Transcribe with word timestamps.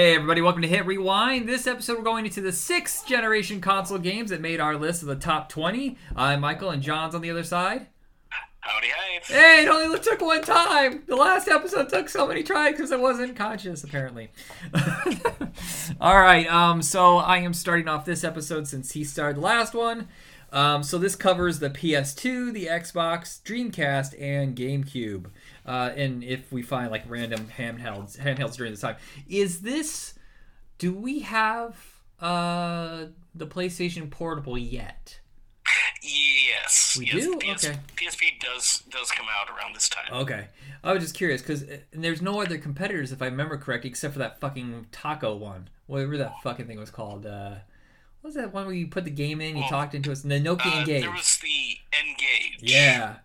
Hey 0.00 0.14
everybody, 0.14 0.40
welcome 0.40 0.62
to 0.62 0.68
Hit 0.68 0.86
Rewind. 0.86 1.46
This 1.46 1.66
episode 1.66 1.98
we're 1.98 2.04
going 2.04 2.24
into 2.24 2.40
the 2.40 2.52
sixth 2.52 3.06
generation 3.06 3.60
console 3.60 3.98
games 3.98 4.30
that 4.30 4.40
made 4.40 4.58
our 4.58 4.74
list 4.74 5.02
of 5.02 5.08
the 5.08 5.14
top 5.14 5.50
20. 5.50 5.98
I'm 6.16 6.40
Michael 6.40 6.70
and 6.70 6.82
John's 6.82 7.14
on 7.14 7.20
the 7.20 7.30
other 7.30 7.44
side. 7.44 7.86
Howdy, 8.60 8.86
hey. 8.86 9.20
Hey, 9.24 9.62
it 9.64 9.68
only 9.68 9.98
took 9.98 10.22
one 10.22 10.40
time. 10.40 11.02
The 11.06 11.16
last 11.16 11.48
episode 11.48 11.90
took 11.90 12.08
so 12.08 12.26
many 12.26 12.42
tries 12.42 12.72
because 12.72 12.92
I 12.92 12.96
wasn't 12.96 13.36
conscious, 13.36 13.84
apparently. 13.84 14.30
All 16.00 16.18
right, 16.18 16.50
um, 16.50 16.80
so 16.80 17.18
I 17.18 17.36
am 17.40 17.52
starting 17.52 17.86
off 17.86 18.06
this 18.06 18.24
episode 18.24 18.66
since 18.68 18.92
he 18.92 19.04
started 19.04 19.36
the 19.36 19.42
last 19.42 19.74
one. 19.74 20.08
Um, 20.50 20.82
so 20.82 20.96
this 20.96 21.14
covers 21.14 21.58
the 21.58 21.68
PS2, 21.68 22.54
the 22.54 22.66
Xbox, 22.68 23.42
Dreamcast, 23.42 24.18
and 24.18 24.56
GameCube. 24.56 25.26
Uh, 25.70 25.92
and 25.96 26.24
if 26.24 26.50
we 26.50 26.62
find 26.62 26.90
like 26.90 27.04
random 27.08 27.46
handhelds, 27.56 28.18
handhelds 28.18 28.56
during 28.56 28.72
this 28.72 28.80
time, 28.80 28.96
is 29.28 29.60
this? 29.60 30.14
Do 30.78 30.92
we 30.92 31.20
have 31.20 31.76
uh, 32.20 33.04
the 33.34 33.46
PlayStation 33.46 34.10
Portable 34.10 34.58
yet? 34.58 35.20
Yes. 36.02 36.96
We 36.98 37.06
yes, 37.06 37.14
do? 37.24 37.36
PS, 37.38 37.64
Okay. 37.66 37.78
PSP 37.96 38.40
does 38.40 38.82
does 38.90 39.10
come 39.10 39.26
out 39.30 39.48
around 39.56 39.74
this 39.74 39.88
time. 39.88 40.06
Okay, 40.12 40.46
I 40.82 40.92
was 40.92 41.02
just 41.02 41.14
curious 41.14 41.42
because 41.42 41.64
there's 41.92 42.22
no 42.22 42.40
other 42.40 42.58
competitors, 42.58 43.12
if 43.12 43.20
I 43.22 43.26
remember 43.26 43.56
correctly, 43.58 43.90
except 43.90 44.14
for 44.14 44.18
that 44.20 44.40
fucking 44.40 44.86
taco 44.92 45.36
one, 45.36 45.68
whatever 45.86 46.16
that 46.18 46.34
fucking 46.42 46.66
thing 46.66 46.78
was 46.80 46.90
called. 46.90 47.26
Uh, 47.26 47.56
what 48.22 48.28
was 48.28 48.34
that 48.34 48.52
one 48.52 48.66
where 48.66 48.74
you 48.74 48.86
put 48.86 49.04
the 49.04 49.10
game 49.10 49.40
in, 49.40 49.54
you 49.56 49.60
Well, 49.62 49.70
talked 49.70 49.94
into 49.94 50.10
us, 50.12 50.22
and 50.24 50.32
the 50.32 50.40
Nokia 50.40 50.66
Uh, 50.66 50.78
Engage? 50.80 51.02
there 51.02 51.10
was 51.12 51.38
the 51.42 51.78
N-Gage. 51.92 52.58
Yeah. 52.70 53.16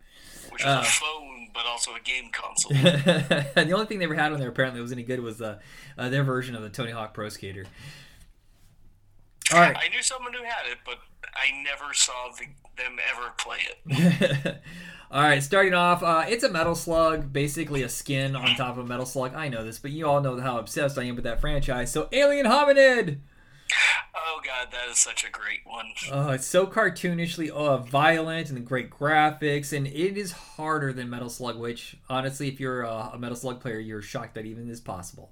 Which 0.51 0.63
was 0.63 0.77
uh, 0.77 0.81
a 0.81 0.85
phone, 0.85 1.24
but 1.55 1.65
also 1.65 1.95
a 1.95 1.99
game 2.01 2.29
console. 2.31 2.71
the 2.73 3.71
only 3.73 3.85
thing 3.85 3.97
they 3.97 4.05
ever 4.05 4.13
had 4.13 4.33
on 4.33 4.39
there 4.39 4.49
apparently 4.49 4.81
was 4.81 4.91
any 4.91 5.03
good 5.03 5.21
was 5.21 5.41
uh, 5.41 5.57
uh, 5.97 6.09
their 6.09 6.23
version 6.23 6.53
of 6.55 6.61
the 6.61 6.69
Tony 6.69 6.91
Hawk 6.91 7.13
Pro 7.13 7.29
Skater. 7.29 7.65
All 9.53 9.59
right. 9.59 9.75
I 9.75 9.87
knew 9.87 10.03
someone 10.03 10.33
who 10.33 10.43
had 10.43 10.69
it, 10.71 10.79
but 10.85 10.99
I 11.33 11.63
never 11.63 11.93
saw 11.93 12.29
the, 12.37 12.45
them 12.81 12.97
ever 13.09 13.31
play 13.37 13.59
it. 13.87 14.57
all 15.11 15.21
right, 15.21 15.41
starting 15.41 15.73
off, 15.73 16.03
uh, 16.03 16.25
it's 16.27 16.43
a 16.43 16.49
Metal 16.49 16.75
Slug, 16.75 17.31
basically 17.31 17.83
a 17.83 17.89
skin 17.89 18.35
on 18.35 18.55
top 18.55 18.77
of 18.77 18.79
a 18.79 18.87
Metal 18.87 19.05
Slug. 19.05 19.33
I 19.33 19.47
know 19.47 19.63
this, 19.63 19.79
but 19.79 19.91
you 19.91 20.07
all 20.07 20.21
know 20.21 20.39
how 20.41 20.57
obsessed 20.57 20.97
I 20.97 21.03
am 21.03 21.15
with 21.15 21.23
that 21.23 21.41
franchise. 21.41 21.91
So, 21.91 22.09
Alien 22.11 22.47
Hominid! 22.47 23.19
Oh 24.15 24.39
god, 24.43 24.71
that 24.71 24.89
is 24.89 24.97
such 24.97 25.23
a 25.23 25.29
great 25.29 25.61
one. 25.65 25.87
Oh, 26.11 26.29
it's 26.29 26.45
so 26.45 26.65
cartoonishly 26.65 27.49
uh, 27.49 27.77
violent 27.77 28.49
and 28.49 28.65
great 28.65 28.89
graphics, 28.89 29.75
and 29.75 29.87
it 29.87 30.17
is 30.17 30.31
harder 30.31 30.93
than 30.93 31.09
Metal 31.09 31.29
Slug. 31.29 31.57
Which, 31.57 31.97
honestly, 32.09 32.47
if 32.47 32.59
you're 32.59 32.83
a, 32.83 33.11
a 33.13 33.17
Metal 33.17 33.35
Slug 33.35 33.59
player, 33.59 33.79
you're 33.79 34.01
shocked 34.01 34.35
that 34.35 34.45
even 34.45 34.69
is 34.69 34.81
possible. 34.81 35.31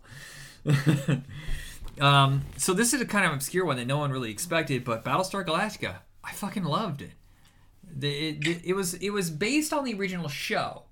um, 2.00 2.44
so 2.58 2.74
this 2.74 2.94
is 2.94 3.02
a 3.02 3.06
kind 3.06 3.26
of 3.26 3.34
obscure 3.34 3.66
one 3.66 3.78
that 3.78 3.88
no 3.88 3.98
one 3.98 4.12
really 4.12 4.32
expected, 4.32 4.84
but 4.84 5.04
Battlestar 5.04 5.46
Galactica, 5.46 5.98
I 6.24 6.32
fucking 6.32 6.64
loved 6.64 7.02
it. 7.02 7.12
The, 7.96 8.30
it, 8.30 8.62
it 8.66 8.74
was 8.74 8.96
it 8.96 9.12
was 9.12 9.30
based 9.30 9.72
on 9.72 9.86
the 9.86 9.94
original 9.94 10.28
show, 10.28 10.84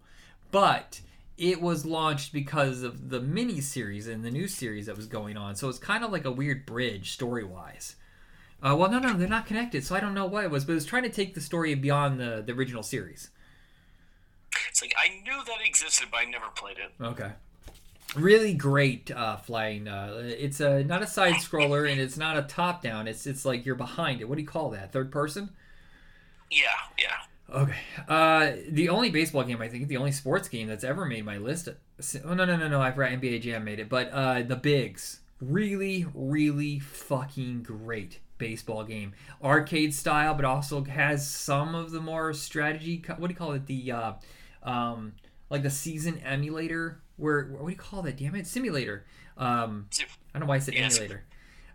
but 0.52 1.02
it 1.42 1.60
was 1.60 1.88
launched 1.88 2.32
because 2.32 2.84
of 2.84 3.10
the 3.10 3.20
mini 3.20 3.60
series 3.62 4.08
and 4.08 4.24
the 4.24 4.30
new 4.30 4.48
series 4.48 4.86
that 4.86 4.96
was 4.96 5.08
going 5.08 5.38
on. 5.38 5.56
So 5.56 5.70
it's 5.70 5.80
kind 5.80 6.04
of 6.04 6.12
like 6.12 6.24
a 6.24 6.32
weird 6.32 6.68
bridge 6.68 7.12
story 7.14 7.44
wise. 7.44 7.96
Uh, 8.62 8.76
well, 8.78 8.92
no, 8.92 9.00
no, 9.00 9.14
they're 9.14 9.28
not 9.28 9.48
connected, 9.48 9.84
so 9.84 9.96
I 9.96 10.00
don't 10.00 10.14
know 10.14 10.28
what 10.28 10.44
it 10.44 10.52
was, 10.52 10.66
but 10.66 10.74
it 10.74 10.76
was 10.76 10.86
trying 10.86 11.02
to 11.02 11.10
take 11.10 11.34
the 11.34 11.42
story 11.42 11.74
beyond 11.74 12.20
the, 12.20 12.44
the 12.46 12.54
original 12.54 12.84
series. 12.84 13.32
It's 14.70 14.84
like 14.84 14.94
I 14.96 15.20
knew 15.24 15.44
that 15.48 15.66
existed, 15.66 16.10
but 16.12 16.18
I 16.18 16.26
never 16.26 16.46
played 16.56 16.78
it. 16.78 16.92
Okay. 17.04 17.32
Really 18.16 18.54
great 18.54 19.10
uh, 19.10 19.38
flying. 19.38 19.88
Uh, 19.88 20.22
it's 20.24 20.60
a 20.60 20.84
not 20.84 21.02
a 21.02 21.08
side 21.08 21.36
scroller 21.36 21.90
and 21.92 22.00
it's 22.00 22.18
not 22.18 22.38
a 22.38 22.44
top 22.44 22.84
down. 22.84 23.08
It's 23.08 23.26
it's 23.26 23.46
like 23.46 23.66
you're 23.66 23.74
behind 23.74 24.22
it. 24.22 24.30
What 24.30 24.36
do 24.36 24.42
you 24.42 24.48
call 24.48 24.70
that? 24.72 24.92
Third 24.92 25.12
person? 25.12 25.50
Yeah, 26.52 26.68
yeah. 27.00 27.21
Okay. 27.52 27.76
Uh, 28.08 28.52
the 28.70 28.90
only 28.90 29.10
baseball 29.10 29.44
game 29.44 29.62
I 29.62 29.68
think, 29.68 29.88
the 29.88 29.98
only 29.98 30.12
sports 30.14 30.48
game 30.48 30.68
that's 30.68 30.84
ever 30.84 31.06
made 31.06 31.26
my 31.26 31.38
list. 31.38 31.68
Oh 32.24 32.34
no 32.34 32.46
no 32.46 32.56
no 32.56 32.68
no! 32.68 32.82
I 32.82 32.92
forgot 32.92 33.12
NBA 33.12 33.42
Jam 33.42 33.64
made 33.66 33.80
it, 33.80 33.90
but 33.90 34.10
uh, 34.12 34.42
the 34.44 34.56
Bigs, 34.56 35.20
really 35.42 36.06
really 36.14 36.80
fucking 36.80 37.64
great 37.64 38.20
baseball 38.38 38.84
game, 38.86 39.14
arcade 39.44 39.94
style, 39.94 40.34
but 40.34 40.46
also 40.46 40.84
has 40.86 41.30
some 41.30 41.76
of 41.76 41.92
the 41.92 42.00
more 42.00 42.34
strategy. 42.34 43.04
What 43.18 43.28
do 43.28 43.34
you 43.34 43.38
call 43.38 43.52
it? 43.52 43.66
The 43.68 43.92
uh, 43.92 44.14
um, 44.64 45.14
like 45.50 45.64
the 45.64 45.70
season 45.70 46.20
emulator. 46.20 47.02
Where 47.18 47.46
what 47.48 47.66
do 47.66 47.72
you 47.72 47.78
call 47.78 48.02
that? 48.04 48.18
Damn 48.18 48.36
it, 48.36 48.48
simulator. 48.48 49.06
Um, 49.38 49.88
I 50.00 50.40
don't 50.40 50.42
know 50.42 50.46
why 50.50 50.56
I 50.56 50.60
said 50.60 50.74
Yes. 50.76 50.96
emulator. 50.96 51.24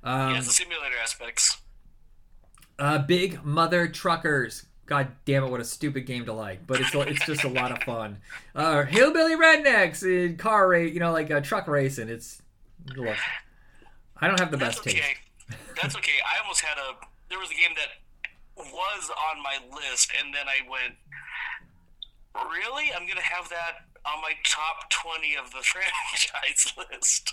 Um, 0.02 0.34
yeah, 0.34 0.40
the 0.40 0.46
simulator 0.46 0.94
aspects. 1.02 1.58
uh, 2.78 2.98
Big 2.98 3.44
Mother 3.44 3.86
Truckers. 3.88 4.66
God 4.86 5.08
damn 5.24 5.42
it, 5.44 5.50
what 5.50 5.60
a 5.60 5.64
stupid 5.64 6.06
game 6.06 6.24
to 6.26 6.32
like. 6.32 6.66
But 6.66 6.80
it's 6.80 6.94
it's 6.94 7.26
just 7.26 7.44
a 7.44 7.48
lot 7.48 7.72
of 7.72 7.82
fun. 7.82 8.18
Uh, 8.54 8.84
hillbilly 8.84 9.34
rednecks 9.34 10.02
in 10.02 10.36
car 10.36 10.68
race, 10.68 10.94
you 10.94 11.00
know, 11.00 11.12
like 11.12 11.30
uh, 11.30 11.40
truck 11.40 11.66
racing. 11.66 12.08
It's 12.08 12.40
look. 12.96 13.16
I 14.16 14.28
don't 14.28 14.38
have 14.40 14.50
the 14.50 14.56
That's 14.56 14.76
best 14.76 14.84
taste. 14.84 14.96
okay. 14.98 15.56
That's 15.80 15.96
okay. 15.96 16.18
I 16.24 16.40
almost 16.42 16.60
had 16.62 16.78
a. 16.78 16.94
There 17.28 17.38
was 17.38 17.50
a 17.50 17.54
game 17.54 17.74
that 17.76 17.88
was 18.56 19.10
on 19.10 19.42
my 19.42 19.58
list, 19.76 20.10
and 20.22 20.32
then 20.32 20.46
I 20.46 20.68
went, 20.70 20.94
"Really? 22.34 22.92
I'm 22.96 23.06
gonna 23.06 23.20
have 23.20 23.48
that 23.50 23.86
on 24.06 24.22
my 24.22 24.32
top 24.44 24.90
twenty 24.90 25.34
of 25.36 25.50
the 25.50 25.62
franchise 25.62 26.72
list," 26.76 27.32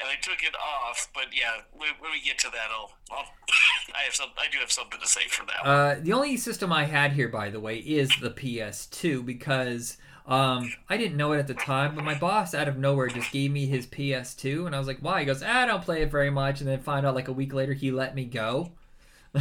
and 0.00 0.08
I 0.08 0.14
took 0.20 0.42
it 0.42 0.54
off. 0.54 1.08
But 1.14 1.26
yeah, 1.32 1.62
when, 1.72 1.90
when 1.98 2.12
we 2.12 2.20
get 2.20 2.38
to 2.40 2.50
that, 2.50 2.70
I'll. 2.70 2.92
I'll 3.10 3.26
I 3.94 4.04
have 4.04 4.14
some. 4.14 4.30
I 4.38 4.50
do 4.50 4.58
have 4.58 4.72
something 4.72 4.98
to 5.00 5.06
say 5.06 5.28
for 5.28 5.44
that. 5.46 5.66
Uh, 5.66 5.96
the 6.00 6.12
only 6.12 6.36
system 6.36 6.72
I 6.72 6.84
had 6.84 7.12
here, 7.12 7.28
by 7.28 7.50
the 7.50 7.60
way, 7.60 7.76
is 7.78 8.10
the 8.20 8.30
PS2 8.30 9.24
because 9.24 9.98
um, 10.26 10.72
I 10.88 10.96
didn't 10.96 11.18
know 11.18 11.32
it 11.32 11.38
at 11.38 11.46
the 11.46 11.54
time, 11.54 11.94
but 11.94 12.04
my 12.04 12.14
boss 12.14 12.54
out 12.54 12.66
of 12.66 12.78
nowhere 12.78 13.08
just 13.08 13.30
gave 13.30 13.50
me 13.50 13.66
his 13.66 13.86
PS2, 13.86 14.66
and 14.66 14.74
I 14.74 14.78
was 14.78 14.88
like, 14.88 15.00
"Why?" 15.00 15.20
He 15.20 15.26
goes, 15.26 15.42
"Ah, 15.42 15.62
"I 15.62 15.66
don't 15.66 15.84
play 15.84 16.00
it 16.00 16.10
very 16.10 16.30
much," 16.30 16.60
and 16.60 16.68
then 16.68 16.80
find 16.80 17.04
out 17.04 17.14
like 17.14 17.28
a 17.28 17.32
week 17.32 17.52
later 17.52 17.74
he 17.74 17.90
let 17.90 18.14
me 18.14 18.24
go, 18.24 18.72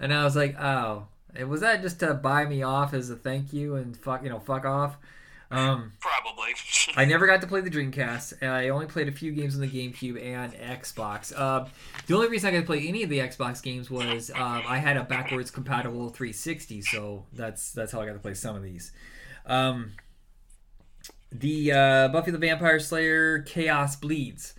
and 0.00 0.14
I 0.14 0.24
was 0.24 0.34
like, 0.34 0.58
"Oh, 0.58 1.08
was 1.46 1.60
that 1.60 1.82
just 1.82 2.00
to 2.00 2.14
buy 2.14 2.46
me 2.46 2.62
off 2.62 2.94
as 2.94 3.10
a 3.10 3.16
thank 3.16 3.52
you 3.52 3.74
and 3.74 3.94
fuck 3.94 4.22
you 4.22 4.30
know 4.30 4.40
fuck 4.40 4.64
off?" 4.64 4.96
Um, 5.50 5.92
Probably. 6.00 6.52
I 6.96 7.04
never 7.06 7.26
got 7.26 7.40
to 7.40 7.46
play 7.46 7.60
the 7.60 7.70
Dreamcast, 7.70 8.34
and 8.40 8.50
I 8.50 8.68
only 8.70 8.86
played 8.86 9.08
a 9.08 9.12
few 9.12 9.32
games 9.32 9.54
on 9.54 9.60
the 9.60 9.68
GameCube 9.68 10.22
and 10.22 10.52
Xbox. 10.54 11.32
Uh, 11.36 11.66
the 12.06 12.14
only 12.14 12.28
reason 12.28 12.48
I 12.48 12.52
got 12.52 12.60
to 12.60 12.66
play 12.66 12.86
any 12.86 13.02
of 13.02 13.10
the 13.10 13.18
Xbox 13.20 13.62
games 13.62 13.90
was 13.90 14.30
um, 14.30 14.62
I 14.66 14.78
had 14.78 14.96
a 14.96 15.04
backwards 15.04 15.50
compatible 15.50 16.08
360, 16.08 16.82
so 16.82 17.26
that's 17.32 17.72
that's 17.72 17.92
how 17.92 18.00
I 18.00 18.06
got 18.06 18.14
to 18.14 18.18
play 18.18 18.34
some 18.34 18.56
of 18.56 18.62
these. 18.62 18.92
Um, 19.46 19.92
the 21.30 21.72
uh, 21.72 22.08
Buffy 22.08 22.32
the 22.32 22.38
Vampire 22.38 22.80
Slayer 22.80 23.40
Chaos 23.40 23.96
Bleeds. 23.96 24.54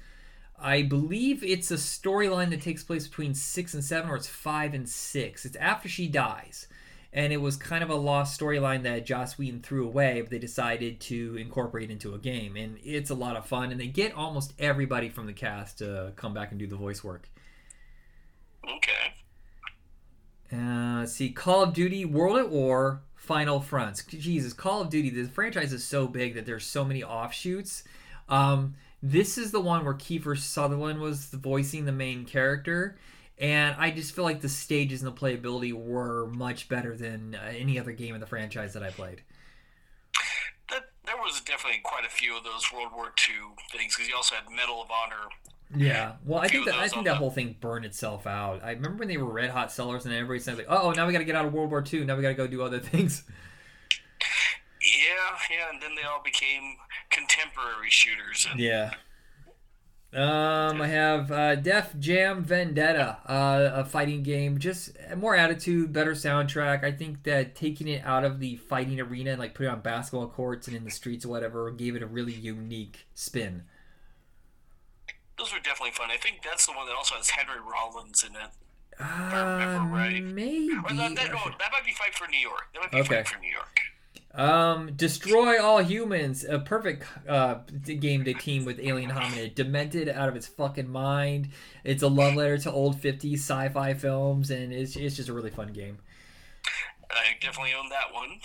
I 0.60 0.82
believe 0.82 1.44
it's 1.44 1.70
a 1.70 1.76
storyline 1.76 2.50
that 2.50 2.64
takes 2.64 2.84
place 2.84 3.08
between 3.08 3.36
six 3.36 3.74
and 3.74 3.84
seven, 3.84 4.10
or 4.10 4.16
it's 4.16 4.28
five 4.28 4.74
and 4.74 4.90
six. 4.90 5.46
It's 5.46 5.56
after 5.58 5.88
she 5.88 6.08
dies 6.08 6.68
and 7.14 7.32
it 7.32 7.38
was 7.38 7.56
kind 7.56 7.84
of 7.84 7.90
a 7.90 7.96
lost 7.96 8.40
storyline 8.40 8.84
that 8.84 9.06
Joss 9.06 9.38
Whedon 9.38 9.62
threw 9.62 9.86
away, 9.86 10.22
but 10.22 10.30
they 10.30 10.40
decided 10.40 11.00
to 11.02 11.36
incorporate 11.38 11.90
into 11.90 12.14
a 12.14 12.18
game, 12.18 12.56
and 12.56 12.78
it's 12.84 13.10
a 13.10 13.16
lot 13.16 13.36
of 13.36 13.46
fun. 13.46 13.72
And 13.72 13.80
they 13.80 13.88
get 13.88 14.14
almost 14.14 14.54
everybody 14.60 15.10
from 15.10 15.26
the 15.26 15.34
cast 15.34 15.80
to 15.80 16.14
come 16.16 16.34
back 16.34 16.52
and 16.52 16.60
do 16.60 16.68
the 16.68 16.76
voice 16.76 17.04
work. 17.04 17.30
okay. 18.64 19.14
Uh, 20.52 21.00
let's 21.00 21.14
see, 21.14 21.30
Call 21.30 21.64
of 21.64 21.74
Duty: 21.74 22.06
World 22.06 22.38
at 22.38 22.50
War, 22.50 23.02
Final 23.16 23.60
Fronts. 23.60 24.04
Jesus, 24.06 24.54
Call 24.54 24.82
of 24.82 24.90
Duty. 24.90 25.10
The 25.10 25.28
franchise 25.28 25.74
is 25.74 25.84
so 25.84 26.08
big 26.08 26.36
that 26.36 26.46
there's 26.46 26.66
so 26.66 26.86
many 26.86 27.04
offshoots. 27.04 27.84
Um, 28.30 28.76
this 29.02 29.38
is 29.38 29.52
the 29.52 29.60
one 29.62 29.86
where 29.86 29.94
Kiefer 29.94 30.38
Sutherland 30.38 31.00
was 31.00 31.26
voicing 31.26 31.86
the 31.86 31.92
main 31.92 32.26
character, 32.26 32.98
and 33.38 33.76
I 33.78 33.92
just 33.92 34.16
feel 34.16 34.24
like 34.24 34.42
the 34.42 34.50
stages 34.50 35.04
and 35.04 35.16
the 35.16 35.20
playability 35.20 35.74
were 35.74 36.28
much 36.28 36.70
better 36.70 36.96
than 36.96 37.36
uh, 37.36 37.52
any 37.56 37.80
other 37.80 37.92
game 37.92 38.16
in 38.16 38.22
the 38.22 38.28
franchise 38.28 38.74
that 38.74 38.84
I 38.84 38.90
played. 38.90 39.22
That, 40.70 40.90
there 41.06 41.18
was 41.18 41.40
definitely 41.42 41.80
quite 41.84 42.06
a 42.06 42.10
few 42.10 42.36
of 42.38 42.44
those 42.44 42.72
World 42.74 42.92
War 42.96 43.06
II 43.08 43.36
things 43.72 43.96
because 43.96 44.10
you 44.10 44.16
also 44.16 44.36
had 44.36 44.46
Medal 44.50 44.82
of 44.82 44.90
Honor. 44.92 45.30
Yeah, 45.76 46.14
well, 46.26 46.40
I 46.40 46.48
think 46.48 46.66
that 46.66 46.76
I 46.76 46.88
think 46.88 47.06
that 47.06 47.18
whole 47.18 47.30
thing 47.30 47.58
burned 47.60 47.84
itself 47.84 48.26
out. 48.26 48.64
I 48.64 48.72
remember 48.72 49.00
when 49.00 49.10
they 49.10 49.18
were 49.18 49.32
red 49.32 49.50
hot 49.50 49.70
sellers, 49.72 50.06
and 50.06 50.14
everybody 50.14 50.40
said 50.40 50.58
like, 50.58 50.68
"Oh, 50.70 50.92
now 50.92 51.06
we 51.06 51.12
got 51.12 51.20
to 51.20 51.26
get 51.26 51.36
out 51.36 51.46
of 51.46 51.54
World 51.54 51.72
War 51.72 51.84
II. 51.92 52.06
Now 52.06 52.16
we 52.16 52.22
got 52.22 52.30
to 52.30 52.36
go 52.36 52.48
do 52.48 52.62
other 52.64 52.80
things." 52.82 53.24
Yeah, 54.82 55.38
yeah, 55.52 55.70
and 55.74 55.82
then 55.82 55.96
they 55.96 56.04
all 56.04 56.22
became 56.24 56.78
contemporary 57.10 57.90
shooters. 57.90 58.48
And 58.50 58.60
Yeah. 58.60 58.94
Um, 60.14 60.82
I 60.82 60.88
have 60.88 61.32
uh, 61.32 61.56
Def 61.56 61.94
Jam 62.00 62.42
Vendetta, 62.44 63.18
uh, 63.28 63.72
a 63.74 63.86
fighting 63.86 64.24
game. 64.24 64.58
Just 64.58 64.92
more 65.16 65.36
attitude, 65.36 65.92
better 65.92 66.14
soundtrack. 66.14 66.84
I 66.84 66.92
think 66.92 67.24
that 67.24 67.56
taking 67.56 67.88
it 67.88 68.04
out 68.06 68.24
of 68.24 68.40
the 68.40 68.56
fighting 68.56 69.00
arena 69.02 69.32
and 69.32 69.40
like 69.40 69.54
putting 69.54 69.72
it 69.72 69.76
on 69.76 69.82
basketball 69.82 70.28
courts 70.28 70.68
and 70.68 70.76
in 70.78 70.86
the 70.86 70.92
streets 70.92 71.26
or 71.26 71.30
whatever 71.30 71.70
gave 71.72 71.96
it 71.96 72.02
a 72.02 72.08
really 72.08 72.34
unique 72.34 73.06
spin. 73.14 73.64
those 75.38 75.52
were 75.54 75.60
definitely 75.60 75.92
fun. 75.92 76.10
I 76.10 76.18
think 76.18 76.42
that's 76.44 76.66
the 76.66 76.72
one 76.72 76.88
that 76.88 76.96
also 76.96 77.16
has 77.16 77.30
Henry 77.30 77.60
Rollins 77.60 78.24
in 78.24 78.36
it. 78.36 78.50
Uh, 79.00 79.60
remember 79.60 79.94
right. 79.96 80.24
maybe. 80.24 80.70
Or 80.72 80.90
that, 80.90 81.16
that, 81.16 81.32
no, 81.32 81.40
that 81.60 81.72
might 81.72 81.86
be 81.86 81.92
Fight 81.92 82.16
for 82.16 82.28
New 82.28 82.40
York. 82.40 82.70
That 82.74 82.82
might 82.82 82.92
be 82.92 82.98
Okay. 83.00 83.16
Fight 83.18 83.28
for 83.28 83.40
New 83.40 83.52
York. 83.52 83.80
Um, 84.38 84.94
destroy 84.96 85.60
all 85.60 85.80
humans. 85.80 86.46
A 86.46 86.60
perfect 86.60 87.04
uh, 87.28 87.56
game 87.84 88.24
to 88.24 88.34
team 88.36 88.66
with 88.66 88.80
Alien 88.80 89.10
Hominid. 89.10 89.56
Demented 89.56 90.08
out 90.08 90.30
of 90.30 90.36
its 90.36 90.46
fucking 90.46 90.90
mind. 90.90 91.50
It's 91.84 92.04
a 92.04 92.08
love 92.08 92.36
letter 92.36 92.58
to 92.60 92.72
old 92.72 93.02
50s 93.02 93.40
sci-fi 93.40 93.96
films, 93.96 94.52
and 94.52 94.72
it's, 94.72 94.96
it's 94.96 95.16
just 95.16 95.30
a 95.30 95.34
really 95.34 95.50
fun 95.50 95.74
game. 95.74 95.98
I 97.10 97.34
definitely 97.42 97.74
own 97.74 97.90
that 97.90 98.14
one. 98.14 98.40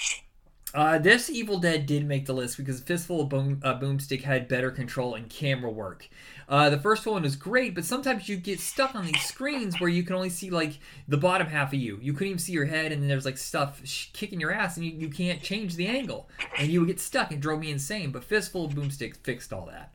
Uh, 0.75 0.99
this 0.99 1.29
Evil 1.29 1.59
Dead 1.59 1.85
did 1.85 2.07
make 2.07 2.25
the 2.25 2.33
list 2.33 2.57
because 2.57 2.81
Fistful 2.81 3.23
of 3.23 3.29
Boom, 3.29 3.61
uh, 3.63 3.79
Boomstick 3.79 4.23
had 4.23 4.49
better 4.49 4.71
control 4.71 5.15
and 5.15 5.29
camera 5.29 5.71
work. 5.71 6.09
Uh, 6.49 6.71
the 6.71 6.79
first 6.79 7.07
one 7.07 7.23
was 7.23 7.37
great, 7.37 7.75
but 7.75 7.85
sometimes 7.85 8.29
you 8.29 8.37
get 8.37 8.59
stuck 8.59 8.95
on 8.95 9.05
these 9.05 9.21
screens 9.23 9.81
where 9.81 9.91
you 9.91 10.03
can 10.03 10.17
only 10.17 10.31
see 10.31 10.51
like 10.51 10.79
the 11.09 11.19
bottom 11.19 11.47
half 11.47 11.73
of 11.73 11.79
you. 11.79 11.99
You 12.01 12.15
couldn't 12.15 12.29
even 12.29 12.39
see 12.39 12.53
your 12.53 12.65
head, 12.65 12.91
and 12.91 13.03
then 13.03 13.09
there's 13.09 13.27
like 13.27 13.39
stuff 13.39 13.81
sh- 13.85 14.07
kicking 14.13 14.41
your 14.41 14.53
ass, 14.53 14.77
and 14.77 14.87
you, 14.87 14.93
you 14.93 15.09
can't 15.09 15.43
change 15.43 15.77
the 15.77 15.87
angle, 15.87 16.29
and 16.59 16.69
you 16.69 16.81
would 16.81 16.89
get 16.89 17.01
stuck. 17.01 17.33
It 17.33 17.41
drove 17.41 17.61
me 17.61 17.71
insane. 17.71 18.11
But 18.11 18.25
Fistful 18.25 18.65
of 18.65 18.73
Boomstick 18.73 19.17
fixed 19.19 19.53
all 19.53 19.67
that. 19.67 19.93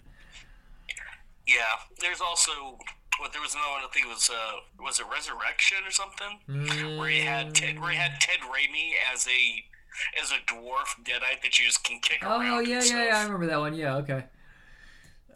Yeah. 1.47 1.63
There's 2.00 2.21
also 2.21 2.77
what 3.19 3.33
there 3.33 3.41
was 3.41 3.56
another 3.56 3.71
one. 3.71 3.81
I 3.83 3.88
think 3.91 4.06
it 4.06 4.09
was 4.09 4.29
uh 4.29 4.83
was 4.83 5.00
it 5.00 5.06
Resurrection 5.12 5.79
or 5.85 5.91
something 5.91 6.97
where 6.97 7.09
he 7.09 7.21
had 7.21 7.56
Ted 7.56 7.79
where 7.79 7.91
he 7.91 7.97
had 7.97 8.19
Ted 8.19 8.39
Raimi 8.41 8.91
as 9.12 9.27
a 9.27 9.63
as 10.21 10.31
a 10.31 10.35
dwarf 10.51 11.03
deadite 11.03 11.41
that 11.44 11.57
you 11.59 11.65
just 11.65 11.83
can 11.83 11.99
kick 11.99 12.19
Oh 12.23 12.39
around. 12.39 12.67
yeah, 12.67 12.83
yeah, 12.83 13.05
yeah. 13.05 13.17
I 13.19 13.23
remember 13.23 13.47
that 13.47 13.59
one. 13.59 13.73
Yeah, 13.73 13.97
okay. 13.97 14.25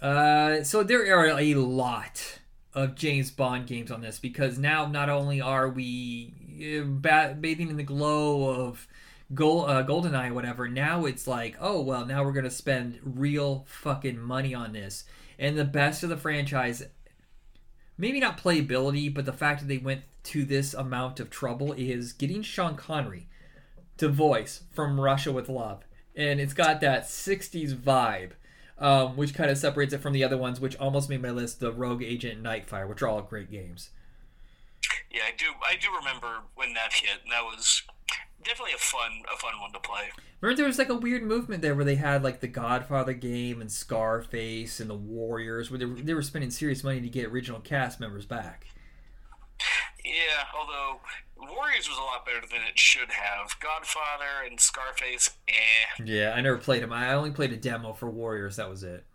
Uh, 0.01 0.63
so 0.63 0.83
there 0.83 1.15
are 1.15 1.37
a 1.39 1.53
lot 1.55 2.39
of 2.73 2.95
James 2.95 3.29
Bond 3.31 3.67
games 3.67 3.91
on 3.91 4.01
this 4.01 4.17
because 4.19 4.57
now 4.57 4.85
not 4.87 5.09
only 5.09 5.41
are 5.41 5.69
we 5.69 6.33
uh, 6.79 6.83
bathing 7.33 7.69
in 7.69 7.77
the 7.77 7.83
glow 7.83 8.49
of 8.49 8.87
Gold, 9.33 9.69
uh, 9.69 9.83
GoldenEye, 9.85 10.31
or 10.31 10.33
whatever. 10.33 10.67
Now 10.67 11.05
it's 11.05 11.25
like, 11.27 11.55
oh 11.61 11.81
well, 11.81 12.05
now 12.05 12.23
we're 12.23 12.33
gonna 12.33 12.49
spend 12.49 12.99
real 13.03 13.65
fucking 13.67 14.19
money 14.19 14.53
on 14.53 14.73
this, 14.73 15.05
and 15.39 15.57
the 15.57 15.63
best 15.65 16.03
of 16.03 16.09
the 16.09 16.17
franchise. 16.17 16.83
Maybe 17.97 18.19
not 18.19 18.39
playability, 18.39 19.13
but 19.13 19.25
the 19.25 19.33
fact 19.33 19.61
that 19.61 19.67
they 19.67 19.77
went 19.77 20.01
to 20.23 20.43
this 20.43 20.73
amount 20.73 21.19
of 21.19 21.29
trouble 21.29 21.71
is 21.73 22.13
getting 22.13 22.41
Sean 22.41 22.75
Connery 22.75 23.27
to 24.01 24.09
voice 24.09 24.63
from 24.73 24.99
Russia 24.99 25.31
with 25.31 25.47
Love. 25.47 25.83
And 26.15 26.41
it's 26.41 26.53
got 26.53 26.81
that 26.81 27.03
60s 27.03 27.75
vibe, 27.75 28.31
um, 28.79 29.15
which 29.15 29.35
kind 29.35 29.51
of 29.51 29.59
separates 29.59 29.93
it 29.93 30.01
from 30.01 30.13
the 30.13 30.23
other 30.23 30.37
ones, 30.37 30.59
which 30.59 30.75
almost 30.77 31.07
made 31.07 31.21
my 31.21 31.29
list 31.29 31.59
the 31.59 31.71
Rogue 31.71 32.01
Agent 32.01 32.37
and 32.37 32.43
Nightfire, 32.43 32.89
which 32.89 33.03
are 33.03 33.07
all 33.07 33.21
great 33.21 33.51
games. 33.51 33.91
Yeah, 35.11 35.21
I 35.27 35.37
do. 35.37 35.45
I 35.63 35.75
do 35.75 35.89
remember 35.95 36.39
when 36.55 36.73
that 36.73 36.93
hit, 36.93 37.21
and 37.21 37.31
that 37.31 37.43
was 37.43 37.83
definitely 38.43 38.73
a 38.73 38.79
fun, 38.79 39.21
a 39.31 39.37
fun 39.37 39.53
one 39.61 39.71
to 39.73 39.79
play. 39.79 40.09
Remember, 40.41 40.57
there 40.57 40.65
was 40.65 40.79
like 40.79 40.89
a 40.89 40.95
weird 40.95 41.21
movement 41.21 41.61
there 41.61 41.75
where 41.75 41.85
they 41.85 41.95
had 41.95 42.23
like 42.23 42.39
the 42.39 42.47
Godfather 42.47 43.13
game 43.13 43.61
and 43.61 43.71
Scarface 43.71 44.79
and 44.79 44.89
the 44.89 44.95
Warriors, 44.95 45.69
where 45.69 45.77
they 45.77 45.85
were, 45.85 46.01
they 46.01 46.15
were 46.15 46.23
spending 46.23 46.49
serious 46.49 46.83
money 46.83 47.01
to 47.01 47.07
get 47.07 47.27
original 47.27 47.59
cast 47.59 47.99
members 47.99 48.25
back. 48.25 48.65
Yeah, 50.03 50.43
although 50.57 50.99
Warriors 51.37 51.87
was 51.87 51.97
a 51.97 52.01
lot 52.01 52.25
better 52.25 52.41
than 52.41 52.61
it 52.67 52.77
should 52.79 53.09
have. 53.11 53.55
Godfather 53.59 54.45
and 54.49 54.59
Scarface, 54.59 55.31
eh. 55.47 56.03
Yeah, 56.03 56.33
I 56.35 56.41
never 56.41 56.57
played 56.57 56.81
them. 56.83 56.91
I 56.93 57.13
only 57.13 57.31
played 57.31 57.51
a 57.53 57.57
demo 57.57 57.93
for 57.93 58.09
Warriors. 58.09 58.55
That 58.55 58.69
was 58.69 58.83
it. 58.83 59.05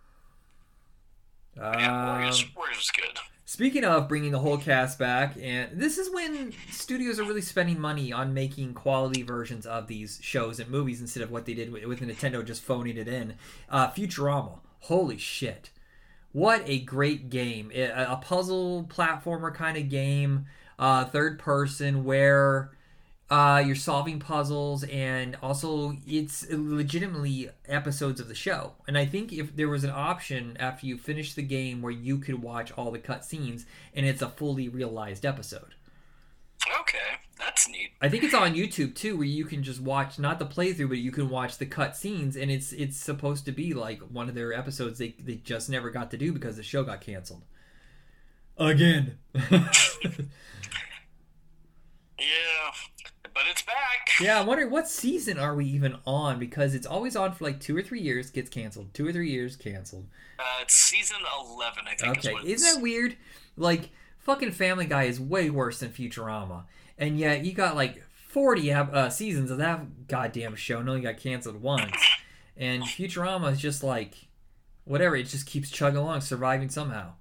Yeah, 1.56 2.14
Warriors, 2.16 2.42
Um, 2.42 2.48
Warriors 2.56 2.76
was 2.78 2.90
good. 2.90 3.18
Speaking 3.48 3.84
of 3.84 4.08
bringing 4.08 4.32
the 4.32 4.40
whole 4.40 4.58
cast 4.58 4.98
back, 4.98 5.36
and 5.40 5.80
this 5.80 5.98
is 5.98 6.10
when 6.12 6.52
studios 6.70 7.20
are 7.20 7.24
really 7.24 7.40
spending 7.40 7.80
money 7.80 8.12
on 8.12 8.34
making 8.34 8.74
quality 8.74 9.22
versions 9.22 9.64
of 9.64 9.86
these 9.86 10.18
shows 10.20 10.58
and 10.58 10.68
movies 10.68 11.00
instead 11.00 11.22
of 11.22 11.30
what 11.30 11.46
they 11.46 11.54
did 11.54 11.70
with, 11.72 11.84
with 11.84 12.00
Nintendo 12.00 12.44
just 12.44 12.62
phoning 12.62 12.96
it 12.96 13.06
in. 13.06 13.34
Uh, 13.70 13.88
Futurama, 13.90 14.58
holy 14.80 15.16
shit! 15.16 15.70
What 16.32 16.62
a 16.66 16.80
great 16.80 17.30
game! 17.30 17.70
It- 17.72 17.90
a 17.90 18.12
a 18.14 18.16
puzzle 18.16 18.84
platformer 18.84 19.54
kind 19.54 19.76
of 19.78 19.88
game, 19.88 20.46
uh, 20.78 21.04
third 21.04 21.38
person 21.38 22.04
where 22.04 22.70
uh, 23.28 23.62
you're 23.64 23.74
solving 23.74 24.20
puzzles 24.20 24.84
and 24.84 25.36
also 25.42 25.96
it's 26.06 26.46
legitimately 26.50 27.50
episodes 27.66 28.20
of 28.20 28.28
the 28.28 28.34
show. 28.34 28.74
And 28.86 28.96
i 28.96 29.04
think 29.04 29.32
if 29.32 29.56
there 29.56 29.68
was 29.68 29.82
an 29.84 29.90
option 29.90 30.56
after 30.60 30.86
you 30.86 30.96
finish 30.96 31.34
the 31.34 31.42
game 31.42 31.82
where 31.82 31.92
you 31.92 32.18
could 32.18 32.40
watch 32.42 32.70
all 32.72 32.90
the 32.90 32.98
cutscenes 33.00 33.64
and 33.94 34.06
it's 34.06 34.22
a 34.22 34.28
fully 34.28 34.68
realized 34.68 35.26
episode. 35.26 35.74
Okay, 36.80 36.98
that's 37.38 37.68
neat. 37.68 37.90
i 38.00 38.08
think 38.08 38.24
it's 38.24 38.34
on 38.34 38.54
youtube 38.54 38.94
too 38.94 39.16
where 39.16 39.26
you 39.26 39.44
can 39.44 39.62
just 39.62 39.80
watch 39.80 40.18
not 40.18 40.38
the 40.38 40.46
playthrough 40.46 40.88
but 40.88 40.98
you 40.98 41.12
can 41.12 41.28
watch 41.28 41.58
the 41.58 41.66
cutscenes 41.66 42.34
and 42.40 42.50
it's 42.50 42.72
it's 42.72 42.96
supposed 42.96 43.44
to 43.44 43.52
be 43.52 43.74
like 43.74 44.00
one 44.00 44.28
of 44.28 44.34
their 44.34 44.52
episodes 44.52 44.98
they, 44.98 45.14
they 45.20 45.34
just 45.36 45.68
never 45.68 45.90
got 45.90 46.10
to 46.10 46.16
do 46.16 46.32
because 46.32 46.56
the 46.56 46.62
show 46.62 46.82
got 46.82 47.00
canceled. 47.00 47.42
Again 48.58 49.18
Yeah, 52.18 52.72
but 53.22 53.42
it's 53.50 53.62
back. 53.62 54.08
Yeah, 54.20 54.40
I'm 54.40 54.46
wondering 54.46 54.70
what 54.70 54.88
season 54.88 55.38
are 55.38 55.54
we 55.54 55.66
even 55.66 55.96
on 56.06 56.38
because 56.38 56.74
it's 56.74 56.86
always 56.86 57.14
on 57.14 57.32
for 57.32 57.44
like 57.44 57.60
two 57.60 57.76
or 57.76 57.82
three 57.82 58.00
years, 58.00 58.30
gets 58.30 58.48
canceled. 58.48 58.94
Two 58.94 59.06
or 59.06 59.12
three 59.12 59.30
years, 59.30 59.56
canceled. 59.56 60.06
Uh, 60.38 60.62
it's 60.62 60.74
season 60.74 61.18
eleven, 61.46 61.84
I 61.86 61.94
think. 61.94 62.18
Okay, 62.18 62.34
is 62.48 62.62
isn't 62.62 62.76
that 62.76 62.82
weird? 62.82 63.16
Like, 63.56 63.90
fucking 64.18 64.52
Family 64.52 64.86
Guy 64.86 65.04
is 65.04 65.20
way 65.20 65.50
worse 65.50 65.80
than 65.80 65.90
Futurama, 65.90 66.64
and 66.98 67.18
yet 67.18 67.44
you 67.44 67.52
got 67.52 67.76
like 67.76 68.02
40 68.28 68.72
uh, 68.72 69.08
seasons 69.08 69.50
of 69.50 69.58
that 69.58 70.08
goddamn 70.08 70.56
show, 70.56 70.78
and 70.78 70.88
only 70.88 71.02
got 71.02 71.18
canceled 71.18 71.62
once. 71.62 71.96
And 72.56 72.82
Futurama 72.82 73.52
is 73.52 73.60
just 73.60 73.82
like, 73.82 74.28
whatever, 74.84 75.16
it 75.16 75.24
just 75.24 75.46
keeps 75.46 75.70
chugging 75.70 75.98
along, 75.98 76.22
surviving 76.22 76.68
somehow. 76.70 77.12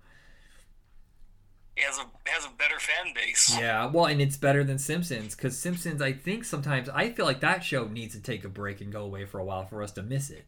Has 1.78 1.98
a 1.98 2.06
has 2.30 2.46
a 2.46 2.50
better 2.58 2.80
fan 2.80 3.14
base. 3.14 3.56
Yeah, 3.60 3.88
well, 3.88 4.06
and 4.06 4.22
it's 4.22 4.38
better 4.38 4.64
than 4.64 4.78
Simpsons 4.78 5.36
because 5.36 5.58
Simpsons, 5.58 6.02
I 6.02 6.14
think 6.14 6.46
sometimes 6.46 6.88
I 6.88 7.10
feel 7.10 7.26
like 7.26 7.42
that 7.42 7.66
show 7.66 7.86
needs 7.86 8.16
to 8.16 8.22
take 8.22 8.46
a 8.46 8.50
break 8.50 8.80
and 8.80 8.94
go 8.94 9.04
away 9.04 9.26
for 9.26 9.40
a 9.40 9.44
while 9.44 9.66
for 9.66 9.84
us 9.84 9.92
to 9.94 10.04
miss 10.04 10.30
it. 10.30 10.46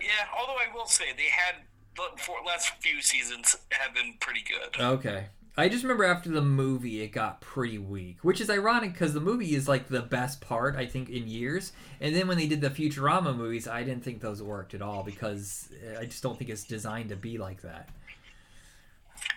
Yeah, 0.00 0.26
although 0.36 0.56
I 0.56 0.74
will 0.74 0.86
say 0.86 1.06
they 1.16 1.30
had 1.30 1.62
the 1.96 2.20
four, 2.20 2.36
last 2.44 2.72
few 2.80 3.00
seasons 3.00 3.56
have 3.70 3.94
been 3.94 4.14
pretty 4.20 4.42
good. 4.42 4.80
Okay. 4.80 5.26
I 5.56 5.68
just 5.68 5.84
remember 5.84 6.04
after 6.04 6.30
the 6.30 6.42
movie, 6.42 7.00
it 7.00 7.08
got 7.08 7.40
pretty 7.40 7.78
weak, 7.78 8.18
which 8.22 8.40
is 8.40 8.50
ironic 8.50 8.92
because 8.92 9.14
the 9.14 9.20
movie 9.20 9.54
is 9.54 9.68
like 9.68 9.86
the 9.86 10.02
best 10.02 10.40
part 10.40 10.74
I 10.74 10.86
think 10.86 11.08
in 11.08 11.28
years. 11.28 11.72
And 12.00 12.14
then 12.14 12.26
when 12.26 12.38
they 12.38 12.48
did 12.48 12.60
the 12.60 12.70
Futurama 12.70 13.36
movies, 13.36 13.68
I 13.68 13.84
didn't 13.84 14.02
think 14.02 14.20
those 14.20 14.42
worked 14.42 14.74
at 14.74 14.82
all 14.82 15.04
because 15.04 15.68
uh, 15.86 16.00
I 16.00 16.06
just 16.06 16.24
don't 16.24 16.36
think 16.36 16.50
it's 16.50 16.64
designed 16.64 17.10
to 17.10 17.16
be 17.16 17.38
like 17.38 17.62
that. 17.62 17.88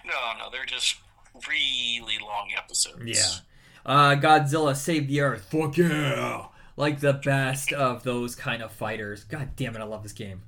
No, 0.06 0.13
no, 0.39 0.50
they're 0.51 0.65
just 0.65 0.98
really 1.48 2.17
long 2.22 2.50
episodes. 2.58 3.03
Yeah. 3.06 3.39
Uh, 3.86 4.15
Godzilla 4.15 4.75
Save 4.75 5.08
the 5.08 5.22
Earth. 5.22 5.48
Fuck 5.51 5.77
yeah! 5.77 6.48
Like 6.75 7.00
the 7.00 7.13
best 7.13 7.72
of 7.74 8.03
those 8.03 8.36
kind 8.36 8.62
of 8.62 8.72
fighters. 8.72 9.24
God 9.24 9.51
damn 9.56 9.75
it, 9.75 9.79
I 9.79 9.86
love 9.86 10.03
this 10.03 10.13
game. 10.13 10.41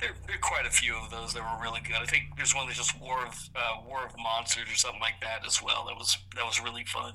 There, 0.00 0.10
there 0.26 0.36
are 0.36 0.40
quite 0.40 0.66
a 0.66 0.70
few 0.70 0.94
of 0.96 1.10
those 1.10 1.32
that 1.34 1.42
were 1.42 1.62
really 1.62 1.80
good. 1.80 1.96
I 1.96 2.04
think 2.04 2.24
there's 2.36 2.54
one 2.54 2.66
that's 2.66 2.78
just 2.78 3.00
War 3.00 3.24
of 3.26 3.50
uh, 3.54 3.80
War 3.86 4.04
of 4.04 4.14
Monsters 4.18 4.70
or 4.70 4.76
something 4.76 5.00
like 5.00 5.20
that 5.22 5.46
as 5.46 5.62
well. 5.62 5.84
That 5.86 5.96
was 5.96 6.18
that 6.34 6.44
was 6.44 6.60
really 6.62 6.84
fun. 6.84 7.14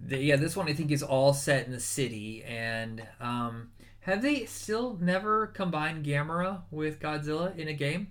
The- 0.00 0.18
yeah, 0.18 0.36
this 0.36 0.56
one 0.56 0.68
I 0.68 0.72
think 0.72 0.90
is 0.90 1.02
all 1.02 1.32
set 1.32 1.66
in 1.66 1.72
the 1.72 1.80
city, 1.80 2.42
and 2.44 3.02
um, 3.20 3.70
have 4.00 4.22
they 4.22 4.44
still 4.46 4.98
never 5.00 5.48
combined 5.48 6.04
Gamera 6.04 6.62
with 6.70 7.00
Godzilla 7.00 7.56
in 7.56 7.68
a 7.68 7.72
game? 7.72 8.08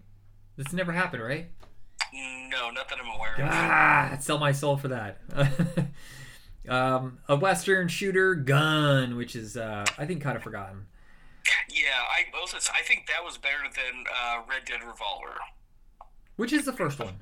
This 0.58 0.72
never 0.74 0.92
happened, 0.92 1.24
right? 1.24 1.48
No, 2.14 2.70
not 2.72 2.88
that 2.90 2.98
I'm 3.02 3.08
aware 3.14 3.34
of. 3.36 3.42
Ah, 3.44 4.12
I'd 4.14 4.24
sell 4.24 4.38
my 4.38 4.52
soul 4.54 4.78
for 4.78 4.88
that. 4.88 5.18
um, 6.70 7.20
a 7.28 7.36
Western 7.36 7.88
shooter 7.88 8.36
gun, 8.36 9.18
which 9.18 9.36
is 9.36 9.58
uh, 9.58 9.86
I 9.98 10.06
think 10.06 10.22
kind 10.22 10.38
of 10.38 10.44
forgotten. 10.44 10.86
Yeah, 11.70 11.84
I 12.10 12.38
also 12.40 12.58
I 12.74 12.82
think 12.84 13.08
that 13.08 13.24
was 13.24 13.38
better 13.38 13.64
than 13.64 14.06
uh, 14.24 14.42
Red 14.50 14.66
Dead 14.66 14.80
Revolver. 14.86 15.36
Which 16.38 16.54
is 16.54 16.66
the 16.66 16.74
first 16.74 17.00
one? 17.00 17.16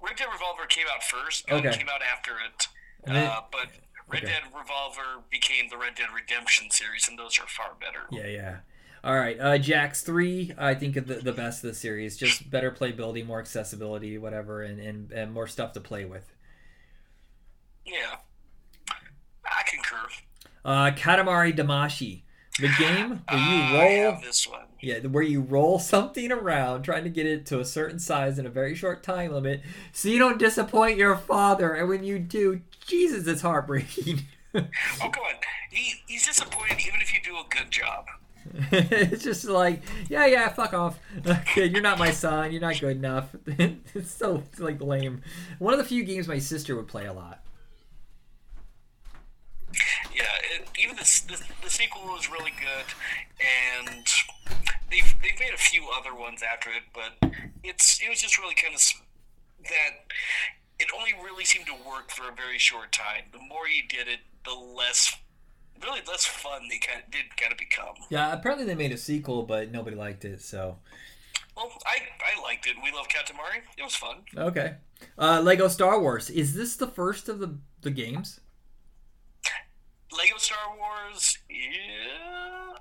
Red 0.00 0.16
Dead 0.16 0.28
Revolver 0.32 0.66
came 0.66 0.86
out 0.94 1.02
first. 1.02 1.46
Gun 1.46 1.66
Okay. 1.66 1.76
came 1.76 1.88
out 1.88 2.00
after 2.02 2.32
it. 2.32 2.68
Then- 3.04 3.16
Uh, 3.28 3.40
but 3.52 3.68
Red 4.08 4.24
okay. 4.24 4.32
Dead 4.32 4.42
Revolver 4.56 5.22
became 5.30 5.68
the 5.68 5.76
Red 5.76 5.94
Dead 5.96 6.08
Redemption 6.14 6.70
series, 6.70 7.08
and 7.08 7.18
those 7.18 7.38
are 7.38 7.46
far 7.46 7.72
better. 7.80 8.04
Yeah, 8.10 8.26
yeah. 8.26 8.56
All 9.06 9.14
right, 9.14 9.38
uh, 9.38 9.56
Jax 9.56 10.02
three. 10.02 10.52
I 10.58 10.74
think 10.74 10.94
the, 10.94 11.00
the 11.00 11.32
best 11.32 11.62
of 11.62 11.70
the 11.70 11.76
series. 11.76 12.16
Just 12.16 12.50
better 12.50 12.72
playability, 12.72 13.24
more 13.24 13.38
accessibility, 13.38 14.18
whatever, 14.18 14.62
and, 14.62 14.80
and, 14.80 15.12
and 15.12 15.32
more 15.32 15.46
stuff 15.46 15.74
to 15.74 15.80
play 15.80 16.04
with. 16.04 16.24
Yeah, 17.84 18.16
I 19.44 19.62
concur. 19.70 20.08
Uh, 20.64 20.90
Katamari 20.90 21.56
Damacy, 21.56 22.22
the 22.58 22.68
game 22.80 23.22
where 23.28 23.38
you 23.38 23.78
roll 23.78 24.12
have 24.12 24.22
this 24.22 24.44
one. 24.44 24.64
Yeah, 24.80 24.98
where 24.98 25.22
you 25.22 25.40
roll 25.40 25.78
something 25.78 26.32
around 26.32 26.82
trying 26.82 27.04
to 27.04 27.10
get 27.10 27.26
it 27.26 27.46
to 27.46 27.60
a 27.60 27.64
certain 27.64 28.00
size 28.00 28.40
in 28.40 28.46
a 28.46 28.50
very 28.50 28.74
short 28.74 29.04
time 29.04 29.30
limit 29.30 29.62
so 29.92 30.08
you 30.08 30.18
don't 30.18 30.36
disappoint 30.40 30.98
your 30.98 31.16
father. 31.16 31.74
And 31.74 31.88
when 31.88 32.02
you 32.02 32.18
do, 32.18 32.62
Jesus, 32.84 33.28
it's 33.28 33.42
heartbreaking. 33.42 34.22
oh, 34.56 34.60
come 34.98 35.22
on. 35.22 35.34
He, 35.70 35.92
he's 36.08 36.26
disappointed 36.26 36.80
even 36.84 37.00
if 37.00 37.14
you 37.14 37.20
do 37.22 37.36
a 37.36 37.44
good 37.48 37.70
job. 37.70 38.06
it's 38.72 39.24
just 39.24 39.44
like, 39.44 39.82
yeah, 40.08 40.26
yeah, 40.26 40.48
fuck 40.48 40.72
off. 40.72 40.98
Okay, 41.26 41.66
you're 41.66 41.82
not 41.82 41.98
my 41.98 42.10
son. 42.10 42.52
You're 42.52 42.60
not 42.60 42.78
good 42.80 42.96
enough. 42.96 43.34
it's 43.46 44.10
so 44.10 44.42
like 44.58 44.80
lame. 44.80 45.22
One 45.58 45.74
of 45.74 45.78
the 45.78 45.84
few 45.84 46.04
games 46.04 46.28
my 46.28 46.38
sister 46.38 46.76
would 46.76 46.88
play 46.88 47.06
a 47.06 47.12
lot. 47.12 47.42
Yeah, 50.14 50.24
it, 50.54 50.68
even 50.82 50.96
the, 50.96 51.22
the, 51.28 51.42
the 51.64 51.70
sequel 51.70 52.02
was 52.04 52.30
really 52.30 52.52
good, 52.52 52.86
and 53.40 54.06
they've 54.90 55.14
they've 55.22 55.40
made 55.40 55.54
a 55.54 55.58
few 55.58 55.86
other 55.98 56.14
ones 56.14 56.42
after 56.42 56.70
it, 56.70 56.84
but 56.94 57.32
it's 57.62 58.00
it 58.00 58.08
was 58.08 58.20
just 58.20 58.38
really 58.38 58.54
kind 58.54 58.74
of 58.74 58.80
that 59.64 60.12
it 60.78 60.88
only 60.96 61.12
really 61.24 61.44
seemed 61.44 61.66
to 61.66 61.74
work 61.88 62.10
for 62.10 62.28
a 62.30 62.34
very 62.34 62.58
short 62.58 62.92
time. 62.92 63.24
The 63.32 63.38
more 63.38 63.68
you 63.68 63.82
did 63.88 64.08
it, 64.08 64.20
the 64.44 64.52
less 64.54 65.16
really 65.82 66.00
less 66.06 66.24
fun 66.24 66.62
they 66.70 66.78
kind 66.78 67.02
of 67.04 67.10
did 67.10 67.36
kind 67.36 67.52
of 67.52 67.58
become. 67.58 67.94
Yeah, 68.10 68.32
apparently 68.32 68.66
they 68.66 68.74
made 68.74 68.92
a 68.92 68.96
sequel, 68.96 69.42
but 69.42 69.70
nobody 69.70 69.96
liked 69.96 70.24
it. 70.24 70.42
So. 70.42 70.76
Well, 71.56 71.72
I, 71.86 71.98
I 72.20 72.42
liked 72.42 72.66
it. 72.66 72.76
We 72.82 72.92
love 72.92 73.08
Katamari. 73.08 73.62
It 73.78 73.82
was 73.82 73.96
fun. 73.96 74.18
Okay. 74.36 74.74
Uh, 75.18 75.40
Lego 75.40 75.68
Star 75.68 76.00
Wars. 76.00 76.28
Is 76.28 76.54
this 76.54 76.76
the 76.76 76.86
first 76.86 77.28
of 77.28 77.38
the 77.38 77.58
the 77.82 77.90
games? 77.90 78.40
Lego 80.12 80.38
Star 80.38 80.76
Wars, 80.78 81.38
yeah. 81.50 82.74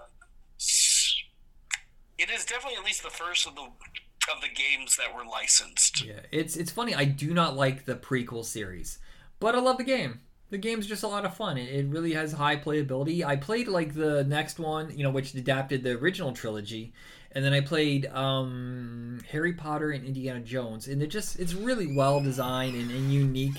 It 2.17 2.29
is 2.29 2.45
definitely 2.45 2.77
at 2.77 2.85
least 2.85 3.03
the 3.03 3.09
first 3.09 3.47
of 3.47 3.55
the 3.55 3.63
of 3.63 4.41
the 4.41 4.47
games 4.49 4.97
that 4.97 5.13
were 5.13 5.25
licensed. 5.25 6.03
Yeah, 6.03 6.21
it's 6.31 6.55
it's 6.55 6.71
funny. 6.71 6.95
I 6.95 7.05
do 7.05 7.33
not 7.33 7.55
like 7.55 7.85
the 7.85 7.95
prequel 7.95 8.45
series, 8.45 8.99
but 9.39 9.53
I 9.55 9.59
love 9.59 9.77
the 9.77 9.83
game. 9.83 10.21
The 10.51 10.57
game's 10.57 10.87
just 10.87 11.03
a 11.03 11.07
lot 11.07 11.25
of 11.25 11.35
fun. 11.35 11.57
It, 11.57 11.73
it 11.73 11.87
really 11.87 12.13
has 12.13 12.31
high 12.31 12.55
playability. 12.55 13.23
I 13.25 13.35
played 13.35 13.67
like 13.67 13.93
the 13.93 14.23
next 14.23 14.59
one, 14.59 14.95
you 14.95 15.03
know, 15.03 15.09
which 15.09 15.33
adapted 15.33 15.83
the 15.83 15.91
original 15.91 16.33
trilogy, 16.33 16.93
and 17.31 17.43
then 17.43 17.53
I 17.53 17.61
played 17.61 18.05
um, 18.07 19.19
Harry 19.31 19.53
Potter 19.53 19.91
and 19.91 20.05
Indiana 20.05 20.39
Jones, 20.39 20.87
and 20.87 21.01
it 21.01 21.07
just 21.07 21.39
it's 21.39 21.53
really 21.53 21.95
well 21.95 22.21
designed 22.21 22.75
and, 22.75 22.91
and 22.91 23.11
unique. 23.11 23.57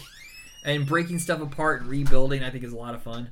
And 0.64 0.84
breaking 0.84 1.20
stuff 1.20 1.40
apart 1.40 1.82
and 1.82 1.90
rebuilding, 1.90 2.42
I 2.42 2.50
think, 2.50 2.64
is 2.64 2.72
a 2.72 2.76
lot 2.76 2.96
of 2.96 3.00
fun. 3.00 3.30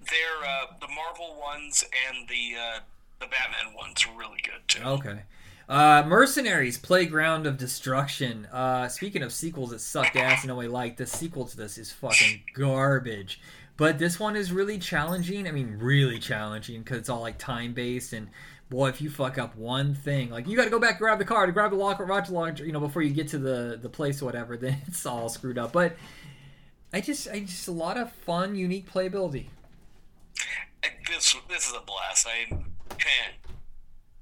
They're 0.00 0.48
uh, 0.48 0.72
the 0.80 0.88
Marvel 0.88 1.38
ones 1.38 1.84
and 2.08 2.26
the 2.28 2.54
uh, 2.58 2.80
the 3.20 3.26
Batman 3.26 3.74
ones 3.76 4.06
are 4.06 4.18
really 4.18 4.38
good 4.42 4.66
too. 4.66 4.82
Okay. 4.82 5.20
Uh, 5.68 6.02
Mercenaries, 6.06 6.78
Playground 6.78 7.46
of 7.46 7.58
Destruction. 7.58 8.46
Uh, 8.46 8.88
speaking 8.88 9.22
of 9.22 9.32
sequels 9.32 9.70
that 9.70 9.80
sucked 9.80 10.16
ass 10.16 10.42
and 10.42 10.48
nobody 10.48 10.68
liked, 10.68 10.96
the 10.96 11.06
sequel 11.06 11.44
to 11.44 11.56
this 11.56 11.76
is 11.76 11.92
fucking 11.92 12.42
garbage. 12.54 13.40
But 13.76 13.98
this 13.98 14.18
one 14.18 14.34
is 14.34 14.50
really 14.50 14.78
challenging. 14.78 15.46
I 15.46 15.50
mean, 15.50 15.76
really 15.78 16.18
challenging 16.18 16.80
because 16.80 16.98
it's 16.98 17.08
all 17.10 17.20
like 17.20 17.38
time 17.38 17.74
based 17.74 18.14
and 18.14 18.28
boy, 18.70 18.88
if 18.88 19.00
you 19.00 19.10
fuck 19.10 19.38
up 19.38 19.56
one 19.56 19.94
thing, 19.94 20.30
like 20.30 20.48
you 20.48 20.56
got 20.56 20.64
to 20.64 20.70
go 20.70 20.78
back 20.78 20.98
grab 20.98 21.18
the 21.18 21.24
car 21.24 21.46
to 21.46 21.52
grab 21.52 21.70
the 21.70 21.76
locker, 21.76 22.04
rocket 22.04 22.32
launcher, 22.32 22.64
you 22.64 22.72
know, 22.72 22.80
before 22.80 23.02
you 23.02 23.10
get 23.10 23.28
to 23.28 23.38
the 23.38 23.78
the 23.80 23.88
place 23.88 24.22
or 24.22 24.24
whatever, 24.24 24.56
then 24.58 24.78
it's 24.86 25.04
all 25.04 25.28
screwed 25.28 25.58
up. 25.58 25.72
But 25.72 25.96
I 26.92 27.02
just, 27.02 27.28
I 27.28 27.40
just 27.40 27.68
a 27.68 27.72
lot 27.72 27.98
of 27.98 28.10
fun, 28.12 28.54
unique 28.54 28.90
playability. 28.90 29.46
This 31.06 31.36
this 31.48 31.66
is 31.66 31.74
a 31.74 31.80
blast. 31.80 32.26
I 32.26 32.50
man, 32.50 33.47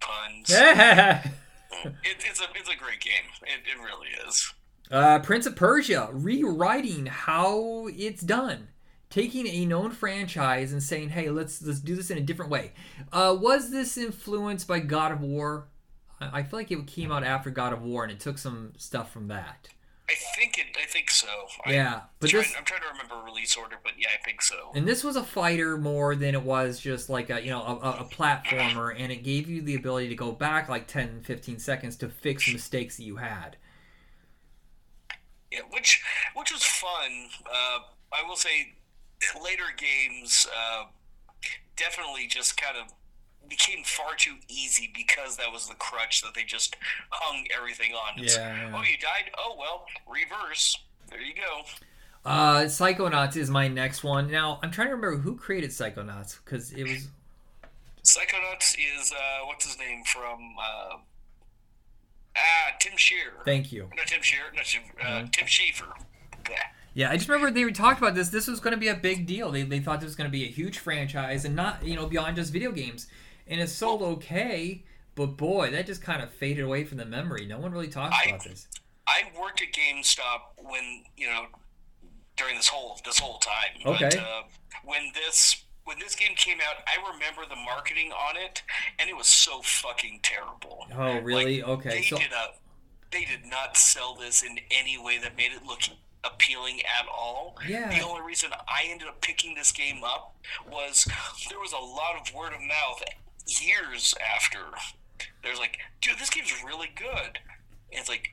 puns. 0.06 0.50
it, 0.50 1.92
it's 2.04 2.40
a 2.40 2.44
it's 2.54 2.68
a 2.68 2.76
great 2.76 3.00
game. 3.00 3.25
It, 3.42 3.60
it 3.66 3.82
really 3.82 4.08
is. 4.26 4.52
Uh, 4.90 5.18
Prince 5.18 5.46
of 5.46 5.56
Persia 5.56 6.08
rewriting 6.12 7.06
how 7.06 7.88
it's 7.88 8.22
done, 8.22 8.68
taking 9.10 9.46
a 9.46 9.66
known 9.66 9.90
franchise 9.90 10.72
and 10.72 10.82
saying, 10.82 11.10
"Hey, 11.10 11.30
let's 11.30 11.60
let's 11.62 11.80
do 11.80 11.96
this 11.96 12.10
in 12.10 12.18
a 12.18 12.22
different 12.22 12.50
way." 12.50 12.72
Uh, 13.12 13.36
was 13.38 13.70
this 13.70 13.96
influenced 13.96 14.68
by 14.68 14.80
God 14.80 15.12
of 15.12 15.20
War? 15.20 15.68
I, 16.20 16.40
I 16.40 16.42
feel 16.44 16.58
like 16.60 16.70
it 16.70 16.86
came 16.86 17.10
out 17.10 17.25
after 17.25 17.50
God 17.50 17.72
of 17.72 17.82
War, 17.82 18.04
and 18.04 18.12
it 18.12 18.20
took 18.20 18.38
some 18.38 18.72
stuff 18.76 19.12
from 19.12 19.28
that. 19.28 19.68
I 20.08 20.14
think 20.36 20.56
it. 20.58 20.66
I 20.80 20.86
think 20.86 21.10
so. 21.10 21.26
Yeah, 21.66 21.94
I'm 21.94 22.00
but 22.20 22.30
trying, 22.30 22.44
this, 22.44 22.54
I'm 22.56 22.64
trying 22.64 22.82
to 22.82 22.88
remember 22.88 23.16
release 23.25 23.56
order, 23.56 23.76
but 23.82 23.94
yeah, 23.98 24.08
I 24.14 24.22
think 24.25 24.40
so. 24.40 24.70
And 24.75 24.86
this 24.86 25.02
was 25.02 25.16
a 25.16 25.25
fighter 25.25 25.76
more 25.76 26.14
than 26.14 26.34
it 26.34 26.42
was 26.42 26.78
just 26.78 27.10
like 27.10 27.28
a 27.28 27.42
you 27.42 27.50
know 27.50 27.62
a, 27.62 28.02
a 28.02 28.04
platformer, 28.04 28.94
and 28.96 29.10
it 29.10 29.25
gave 29.25 29.48
you 29.48 29.62
the 29.62 29.75
ability 29.75 30.08
to 30.08 30.14
go 30.14 30.30
back 30.30 30.68
like 30.68 30.86
10, 30.86 31.22
15 31.22 31.58
seconds 31.58 31.96
to 31.96 32.08
fix 32.08 32.50
mistakes 32.52 32.98
that 32.98 33.02
you 33.02 33.16
had. 33.16 33.56
Yeah, 35.50 35.60
which 35.70 36.04
which 36.34 36.52
was 36.52 36.62
fun. 36.62 37.28
Uh, 37.44 37.80
I 38.12 38.28
will 38.28 38.36
say, 38.36 38.75
later 39.42 39.64
games 39.76 40.46
uh, 40.56 40.84
definitely 41.76 42.28
just 42.28 42.60
kind 42.60 42.76
of 42.76 42.92
became 43.49 43.85
far 43.85 44.15
too 44.17 44.37
easy 44.49 44.91
because 44.95 45.37
that 45.37 45.53
was 45.53 45.69
the 45.69 45.75
crutch 45.75 46.23
that 46.23 46.35
they 46.35 46.45
just 46.45 46.76
hung 47.11 47.47
everything 47.57 47.93
on. 47.93 48.23
It's, 48.23 48.37
yeah, 48.37 48.73
Oh, 48.75 48.83
you 48.83 48.97
died? 48.99 49.31
Oh, 49.38 49.57
well, 49.59 49.87
reverse. 50.07 50.79
There 51.11 51.21
you 51.21 51.35
go. 51.35 51.62
Uh, 52.25 52.62
Psychonauts 52.62 53.37
is 53.37 53.50
my 53.50 53.69
next 53.69 54.03
one. 54.03 54.31
Now, 54.31 54.59
I'm 54.62 54.71
trying 54.71 54.88
to 54.88 54.95
remember 54.95 55.19
who 55.19 55.37
created 55.37 55.71
Psychonauts 55.71 56.38
because 56.45 56.73
it 56.73 56.83
was. 56.83 57.09
Psychonauts 58.05 58.76
is, 58.76 59.12
uh, 59.12 59.47
what's 59.47 59.65
his 59.65 59.79
name 59.79 60.03
from. 60.05 60.55
Uh, 60.59 60.97
ah, 62.37 62.73
Tim 62.81 62.93
Schafer. 62.95 63.45
Thank 63.45 63.73
you. 63.73 63.88
Not 63.97 64.07
Tim 64.07 64.21
Schafer, 64.21 64.55
not 64.55 64.65
Tim, 64.65 64.83
uh, 64.99 65.07
uh-huh. 65.07 65.26
Tim 65.33 65.47
Schafer. 65.47 65.93
Yeah. 66.50 66.57
Yeah, 66.95 67.11
I 67.11 67.19
just 67.19 67.29
remember 67.29 67.50
they 67.50 67.71
talked 67.73 68.00
about 68.00 68.15
this. 68.15 68.31
This 68.31 68.47
was 68.47 68.59
going 68.59 68.73
to 68.73 68.81
be 68.81 68.88
a 68.88 68.95
big 68.95 69.26
deal. 69.26 69.50
They, 69.50 69.65
they 69.65 69.81
thought 69.81 70.00
this 70.00 70.07
was 70.07 70.17
going 70.17 70.31
to 70.31 70.33
be 70.33 70.45
a 70.45 70.49
huge 70.49 70.79
franchise 70.79 71.45
and 71.45 71.55
not, 71.55 71.85
you 71.85 71.95
know, 71.95 72.07
beyond 72.07 72.37
just 72.37 72.50
video 72.50 72.73
games 72.73 73.07
and 73.47 73.61
it 73.61 73.69
sold 73.69 74.03
okay. 74.03 74.85
But 75.15 75.37
boy, 75.38 75.71
that 75.71 75.87
just 75.87 76.03
kind 76.03 76.23
of 76.23 76.31
faded 76.31 76.65
away 76.65 76.85
from 76.85 76.99
the 76.99 77.07
memory. 77.07 77.47
No 77.47 77.59
one 77.59 77.73
really 77.73 77.88
talks 77.88 78.17
I, 78.25 78.29
about 78.29 78.45
this. 78.45 78.69
I 79.09 79.23
worked 79.41 79.62
at 79.62 79.69
GameStop 79.73 80.62
when 80.62 81.05
you 81.17 81.26
know 81.26 81.47
during 82.37 82.57
this 82.57 82.69
whole 82.69 83.00
this 83.05 83.19
whole 83.19 83.38
time. 83.38 83.95
Okay. 83.95 84.11
But, 84.11 84.19
uh, 84.19 84.43
when 84.85 85.12
this 85.15 85.65
when 85.85 85.99
this 85.99 86.15
game 86.15 86.35
came 86.37 86.59
out, 86.59 86.83
I 86.87 87.12
remember 87.12 87.43
the 87.49 87.57
marketing 87.57 88.12
on 88.12 88.37
it, 88.37 88.62
and 88.99 89.09
it 89.09 89.17
was 89.17 89.29
so 89.29 89.62
fucking 89.62 90.21
terrible. 90.23 90.87
Oh, 90.95 91.21
really? 91.21 91.62
Like, 91.62 91.69
okay. 91.71 91.88
They 91.91 92.03
so 92.03 92.17
did 92.17 92.33
a, 92.33 92.55
they 93.12 93.25
did 93.25 93.49
not 93.49 93.76
sell 93.76 94.15
this 94.15 94.43
in 94.43 94.59
any 94.71 94.99
way 94.99 95.19
that 95.19 95.37
made 95.37 95.53
it 95.53 95.65
look 95.65 95.81
appealing 96.25 96.81
at 96.81 97.07
all. 97.09 97.57
Yeah. 97.69 97.88
The 97.97 98.05
only 98.05 98.23
reason 98.23 98.50
I 98.53 98.87
ended 98.88 99.07
up 99.07 99.21
picking 99.21 99.55
this 99.55 99.71
game 99.71 100.03
up 100.05 100.35
was 100.69 101.07
there 101.49 101.61
was 101.61 101.73
a 101.73 101.76
lot 101.76 102.17
of 102.21 102.35
word 102.35 102.53
of 102.53 102.61
mouth 102.61 103.03
years 103.47 104.15
after, 104.35 104.61
there's 105.43 105.59
like, 105.59 105.79
dude, 106.00 106.19
this 106.19 106.31
game's 106.31 106.53
really 106.65 106.91
good. 106.95 107.38
And 107.91 108.00
it's 108.00 108.09
like, 108.09 108.31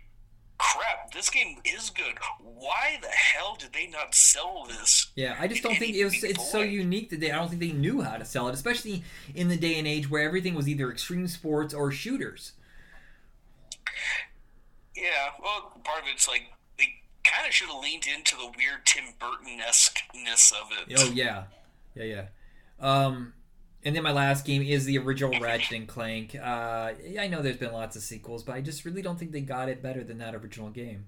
crap, 0.58 1.13
this 1.13 1.29
game 1.29 1.58
is 1.65 1.89
good. 1.89 2.17
Why 2.41 2.98
the 3.01 3.10
hell 3.10 3.55
did 3.60 3.74
they 3.74 3.88
not 3.88 4.15
sell 4.15 4.65
this? 4.67 5.12
Yeah, 5.15 5.36
I 5.39 5.48
just 5.48 5.63
don't 5.63 5.77
think 5.77 5.96
it 5.96 6.03
was. 6.03 6.24
It's 6.24 6.50
so 6.50 6.62
unique 6.62 7.10
that 7.10 7.20
they. 7.20 7.32
I 7.32 7.36
don't 7.36 7.50
think 7.50 7.62
they 7.62 7.72
knew 7.72 8.01
how 8.01 8.17
to 8.17 8.25
sell 8.25 8.48
it, 8.48 8.53
especially 8.53 9.03
in 9.36 9.50
the 9.50 9.58
day 9.58 9.77
and 9.77 9.88
age 9.88 10.10
where 10.10 10.24
everything 10.24 10.55
was 10.55 10.67
either 10.67 10.89
extreme 10.91 11.27
sports 11.27 11.74
or 11.74 11.91
shooters. 11.91 12.53
Yeah, 14.96 15.32
well, 15.41 15.79
part 15.84 16.03
of 16.03 16.08
it's 16.13 16.27
like 16.27 16.43
they 16.77 16.86
kind 17.24 17.48
of 17.48 17.53
should 17.53 17.67
have 17.67 17.82
leaned 17.82 18.05
into 18.08 18.36
the 18.36 18.46
weird 18.58 18.86
Tim 18.86 19.05
Burton 19.20 19.60
esqueness 19.60 20.51
of 20.51 20.70
it. 20.72 20.98
Oh 21.00 21.12
yeah, 21.12 21.43
yeah, 21.96 22.03
yeah. 22.03 22.25
Um, 22.79 23.34
and 23.85 23.95
then 23.95 24.03
my 24.03 24.11
last 24.11 24.45
game 24.45 24.61
is 24.61 24.85
the 24.85 24.97
original 24.97 25.39
Ratchet 25.39 25.77
and 25.77 25.87
Clank. 25.87 26.35
Uh, 26.35 26.93
I 27.19 27.27
know 27.27 27.41
there's 27.41 27.57
been 27.57 27.73
lots 27.73 27.95
of 27.95 28.01
sequels, 28.01 28.43
but 28.43 28.55
I 28.55 28.61
just 28.61 28.85
really 28.85 29.01
don't 29.01 29.19
think 29.19 29.31
they 29.31 29.41
got 29.41 29.69
it 29.69 29.81
better 29.81 30.03
than 30.03 30.17
that 30.19 30.35
original 30.35 30.69
game. 30.69 31.05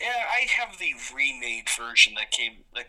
Yeah, 0.00 0.06
I 0.08 0.46
have 0.50 0.78
the 0.78 0.92
remade 1.14 1.68
version 1.68 2.14
that 2.14 2.30
came 2.30 2.64
that 2.74 2.86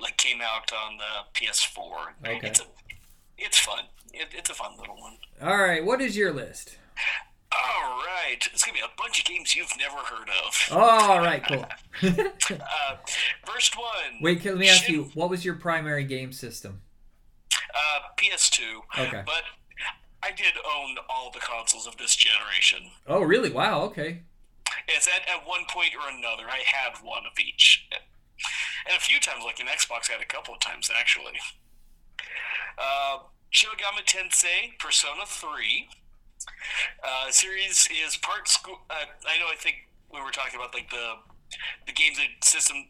like 0.00 0.16
came 0.18 0.40
out 0.42 0.70
on 0.72 0.98
the 0.98 1.40
PS4. 1.40 2.36
Okay. 2.36 2.46
It's 2.46 2.60
a, 2.60 2.64
it's 3.38 3.58
fun. 3.58 3.84
It, 4.12 4.28
it's 4.32 4.50
a 4.50 4.54
fun 4.54 4.72
little 4.78 4.96
one. 4.96 5.16
All 5.40 5.56
right, 5.56 5.84
what 5.84 6.02
is 6.02 6.16
your 6.16 6.32
list? 6.32 6.76
All 7.52 7.98
right, 8.04 8.38
it's 8.52 8.62
gonna 8.62 8.76
be 8.76 8.80
a 8.80 8.96
bunch 8.98 9.20
of 9.20 9.24
games 9.24 9.56
you've 9.56 9.72
never 9.78 9.96
heard 9.96 10.28
of. 10.28 10.76
All 10.76 11.18
right, 11.18 11.42
cool. 11.46 11.64
uh, 12.02 12.96
first 13.44 13.76
one. 13.76 14.20
Wait, 14.20 14.44
let 14.44 14.58
me 14.58 14.68
ask 14.68 14.84
Shin- 14.84 14.94
you, 14.96 15.10
what 15.14 15.30
was 15.30 15.44
your 15.44 15.54
primary 15.54 16.04
game 16.04 16.32
system? 16.32 16.82
Uh, 17.74 18.00
PS2. 18.16 18.60
Okay. 18.98 19.22
But 19.24 19.42
I 20.22 20.32
did 20.32 20.54
own 20.64 20.96
all 21.08 21.30
the 21.30 21.40
consoles 21.40 21.86
of 21.86 21.96
this 21.96 22.14
generation. 22.16 22.90
Oh, 23.06 23.22
really? 23.22 23.50
Wow. 23.50 23.82
Okay. 23.84 24.22
It's 24.88 25.08
at, 25.08 25.28
at 25.28 25.46
one 25.46 25.62
point 25.68 25.90
or 25.94 26.08
another, 26.08 26.48
I 26.48 26.62
had 26.64 26.96
one 27.02 27.22
of 27.30 27.38
each. 27.38 27.88
And 28.86 28.96
a 28.96 29.00
few 29.00 29.20
times, 29.20 29.44
like 29.44 29.60
an 29.60 29.66
Xbox, 29.66 30.10
I 30.10 30.14
had 30.14 30.22
a 30.22 30.26
couple 30.26 30.54
of 30.54 30.60
times, 30.60 30.90
actually. 30.94 31.38
Uh, 32.78 33.18
Shin 33.50 33.70
Megami 33.70 34.04
Tensei 34.04 34.78
Persona 34.78 35.26
3. 35.26 35.88
Uh, 37.02 37.30
series 37.30 37.88
is 38.04 38.16
part 38.16 38.48
school. 38.48 38.78
Uh, 38.88 38.94
I 39.28 39.38
know. 39.38 39.46
I 39.52 39.56
think 39.56 39.88
we 40.12 40.20
were 40.20 40.30
talking 40.30 40.58
about 40.58 40.72
like 40.72 40.90
the 40.90 41.14
the 41.86 41.92
games 41.92 42.16
that 42.18 42.44
system, 42.44 42.86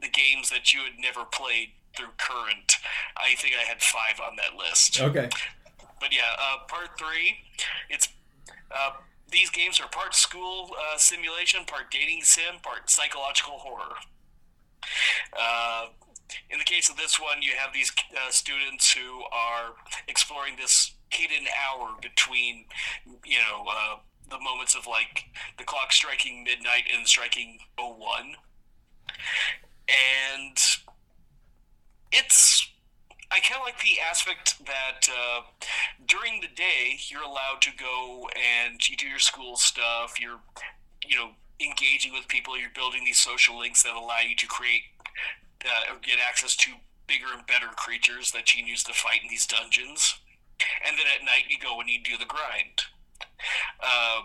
the 0.00 0.08
games 0.08 0.50
that 0.50 0.72
you 0.72 0.80
had 0.80 0.92
never 0.98 1.24
played 1.24 1.70
through 1.96 2.12
current. 2.18 2.76
I 3.16 3.34
think 3.36 3.54
I 3.60 3.64
had 3.64 3.82
five 3.82 4.20
on 4.20 4.36
that 4.36 4.58
list. 4.58 5.00
Okay. 5.00 5.28
But 6.00 6.12
yeah, 6.12 6.36
uh, 6.38 6.66
part 6.68 6.98
three. 6.98 7.38
It's 7.88 8.08
uh, 8.70 8.90
these 9.30 9.50
games 9.50 9.80
are 9.80 9.88
part 9.88 10.14
school 10.14 10.70
uh, 10.72 10.98
simulation, 10.98 11.64
part 11.66 11.90
dating 11.90 12.22
sim, 12.22 12.60
part 12.62 12.90
psychological 12.90 13.54
horror. 13.58 13.96
Uh, 15.38 15.86
in 16.50 16.58
the 16.58 16.64
case 16.64 16.88
of 16.88 16.96
this 16.96 17.20
one, 17.20 17.42
you 17.42 17.52
have 17.56 17.72
these 17.72 17.92
uh, 18.12 18.30
students 18.30 18.92
who 18.92 19.22
are 19.32 19.74
exploring 20.08 20.54
this 20.56 20.92
hidden 21.10 21.46
hour 21.66 21.94
between, 22.00 22.64
you 23.24 23.38
know, 23.38 23.64
uh, 23.70 23.96
the 24.30 24.38
moments 24.40 24.74
of 24.74 24.86
like 24.86 25.24
the 25.58 25.64
clock 25.64 25.92
striking 25.92 26.44
midnight 26.44 26.84
and 26.94 27.06
striking 27.06 27.58
01. 27.78 28.34
And 29.88 30.58
it's 32.12 32.68
I 33.30 33.40
kind 33.40 33.60
of 33.60 33.66
like 33.66 33.80
the 33.82 33.98
aspect 34.08 34.64
that 34.66 35.08
uh, 35.10 35.42
during 36.06 36.40
the 36.40 36.48
day 36.54 36.98
you're 37.08 37.22
allowed 37.22 37.60
to 37.62 37.70
go 37.76 38.28
and 38.32 38.88
you 38.88 38.96
do 38.96 39.08
your 39.08 39.18
school 39.18 39.56
stuff. 39.56 40.20
You're, 40.20 40.38
you 41.04 41.16
know, 41.16 41.30
engaging 41.60 42.12
with 42.12 42.28
people. 42.28 42.58
You're 42.58 42.70
building 42.74 43.04
these 43.04 43.18
social 43.18 43.58
links 43.58 43.82
that 43.82 43.94
allow 43.94 44.20
you 44.26 44.36
to 44.36 44.46
create 44.46 44.82
uh, 45.64 45.92
or 45.92 45.98
get 46.00 46.18
access 46.26 46.54
to 46.56 46.70
bigger 47.06 47.26
and 47.36 47.46
better 47.46 47.66
creatures 47.76 48.30
that 48.32 48.54
you 48.54 48.62
can 48.62 48.68
use 48.68 48.84
to 48.84 48.92
fight 48.92 49.20
in 49.22 49.28
these 49.28 49.46
dungeons. 49.46 50.18
And 50.86 50.96
then 50.96 51.06
at 51.18 51.24
night 51.24 51.44
you 51.48 51.58
go 51.58 51.80
and 51.80 51.88
you 51.88 51.98
do 52.02 52.16
the 52.16 52.24
grind. 52.24 52.86
Uh, 53.82 54.22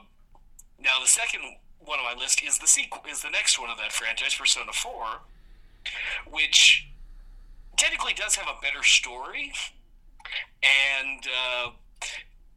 now 0.79 1.00
the 1.01 1.07
second 1.07 1.41
one 1.79 2.00
on 2.00 2.05
my 2.05 2.19
list 2.19 2.43
is 2.43 2.59
the 2.59 2.67
sequel, 2.67 3.01
is 3.09 3.21
the 3.21 3.29
next 3.29 3.59
one 3.59 3.69
of 3.69 3.77
that 3.77 3.91
franchise, 3.91 4.35
Persona 4.35 4.71
Four, 4.71 5.21
which 6.29 6.88
technically 7.81 8.13
does 8.13 8.35
have 8.35 8.47
a 8.47 8.61
better 8.61 8.83
story 8.83 9.51
and 10.61 11.25
uh, 11.25 11.71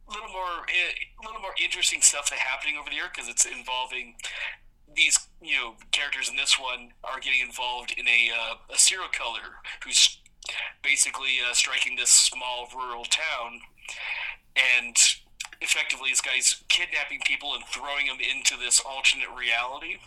a 0.07 0.11
little 0.13 0.29
more 0.29 0.69
a 0.69 1.25
little 1.25 1.41
more 1.41 1.55
interesting 1.61 1.99
stuff 1.99 2.29
that's 2.29 2.41
happening 2.41 2.77
over 2.79 2.91
the 2.91 2.95
year 2.95 3.09
because 3.11 3.27
it's 3.27 3.43
involving 3.43 4.13
these 4.95 5.17
you 5.41 5.55
know 5.55 5.73
characters 5.89 6.29
in 6.29 6.35
this 6.35 6.59
one 6.59 6.91
are 7.03 7.19
getting 7.19 7.41
involved 7.41 7.95
in 7.97 8.07
a 8.07 8.29
uh, 8.29 8.55
a 8.71 8.77
serial 8.77 9.09
killer 9.09 9.65
who's 9.83 10.21
basically 10.83 11.41
uh, 11.41 11.53
striking 11.53 11.95
this 11.95 12.11
small 12.11 12.69
rural 12.75 13.03
town 13.05 13.59
and 14.55 14.95
effectively 15.59 16.11
this 16.11 16.21
guy's 16.21 16.61
kidnapping 16.69 17.19
people 17.25 17.55
and 17.55 17.63
throwing 17.65 18.05
them 18.05 18.17
into 18.21 18.55
this 18.63 18.79
alternate 18.79 19.33
reality 19.35 19.97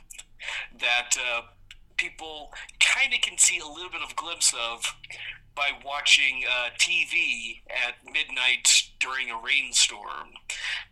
that 0.79 1.17
uh, 1.19 1.43
people 1.99 2.51
kind 2.81 3.13
of 3.13 3.21
can 3.21 3.37
see 3.37 3.59
a 3.59 3.67
little 3.67 3.91
bit 3.91 4.01
of 4.03 4.17
glimpse 4.17 4.55
of 4.55 4.95
by 5.55 5.71
watching 5.85 6.45
uh, 6.49 6.71
TV 6.79 7.61
at 7.69 7.97
midnight 8.05 8.69
during 9.01 9.29
a 9.31 9.43
rainstorm. 9.45 10.29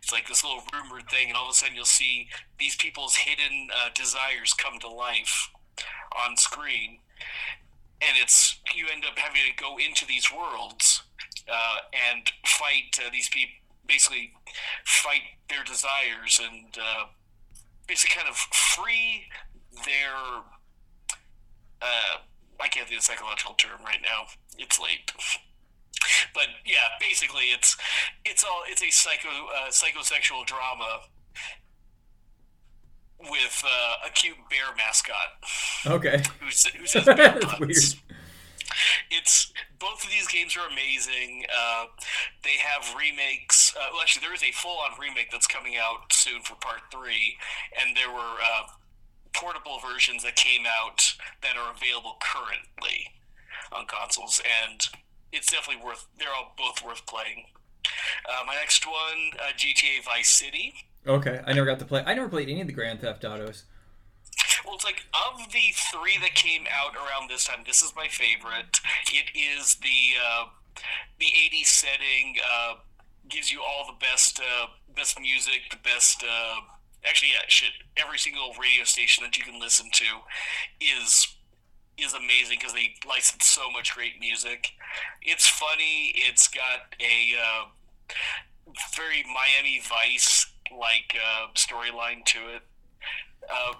It's 0.01 0.11
like 0.11 0.27
this 0.27 0.43
little 0.43 0.61
rumored 0.73 1.09
thing, 1.09 1.29
and 1.29 1.37
all 1.37 1.45
of 1.45 1.51
a 1.51 1.53
sudden 1.53 1.75
you'll 1.75 1.85
see 1.85 2.27
these 2.59 2.75
people's 2.75 3.15
hidden 3.15 3.69
uh, 3.73 3.89
desires 3.95 4.53
come 4.53 4.77
to 4.79 4.89
life 4.89 5.49
on 6.27 6.35
screen, 6.35 6.99
and 8.01 8.17
it's 8.21 8.59
you 8.75 8.87
end 8.93 9.05
up 9.09 9.17
having 9.17 9.41
to 9.49 9.63
go 9.63 9.77
into 9.77 10.05
these 10.05 10.29
worlds 10.31 11.01
uh, 11.49 11.77
and 12.11 12.29
fight 12.45 12.99
uh, 12.99 13.09
these 13.09 13.29
people, 13.29 13.55
basically 13.87 14.33
fight 14.85 15.21
their 15.49 15.63
desires 15.63 16.41
and 16.43 16.77
uh, 16.77 17.05
basically 17.87 18.17
kind 18.17 18.29
of 18.29 18.35
free 18.35 19.23
their 19.85 20.43
uh, 21.81 22.17
I 22.59 22.67
can't 22.67 22.87
think 22.87 22.99
of 22.99 23.05
the 23.05 23.13
psychological 23.13 23.53
term 23.55 23.79
right 23.83 24.01
now. 24.01 24.25
It's 24.57 24.79
late. 24.79 25.11
But 26.33 26.45
yeah, 26.63 26.93
basically, 26.99 27.45
it's 27.45 27.75
it's 28.23 28.43
all 28.43 28.61
it's 28.67 28.83
a 28.83 28.91
psycho 28.91 29.29
uh, 29.29 29.69
psychosexual 29.69 30.45
drama 30.45 31.01
with 33.19 33.63
uh, 33.65 34.07
a 34.07 34.11
cute 34.11 34.37
bear 34.49 34.75
mascot. 34.77 35.15
Okay. 35.85 36.23
Who, 36.39 36.45
who 36.45 36.85
says 36.85 37.05
bear 37.05 37.39
puns. 37.41 37.95
It's 39.09 39.51
both 39.79 40.03
of 40.03 40.09
these 40.09 40.27
games 40.27 40.55
are 40.55 40.67
amazing. 40.67 41.45
Uh, 41.49 41.85
they 42.43 42.57
have 42.59 42.95
remakes. 42.95 43.75
Uh, 43.75 43.87
well, 43.91 44.01
actually, 44.01 44.25
there 44.25 44.35
is 44.35 44.43
a 44.43 44.51
full-on 44.51 44.91
remake 44.99 45.31
that's 45.31 45.47
coming 45.47 45.75
out 45.77 46.11
soon 46.11 46.41
for 46.41 46.55
Part 46.55 46.81
Three, 46.91 47.37
and 47.79 47.95
there 47.95 48.11
were 48.11 48.19
uh, 48.19 48.67
portable 49.37 49.79
versions 49.79 50.23
that 50.23 50.35
came 50.35 50.63
out 50.65 51.13
that 51.41 51.55
are 51.57 51.71
available 51.73 52.17
currently 52.19 53.13
on 53.71 53.85
consoles, 53.85 54.41
and 54.41 54.87
it's 55.31 55.51
definitely 55.51 55.83
worth. 55.83 56.07
They're 56.17 56.33
all 56.35 56.53
both 56.57 56.83
worth 56.83 57.05
playing. 57.05 57.45
Uh, 58.27 58.43
my 58.45 58.55
next 58.55 58.85
one, 58.85 59.31
uh, 59.39 59.53
GTA 59.55 60.03
Vice 60.03 60.29
City. 60.29 60.73
Okay, 61.05 61.41
I 61.45 61.53
never 61.53 61.65
got 61.65 61.79
to 61.79 61.85
play. 61.85 62.03
I 62.05 62.13
never 62.13 62.29
played 62.29 62.49
any 62.49 62.61
of 62.61 62.67
the 62.67 62.73
Grand 62.73 63.01
Theft 63.01 63.23
Autos. 63.23 63.63
Well, 64.65 64.75
it's 64.75 64.83
like 64.83 65.05
of 65.13 65.51
the 65.51 65.73
three 65.93 66.17
that 66.21 66.35
came 66.35 66.65
out 66.71 66.95
around 66.95 67.29
this 67.29 67.45
time, 67.45 67.63
this 67.65 67.81
is 67.81 67.93
my 67.95 68.07
favorite. 68.07 68.79
It 69.07 69.29
is 69.35 69.75
the 69.75 70.17
uh, 70.21 70.45
the 71.19 71.25
'80s 71.25 71.65
setting. 71.65 72.35
Uh, 72.43 72.75
gives 73.29 73.51
you 73.51 73.61
all 73.61 73.85
the 73.85 74.05
best 74.05 74.39
uh, 74.39 74.67
best 74.95 75.19
music, 75.19 75.61
the 75.69 75.77
best 75.77 76.23
uh, 76.23 76.61
actually, 77.07 77.31
yeah, 77.31 77.47
shit. 77.47 77.71
Every 77.95 78.17
single 78.17 78.53
radio 78.59 78.83
station 78.83 79.23
that 79.23 79.37
you 79.37 79.43
can 79.43 79.59
listen 79.59 79.89
to 79.91 80.05
is 80.81 81.35
is 81.97 82.13
amazing 82.13 82.57
because 82.59 82.73
they 82.73 82.93
license 83.07 83.45
so 83.45 83.71
much 83.71 83.95
great 83.95 84.19
music. 84.19 84.69
It's 85.21 85.47
funny. 85.47 86.13
It's 86.13 86.47
got 86.47 86.93
a 87.01 87.33
uh, 87.35 87.65
very 88.95 89.23
Miami 89.23 89.81
Vice 89.81 90.45
like 90.71 91.17
uh, 91.17 91.47
storyline 91.55 92.23
to 92.25 92.39
it. 92.55 92.61
Uh, 93.49 93.73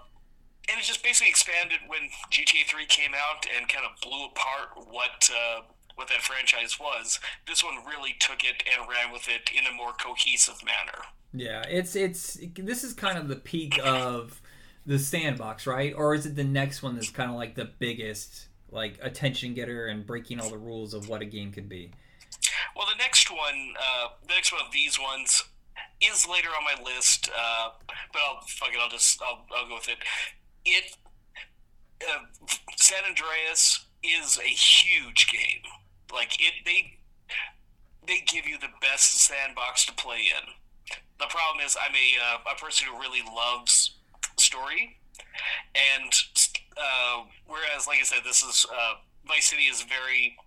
and 0.69 0.79
it 0.79 0.83
just 0.83 1.03
basically 1.03 1.29
expanded 1.29 1.79
when 1.87 2.09
GTA 2.31 2.65
3 2.67 2.85
came 2.87 3.11
out 3.13 3.45
and 3.55 3.69
kind 3.69 3.85
of 3.85 3.99
blew 4.01 4.25
apart 4.25 4.69
what 4.89 5.29
uh, 5.31 5.61
what 5.95 6.07
that 6.09 6.21
franchise 6.21 6.79
was. 6.79 7.19
This 7.47 7.63
one 7.63 7.77
really 7.85 8.15
took 8.19 8.43
it 8.43 8.63
and 8.71 8.87
ran 8.87 9.11
with 9.11 9.27
it 9.27 9.49
in 9.51 9.65
a 9.65 9.75
more 9.75 9.93
cohesive 9.93 10.63
manner. 10.63 11.03
Yeah, 11.37 11.63
it's 11.67 11.95
it's 11.95 12.39
this 12.57 12.83
is 12.83 12.93
kind 12.93 13.17
of 13.17 13.27
the 13.27 13.35
peak 13.35 13.79
of 13.83 14.41
the 14.85 14.97
sandbox, 14.97 15.67
right? 15.67 15.93
Or 15.95 16.15
is 16.15 16.25
it 16.25 16.35
the 16.35 16.43
next 16.43 16.81
one 16.81 16.95
that's 16.95 17.11
kind 17.11 17.29
of 17.29 17.35
like 17.35 17.55
the 17.55 17.65
biggest 17.65 18.47
like 18.71 18.97
attention 19.01 19.53
getter 19.53 19.85
and 19.85 20.05
breaking 20.05 20.39
all 20.39 20.49
the 20.49 20.57
rules 20.57 20.93
of 20.93 21.09
what 21.09 21.21
a 21.21 21.25
game 21.25 21.51
could 21.51 21.69
be? 21.69 21.91
Well, 22.75 22.87
the 22.87 22.97
next 22.97 23.29
one, 23.29 23.73
uh, 23.79 24.07
the 24.27 24.33
next 24.33 24.51
one 24.51 24.61
of 24.65 24.71
these 24.71 24.99
ones 24.99 25.43
is 26.01 26.27
later 26.27 26.49
on 26.49 26.63
my 26.63 26.83
list, 26.83 27.29
uh, 27.37 27.69
but 28.11 28.21
I'll 28.21 28.41
fuck 28.47 28.69
it. 28.69 28.79
I'll 28.81 28.89
just 28.89 29.21
I'll, 29.21 29.45
I'll 29.55 29.67
go 29.67 29.75
with 29.75 29.89
it. 29.89 29.97
It 30.65 30.97
uh, 32.01 32.25
San 32.75 33.03
Andreas 33.07 33.85
is 34.03 34.39
a 34.39 34.47
huge 34.47 35.31
game. 35.31 35.61
Like 36.11 36.39
it, 36.39 36.65
they 36.65 36.97
they 38.07 38.21
give 38.25 38.47
you 38.47 38.57
the 38.57 38.69
best 38.81 39.17
sandbox 39.19 39.85
to 39.85 39.93
play 39.93 40.19
in 40.19 40.53
the 41.19 41.25
problem 41.27 41.65
is 41.65 41.75
I'm 41.81 41.95
a 41.95 42.09
uh, 42.21 42.53
a 42.53 42.55
person 42.59 42.87
who 42.87 42.99
really 42.99 43.21
loves 43.23 43.95
story, 44.37 44.97
and 45.75 46.11
uh, 46.77 47.23
whereas, 47.47 47.87
like 47.87 47.99
I 47.99 48.03
said, 48.03 48.19
this 48.23 48.43
is 48.43 48.65
uh, 48.71 48.95
Vice 49.27 49.49
City 49.49 49.63
is 49.63 49.81
very 49.83 50.37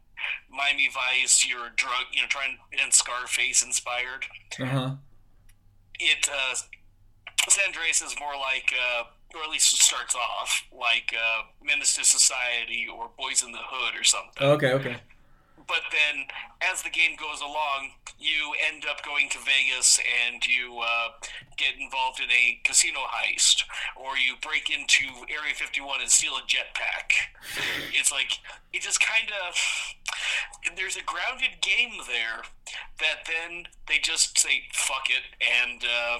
Miami 0.51 0.89
Vice. 0.93 1.47
You're 1.47 1.71
drug, 1.77 2.07
you 2.13 2.23
know, 2.23 2.29
trying 2.29 2.59
and 2.83 2.93
Scarface 2.93 3.63
inspired. 3.63 4.27
Uh-huh. 4.59 4.95
It 5.99 6.29
uh, 6.33 6.55
San 7.49 7.67
Andreas 7.69 8.01
is 8.03 8.15
more 8.19 8.35
like, 8.35 8.73
uh, 8.73 9.05
or 9.35 9.43
at 9.43 9.51
least 9.51 9.75
it 9.75 9.81
starts 9.81 10.15
off 10.15 10.67
like 10.73 11.15
uh, 11.15 11.43
Menace 11.63 11.97
to 11.97 12.05
Society 12.05 12.87
or 12.93 13.11
Boys 13.19 13.43
in 13.43 13.53
the 13.53 13.59
Hood 13.61 13.99
or 13.99 14.05
something. 14.05 14.43
Okay, 14.43 14.73
okay 14.73 14.97
but 15.71 15.87
then 15.95 16.27
as 16.73 16.83
the 16.83 16.91
game 16.91 17.15
goes 17.15 17.41
along, 17.41 17.95
you 18.19 18.53
end 18.67 18.85
up 18.91 19.05
going 19.05 19.29
to 19.31 19.39
Vegas 19.39 20.01
and 20.27 20.45
you 20.45 20.83
uh, 20.83 21.15
get 21.57 21.79
involved 21.79 22.19
in 22.19 22.29
a 22.29 22.59
casino 22.65 22.99
heist, 23.07 23.63
or 23.97 24.19
you 24.19 24.35
break 24.43 24.69
into 24.69 25.07
Area 25.31 25.55
51 25.55 26.01
and 26.01 26.11
steal 26.11 26.33
a 26.33 26.43
jetpack. 26.43 27.15
It's 27.95 28.11
like 28.11 28.33
it 28.73 28.83
just 28.83 28.99
kind 29.01 29.31
of 29.47 30.75
there's 30.77 30.97
a 30.97 31.05
grounded 31.07 31.63
game 31.63 32.03
there 32.09 32.43
that 32.99 33.31
then 33.31 33.67
they 33.87 33.99
just 34.03 34.39
say 34.39 34.65
fuck 34.75 35.07
it 35.09 35.23
and 35.39 35.85
uh, 35.85 36.19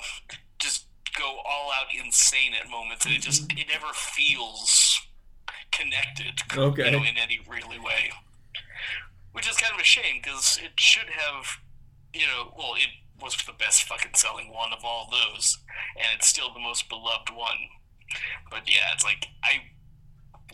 just 0.61 0.87
go 1.19 1.39
all 1.45 1.73
out 1.75 1.87
insane 1.93 2.53
at 2.55 2.71
moments, 2.71 3.05
and 3.05 3.15
it 3.17 3.21
just 3.21 3.51
it 3.53 3.67
never 3.69 3.93
feels 3.93 5.01
connected, 5.73 6.41
okay. 6.57 6.85
you 6.87 6.91
know, 6.93 6.99
in 6.99 7.19
any 7.19 7.41
really 7.49 7.79
way 7.81 8.13
which 9.33 9.49
is 9.49 9.57
kind 9.57 9.75
of 9.75 9.81
a 9.81 9.85
shame 9.85 10.21
because 10.23 10.59
it 10.63 10.79
should 10.79 11.09
have, 11.11 11.47
you 12.13 12.27
know, 12.27 12.53
well, 12.57 12.75
it 12.77 12.89
was 13.23 13.37
the 13.47 13.53
best 13.53 13.85
fucking 13.85 14.15
selling 14.15 14.53
one 14.53 14.73
of 14.73 14.85
all 14.85 15.09
those, 15.11 15.59
and 15.97 16.07
it's 16.17 16.27
still 16.29 16.53
the 16.53 16.61
most 16.61 16.89
beloved 16.89 17.31
one. 17.35 17.69
But 18.51 18.63
yeah, 18.67 18.93
it's 18.95 19.05
like 19.05 19.27
I 19.45 19.63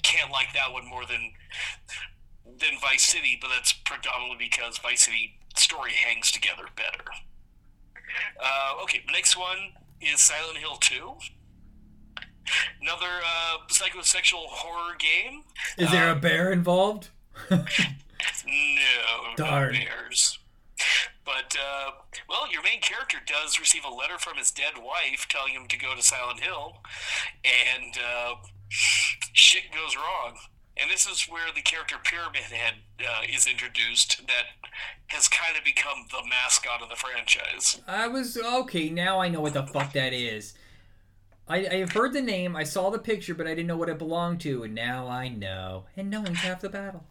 can't 0.02 0.30
like 0.30 0.52
that 0.54 0.72
one 0.72 0.86
more 0.86 1.04
than 1.06 1.32
than 2.44 2.78
Vice 2.80 3.04
City, 3.04 3.38
but 3.40 3.48
that's 3.54 3.72
predominantly 3.72 4.46
because 4.50 4.78
Vice 4.78 5.04
City 5.04 5.38
story 5.56 5.92
hangs 5.92 6.30
together 6.30 6.64
better. 6.76 7.04
Uh, 8.42 8.82
okay, 8.82 9.02
next 9.12 9.36
one 9.36 9.72
is 10.00 10.20
Silent 10.20 10.58
Hill 10.58 10.76
2. 10.76 11.14
Another 12.80 13.06
uh, 13.06 13.56
psychosexual 13.68 14.46
horror 14.46 14.94
game. 14.98 15.42
Is 15.76 15.90
there 15.90 16.08
a 16.08 16.12
Um, 16.12 16.20
bear 16.20 16.52
involved? 16.52 17.08
No, 18.46 19.34
Darn. 19.36 19.72
no 19.72 19.78
bears. 19.78 20.38
But 21.24 21.56
uh, 21.58 21.90
well, 22.28 22.50
your 22.50 22.62
main 22.62 22.80
character 22.80 23.18
does 23.26 23.58
receive 23.58 23.84
a 23.84 23.92
letter 23.92 24.18
from 24.18 24.36
his 24.36 24.50
dead 24.50 24.74
wife 24.76 25.26
telling 25.28 25.52
him 25.52 25.66
to 25.68 25.78
go 25.78 25.94
to 25.94 26.02
Silent 26.02 26.40
Hill, 26.40 26.76
and 27.44 27.94
uh, 27.98 28.34
shit 28.68 29.72
goes 29.72 29.96
wrong. 29.96 30.36
And 30.78 30.90
this 30.90 31.06
is 31.06 31.22
where 31.24 31.52
the 31.54 31.62
character 31.62 31.96
Pyramid 32.02 32.42
Head 32.42 32.74
uh, 33.00 33.22
is 33.26 33.46
introduced, 33.46 34.26
that 34.26 34.68
has 35.06 35.26
kind 35.26 35.56
of 35.56 35.64
become 35.64 36.06
the 36.10 36.28
mascot 36.28 36.82
of 36.82 36.90
the 36.90 36.96
franchise. 36.96 37.80
I 37.88 38.08
was 38.08 38.36
okay. 38.36 38.90
Now 38.90 39.18
I 39.18 39.28
know 39.28 39.40
what 39.40 39.54
the 39.54 39.66
fuck 39.66 39.94
that 39.94 40.12
is. 40.12 40.54
I, 41.48 41.66
I 41.66 41.74
have 41.76 41.92
heard 41.92 42.12
the 42.12 42.20
name. 42.20 42.56
I 42.56 42.64
saw 42.64 42.90
the 42.90 42.98
picture, 42.98 43.34
but 43.34 43.46
I 43.46 43.50
didn't 43.50 43.68
know 43.68 43.76
what 43.76 43.88
it 43.88 43.98
belonged 43.98 44.40
to, 44.42 44.64
and 44.64 44.74
now 44.74 45.08
I 45.08 45.28
know. 45.28 45.86
And 45.96 46.10
knowing's 46.10 46.40
half 46.40 46.60
the 46.60 46.68
battle. 46.68 47.04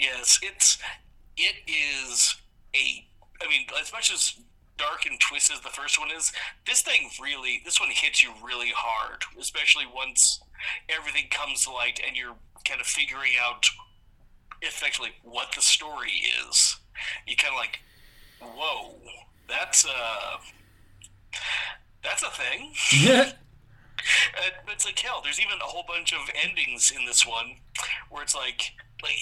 Yes, 0.00 0.38
it's 0.42 0.78
it 1.36 1.56
is 1.66 2.36
a. 2.74 3.06
I 3.42 3.48
mean, 3.48 3.66
as 3.80 3.92
much 3.92 4.10
as 4.12 4.34
dark 4.78 5.04
and 5.04 5.20
twisted 5.20 5.56
as 5.56 5.62
the 5.62 5.68
first 5.68 6.00
one 6.00 6.10
is, 6.10 6.32
this 6.66 6.80
thing 6.80 7.10
really, 7.22 7.60
this 7.66 7.78
one 7.78 7.90
hits 7.90 8.22
you 8.22 8.30
really 8.42 8.72
hard, 8.74 9.22
especially 9.38 9.84
once 9.94 10.40
everything 10.88 11.24
comes 11.30 11.64
to 11.64 11.70
light 11.70 12.00
and 12.06 12.16
you're 12.16 12.34
kind 12.66 12.80
of 12.80 12.86
figuring 12.86 13.32
out 13.42 13.66
effectively 14.62 15.10
what 15.22 15.48
the 15.54 15.60
story 15.60 16.22
is. 16.48 16.78
You 17.26 17.36
kind 17.36 17.54
of 17.54 17.58
like, 17.58 17.80
whoa, 18.40 18.94
that's 19.48 19.84
a 19.84 20.40
that's 22.02 22.22
a 22.22 22.30
thing. 22.30 22.72
Yeah. 22.92 23.32
it's 24.68 24.86
like 24.86 24.98
hell. 24.98 25.20
There's 25.22 25.40
even 25.40 25.58
a 25.60 25.66
whole 25.66 25.84
bunch 25.86 26.14
of 26.14 26.20
endings 26.42 26.90
in 26.90 27.04
this 27.04 27.26
one 27.26 27.56
where 28.08 28.22
it's 28.22 28.34
like, 28.34 28.72
like 29.02 29.18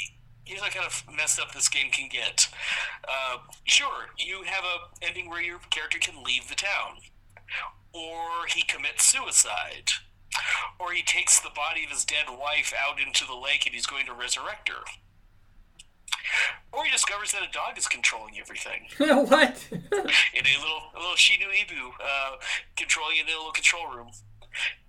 here's 0.49 0.63
how 0.63 0.69
kind 0.71 0.87
of 0.87 1.05
messed 1.15 1.39
up 1.39 1.53
this 1.53 1.69
game 1.69 1.91
can 1.91 2.09
get. 2.09 2.49
Uh, 3.07 3.37
sure, 3.65 4.09
you 4.17 4.43
have 4.47 4.65
a 4.65 5.05
ending 5.05 5.29
where 5.29 5.43
your 5.43 5.59
character 5.71 5.99
can 5.99 6.25
leave 6.25 6.49
the 6.49 6.55
town, 6.55 6.97
or 7.93 8.47
he 8.49 8.63
commits 8.63 9.05
suicide, 9.05 9.91
or 10.81 10.93
he 10.93 11.03
takes 11.03 11.39
the 11.39 11.51
body 11.55 11.85
of 11.85 11.91
his 11.91 12.05
dead 12.05 12.27
wife 12.31 12.73
out 12.73 12.99
into 12.99 13.27
the 13.27 13.35
lake 13.35 13.67
and 13.67 13.75
he's 13.75 13.87
going 13.87 14.07
to 14.07 14.13
resurrect 14.13 14.69
her. 14.69 14.85
Or 16.73 16.85
he 16.85 16.91
discovers 16.91 17.33
that 17.33 17.43
a 17.43 17.53
dog 17.53 17.77
is 17.77 17.87
controlling 17.87 18.39
everything 18.39 18.89
what? 18.99 19.67
in 19.71 19.81
a 19.81 20.57
little 20.61 20.83
a 20.95 20.99
little 20.99 21.17
Shinu 21.17 21.49
Ibu 21.49 21.91
uh, 22.03 22.37
controlling 22.77 23.17
it 23.17 23.29
in 23.29 23.35
a 23.35 23.37
little 23.37 23.53
control 23.53 23.87
room. 23.95 24.11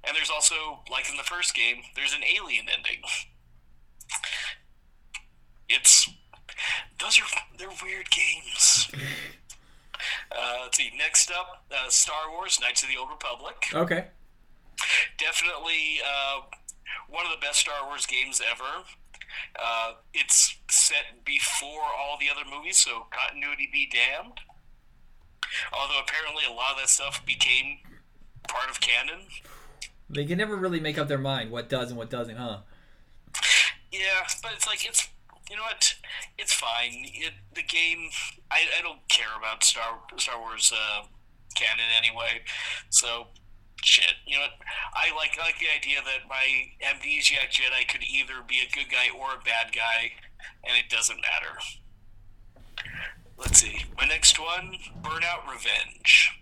And 0.04 0.16
there's 0.16 0.30
also, 0.30 0.80
like 0.92 1.10
in 1.10 1.18
the 1.18 1.24
first 1.24 1.54
game, 1.54 1.84
there's 1.96 2.14
an 2.14 2.24
alien 2.24 2.66
ending. 2.70 3.02
It's 5.70 6.10
those 7.00 7.20
are 7.20 7.26
they're 7.58 7.70
weird 7.84 8.10
games. 8.10 8.90
Uh, 10.32 10.60
let's 10.64 10.78
see. 10.78 10.92
Next 10.98 11.32
up, 11.32 11.66
uh, 11.72 11.90
Star 11.90 12.32
Wars: 12.32 12.60
Knights 12.62 12.84
of 12.84 12.90
the 12.90 12.98
Old 12.98 13.10
Republic. 13.10 13.56
okay. 13.74 14.06
Definitely 15.18 16.00
uh, 16.06 16.42
one 17.10 17.26
of 17.26 17.32
the 17.32 17.46
best 17.46 17.60
Star 17.60 17.86
Wars 17.86 18.06
games 18.06 18.42
ever. 18.50 18.86
Uh, 19.62 19.94
it's 20.14 20.56
set 20.70 21.24
before 21.26 21.82
all 21.82 22.18
the 22.20 22.28
other 22.30 22.50
movies, 22.50 22.78
so 22.78 23.08
continuity 23.12 23.70
be 23.72 23.90
damned. 23.92 24.40
Although 25.74 26.00
apparently 26.02 26.44
a 26.50 26.54
lot 26.54 26.72
of 26.72 26.78
that 26.78 26.90
stuff 26.90 27.26
became 27.26 27.80
part 28.48 28.70
of 28.70 28.80
canon. 28.80 29.22
They 30.10 30.26
can 30.26 30.38
never 30.38 30.56
really 30.56 30.80
make 30.80 30.98
up 30.98 31.08
their 31.08 31.18
mind 31.18 31.52
what 31.52 31.70
does 31.70 31.90
and 31.90 31.98
what 31.98 32.10
doesn't, 32.10 32.38
huh? 32.38 32.60
Yeah, 33.92 34.26
but 34.42 34.54
it's 34.56 34.68
like 34.68 34.86
it's 34.88 35.09
you 35.50 35.56
know 35.56 35.64
what? 35.64 35.96
It's 36.38 36.54
fine. 36.54 36.92
It, 36.94 37.34
the 37.56 37.64
game, 37.64 38.10
I, 38.52 38.62
I 38.78 38.82
don't 38.82 39.08
care 39.10 39.34
about 39.38 39.64
Star 39.64 40.00
Star 40.18 40.40
Wars 40.40 40.72
uh, 40.74 41.04
canon 41.56 41.86
anyway. 41.98 42.42
So 42.90 43.28
shit. 43.84 44.14
You 44.26 44.36
know 44.36 44.42
what? 44.42 44.52
I 44.94 45.16
like 45.16 45.38
I 45.40 45.46
like 45.46 45.60
the 45.60 45.68
idea 45.76 46.00
that 46.06 46.30
my 46.30 46.46
amnesiac 46.86 47.52
Jedi 47.52 47.88
could 47.88 48.04
either 48.04 48.36
be 48.48 48.60
a 48.60 48.72
good 48.74 48.92
guy 48.92 49.08
or 49.18 49.36
a 49.36 49.44
bad 49.44 49.74
guy, 49.74 50.12
and 50.64 50.78
it 50.78 50.90
doesn't 50.90 51.18
matter. 51.18 51.60
Let's 53.38 53.60
see. 53.60 53.86
My 53.98 54.06
next 54.06 54.40
one, 54.40 54.76
Burnout 55.02 55.50
Revenge. 55.50 56.38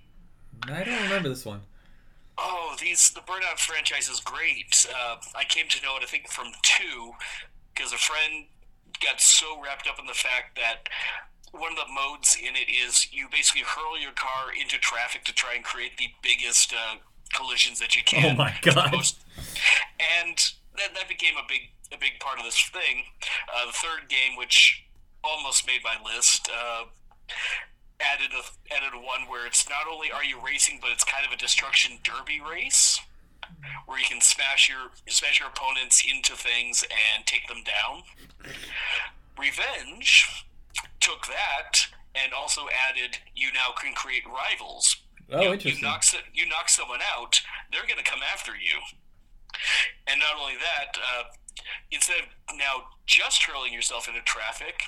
I 0.64 0.84
don't 0.84 1.04
remember 1.04 1.30
this 1.30 1.46
one. 1.46 1.62
Oh, 2.38 2.76
these 2.80 3.12
the 3.12 3.22
Burnout 3.22 3.60
franchise 3.60 4.10
is 4.10 4.20
great. 4.20 4.86
Uh, 4.94 5.18
I 5.36 5.44
came 5.44 5.68
to 5.70 5.82
know 5.84 5.96
it, 5.98 6.04
I 6.04 6.06
think, 6.06 6.30
from 6.30 6.48
two, 6.62 7.12
because 7.74 7.94
a 7.94 7.98
friend 7.98 8.46
got 9.02 9.22
so 9.22 9.62
wrapped 9.62 9.88
up 9.88 10.00
in 10.00 10.06
the 10.06 10.14
fact 10.14 10.58
that 10.58 10.90
one 11.52 11.72
of 11.72 11.78
the 11.78 11.92
modes 11.92 12.36
in 12.36 12.56
it 12.56 12.70
is 12.70 13.12
you 13.12 13.28
basically 13.32 13.62
hurl 13.62 14.00
your 14.00 14.12
car 14.12 14.52
into 14.60 14.78
traffic 14.78 15.24
to 15.26 15.34
try 15.34 15.56
and 15.56 15.64
create 15.64 15.98
the 15.98 16.10
biggest 16.22 16.74
uh, 16.74 16.98
collisions 17.34 17.80
that 17.80 17.96
you 17.96 18.04
can. 18.04 18.34
Oh 18.34 18.38
my 18.38 18.54
God. 18.62 18.94
And 18.94 20.38
that, 20.78 20.94
that 20.94 21.08
became 21.08 21.36
a 21.38 21.46
big 21.48 21.72
a 21.92 21.98
big 21.98 22.20
part 22.20 22.38
of 22.38 22.44
this 22.44 22.62
thing. 22.74 23.04
Uh, 23.56 23.68
the 23.68 23.72
third 23.72 24.10
game, 24.10 24.38
which 24.38 24.84
almost 25.24 25.66
made 25.66 25.80
my 25.84 25.96
list. 26.04 26.50
Uh, 26.52 26.86
added 28.00 28.30
a 28.32 28.76
added 28.76 28.94
one 28.94 29.28
where 29.28 29.48
it's 29.48 29.68
not 29.70 29.92
only 29.92 30.12
are 30.12 30.24
you 30.24 30.38
racing, 30.44 30.80
but 30.82 30.92
it's 30.92 31.04
kind 31.04 31.26
of 31.26 31.32
a 31.32 31.38
destruction 31.38 31.98
derby 32.04 32.40
race, 32.40 33.00
where 33.86 34.00
you 34.00 34.06
can 34.06 34.22
smash 34.22 34.70
your 34.70 34.92
smash 35.08 35.40
your 35.40 35.50
opponents 35.50 36.04
into 36.04 36.36
things 36.36 36.84
and 36.84 37.26
take 37.26 37.48
them 37.48 37.64
down. 37.64 38.04
Revenge 39.38 40.46
took 41.00 41.28
that 41.28 41.88
and 42.16 42.34
also 42.34 42.62
added 42.90 43.18
you 43.36 43.50
now 43.54 43.74
can 43.80 43.94
create 43.94 44.24
rivals. 44.26 44.98
Oh, 45.32 45.42
you, 45.42 45.54
interesting. 45.54 45.84
You 45.84 45.88
knock 45.88 46.04
you 46.34 46.46
knock 46.48 46.70
someone 46.70 47.00
out, 47.16 47.42
they're 47.72 47.88
going 47.88 48.04
to 48.04 48.10
come 48.10 48.22
after 48.34 48.52
you. 48.52 48.80
And 50.08 50.20
not 50.20 50.40
only 50.40 50.56
that, 50.56 50.98
uh, 50.98 51.24
instead 51.92 52.20
of 52.20 52.58
now 52.58 52.96
just 53.06 53.44
hurling 53.44 53.74
yourself 53.74 54.08
into 54.08 54.22
traffic, 54.22 54.82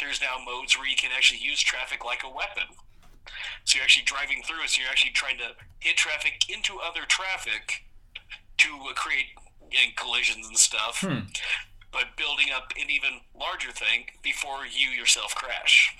there's 0.00 0.20
now 0.20 0.36
modes 0.44 0.76
where 0.76 0.88
you 0.88 0.96
can 0.96 1.10
actually 1.14 1.40
use 1.40 1.60
traffic 1.60 2.04
like 2.04 2.22
a 2.24 2.28
weapon. 2.28 2.76
So 3.64 3.76
you're 3.78 3.84
actually 3.84 4.04
driving 4.04 4.42
through 4.44 4.62
it, 4.62 4.70
so 4.70 4.82
you're 4.82 4.90
actually 4.90 5.12
trying 5.12 5.38
to 5.38 5.52
hit 5.80 5.96
traffic 5.96 6.48
into 6.48 6.78
other 6.80 7.00
traffic 7.08 7.84
to 8.58 8.68
uh, 8.90 8.94
create 8.94 9.26
collisions 9.96 10.46
and 10.46 10.56
stuff, 10.56 10.98
Hmm. 11.00 11.26
but 11.92 12.16
building 12.16 12.46
up 12.54 12.72
an 12.80 12.90
even 12.90 13.20
larger 13.34 13.72
thing 13.72 14.06
before 14.22 14.66
you 14.70 14.90
yourself 14.90 15.34
crash. 15.34 15.94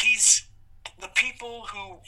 These, 0.00 0.46
the 1.00 1.08
people 1.08 1.66
who 1.72 1.98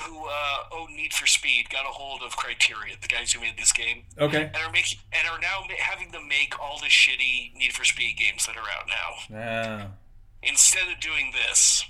who 0.00 0.24
uh, 0.26 0.56
own 0.72 0.96
Need 0.96 1.12
for 1.12 1.26
Speed 1.26 1.68
got 1.68 1.84
a 1.84 1.88
hold 1.88 2.22
of 2.22 2.34
Criteria, 2.34 2.94
the 3.02 3.08
guys 3.08 3.30
who 3.32 3.40
made 3.42 3.58
this 3.58 3.72
game, 3.74 4.04
Okay. 4.18 4.44
and 4.44 4.56
are 4.56 4.72
making 4.72 4.98
and 5.12 5.28
are 5.28 5.38
now 5.38 5.64
having 5.80 6.10
them 6.12 6.28
make 6.28 6.58
all 6.58 6.78
the 6.78 6.86
shitty 6.86 7.54
Need 7.54 7.74
for 7.74 7.84
Speed 7.84 8.16
games 8.16 8.46
that 8.46 8.56
are 8.56 8.60
out 8.60 8.88
now. 8.88 9.36
Ah. 9.38 9.86
Instead 10.42 10.88
of 10.90 10.98
doing 11.00 11.32
this, 11.32 11.84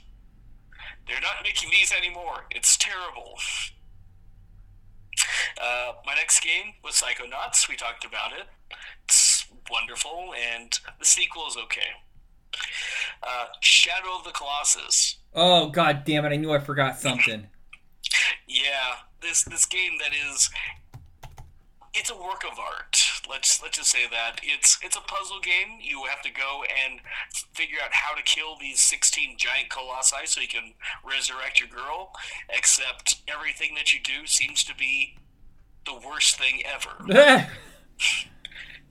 they're 1.06 1.20
not 1.20 1.42
making 1.42 1.70
these 1.70 1.92
anymore. 1.92 2.46
It's 2.50 2.76
terrible. 2.76 3.38
Uh, 5.60 5.92
my 6.06 6.14
next 6.14 6.40
game 6.42 6.74
was 6.82 6.94
Psychonauts. 6.94 7.68
We 7.68 7.76
talked 7.76 8.04
about 8.04 8.32
it. 8.32 8.46
It's 9.04 9.46
wonderful, 9.70 10.32
and 10.34 10.78
the 10.98 11.04
sequel 11.04 11.46
is 11.48 11.56
okay. 11.64 11.90
Uh, 13.22 13.46
Shadow 13.60 14.16
of 14.18 14.24
the 14.24 14.30
Colossus. 14.30 15.18
Oh 15.34 15.70
god 15.70 16.04
damn 16.04 16.24
it! 16.24 16.32
I 16.32 16.36
knew 16.36 16.52
I 16.52 16.58
forgot 16.58 16.98
something. 16.98 17.46
Yeah, 18.46 18.94
this 19.20 19.44
this 19.44 19.66
game 19.66 19.92
that 19.98 20.12
is 20.12 20.50
it's 21.94 22.10
a 22.10 22.14
work 22.14 22.44
of 22.50 22.58
art. 22.58 22.98
Let's 23.28 23.62
let's 23.62 23.78
just 23.78 23.90
say 23.90 24.06
that 24.10 24.40
it's 24.42 24.78
it's 24.82 24.96
a 24.96 25.00
puzzle 25.00 25.40
game. 25.40 25.78
You 25.80 26.04
have 26.08 26.22
to 26.22 26.30
go 26.30 26.62
and 26.84 27.00
figure 27.54 27.78
out 27.82 27.92
how 27.92 28.14
to 28.14 28.22
kill 28.22 28.56
these 28.58 28.80
sixteen 28.80 29.36
giant 29.38 29.68
colossi 29.68 30.26
so 30.26 30.40
you 30.40 30.48
can 30.48 30.74
resurrect 31.04 31.60
your 31.60 31.68
girl. 31.68 32.12
Except 32.48 33.22
everything 33.28 33.74
that 33.76 33.92
you 33.92 34.00
do 34.02 34.26
seems 34.26 34.64
to 34.64 34.74
be 34.74 35.16
the 35.86 35.94
worst 35.94 36.38
thing 36.38 36.62
ever. 36.64 37.48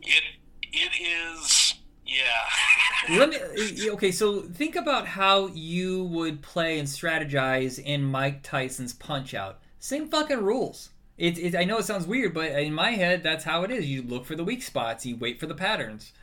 It 0.04 0.24
it 0.72 0.92
is 1.00 1.76
yeah. 2.06 2.46
Let 3.18 3.30
me. 3.30 3.90
Okay, 3.92 4.12
so 4.12 4.42
think 4.42 4.76
about 4.76 5.08
how 5.08 5.48
you 5.48 6.04
would 6.06 6.42
play 6.42 6.80
and 6.80 6.88
strategize 6.88 7.80
in 7.80 8.04
Mike 8.04 8.44
Tyson's 8.44 8.94
Punch 8.94 9.34
Out. 9.34 9.60
Same 9.80 10.08
fucking 10.08 10.44
rules. 10.44 10.90
It, 11.22 11.38
it, 11.38 11.56
I 11.56 11.66
know 11.66 11.78
it 11.78 11.86
sounds 11.86 12.08
weird, 12.08 12.34
but 12.34 12.50
in 12.50 12.74
my 12.74 12.94
head, 12.94 13.22
that's 13.22 13.44
how 13.44 13.62
it 13.62 13.70
is. 13.70 13.86
You 13.86 14.02
look 14.02 14.26
for 14.26 14.36
the 14.36 14.44
weak 14.44 14.64
spots. 14.64 15.06
You 15.06 15.16
wait 15.16 15.40
for 15.40 15.46
the 15.46 15.54
patterns. 15.54 16.14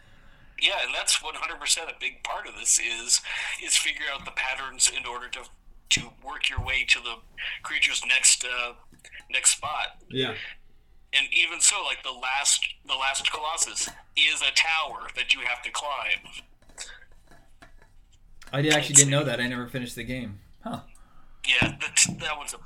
Yeah, 0.61 0.73
and 0.85 0.93
that's 0.93 1.19
100% 1.19 1.83
a 1.85 1.93
big 2.01 2.25
part 2.25 2.49
of 2.49 2.57
this 2.57 2.81
is 2.81 3.21
is 3.65 3.77
figure 3.77 4.07
out 4.13 4.25
the 4.25 4.33
patterns 4.33 4.91
in 4.91 5.07
order 5.07 5.29
to 5.29 5.45
to 5.91 6.11
work 6.27 6.51
your 6.51 6.61
way 6.61 6.85
to 6.89 6.99
the 6.99 7.15
creature's 7.63 8.03
next 8.09 8.45
uh, 8.45 8.73
next 9.31 9.53
spot. 9.53 10.03
Yeah. 10.11 10.35
And 11.13 11.29
even 11.33 11.61
so, 11.61 11.77
like 11.85 12.03
the 12.03 12.11
last 12.11 12.67
the 12.85 12.97
last 12.97 13.31
colossus 13.31 13.89
is 14.17 14.43
a 14.43 14.53
tower 14.53 15.07
that 15.15 15.33
you 15.33 15.43
have 15.47 15.63
to 15.63 15.71
climb. 15.71 16.27
I 18.53 18.63
did, 18.63 18.73
actually 18.73 18.97
didn't 18.97 19.13
know 19.13 19.23
that. 19.23 19.39
I 19.41 19.47
never 19.47 19.69
finished 19.69 19.95
the 19.95 20.03
game. 20.03 20.41
Huh. 20.65 20.81
Yeah, 21.47 21.77
that, 21.81 22.19
that 22.19 22.37
one's 22.37 22.53
a, 22.53 22.59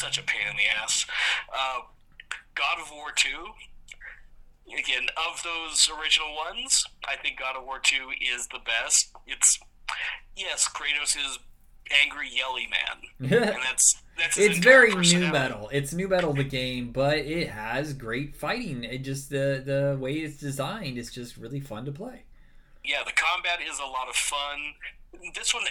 such 0.00 0.18
a 0.18 0.22
pain 0.22 0.48
in 0.50 0.56
the 0.56 0.66
ass. 0.82 1.06
Uh, 1.52 1.80
God 2.54 2.80
of 2.80 2.90
War 2.90 3.12
2, 3.14 3.28
again, 4.78 5.08
of 5.30 5.42
those 5.42 5.90
original 6.00 6.34
ones, 6.34 6.84
I 7.06 7.16
think 7.16 7.38
God 7.38 7.56
of 7.56 7.64
War 7.64 7.78
2 7.82 8.10
is 8.34 8.48
the 8.48 8.60
best. 8.64 9.12
It's, 9.26 9.58
yes, 10.36 10.68
Kratos 10.68 11.16
is 11.16 11.38
angry 12.04 12.28
yelly 12.32 12.68
man. 12.70 13.30
and 13.52 13.62
that's 13.64 14.00
that's 14.16 14.38
it's 14.38 14.58
very 14.58 14.94
new 14.94 15.32
metal. 15.32 15.68
It's 15.72 15.92
new 15.92 16.08
metal 16.08 16.32
the 16.32 16.44
game, 16.44 16.92
but 16.92 17.18
it 17.18 17.48
has 17.50 17.94
great 17.94 18.36
fighting. 18.36 18.84
It 18.84 18.98
just 18.98 19.30
the 19.30 19.62
the 19.64 19.96
way 20.00 20.12
it's 20.14 20.38
designed 20.38 20.98
is 20.98 21.10
just 21.10 21.36
really 21.36 21.60
fun 21.60 21.84
to 21.86 21.92
play. 21.92 22.24
Yeah, 22.84 23.02
the 23.04 23.12
combat 23.12 23.60
is 23.66 23.78
a 23.78 23.86
lot 23.86 24.08
of 24.08 24.14
fun. 24.14 24.74
This 25.34 25.52
one 25.54 25.64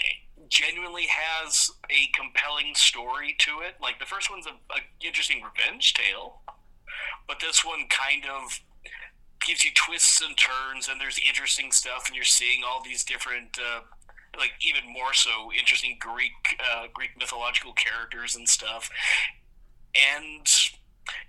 genuinely 0.49 1.07
has 1.07 1.71
a 1.89 2.09
compelling 2.13 2.73
story 2.75 3.35
to 3.39 3.61
it. 3.61 3.75
Like 3.81 3.99
the 3.99 4.05
first 4.05 4.29
one's 4.29 4.47
a, 4.47 4.57
a 4.73 4.81
interesting 5.05 5.41
revenge 5.43 5.93
tale, 5.93 6.41
but 7.27 7.39
this 7.39 7.63
one 7.63 7.85
kind 7.89 8.25
of 8.25 8.59
gives 9.45 9.63
you 9.63 9.71
twists 9.73 10.21
and 10.21 10.35
turns, 10.37 10.87
and 10.89 10.99
there's 10.99 11.19
interesting 11.25 11.71
stuff, 11.71 12.07
and 12.07 12.15
you're 12.15 12.25
seeing 12.25 12.61
all 12.67 12.83
these 12.83 13.03
different, 13.03 13.57
uh, 13.57 13.81
like 14.37 14.51
even 14.61 14.91
more 14.91 15.13
so 15.13 15.51
interesting 15.57 15.97
Greek 15.99 16.33
uh, 16.59 16.87
Greek 16.93 17.11
mythological 17.17 17.73
characters 17.73 18.35
and 18.35 18.49
stuff, 18.49 18.89
and 19.95 20.47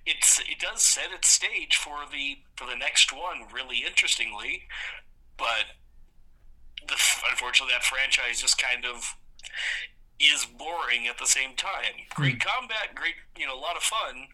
it's 0.07 0.41
it 0.41 0.59
does 0.59 0.83
set 0.83 1.13
its 1.13 1.29
stage 1.29 1.77
for 1.77 2.01
the 2.11 2.39
for 2.57 2.67
the 2.67 2.77
next 2.77 3.13
one 3.13 3.45
really 3.53 3.85
interestingly, 3.87 4.69
but 5.37 5.80
unfortunately 7.31 7.75
that 7.75 7.85
franchise 7.85 8.41
just 8.41 8.61
kind 8.61 8.85
of 8.85 9.17
is 10.21 10.45
boring 10.45 11.07
at 11.09 11.19
the 11.19 11.27
same 11.27 11.55
time. 11.57 12.07
Great 12.15 12.41
combat, 12.41 12.95
great 12.95 13.15
you 13.37 13.47
know 13.47 13.55
a 13.55 13.59
lot 13.59 13.77
of 13.77 13.83
fun, 13.83 14.29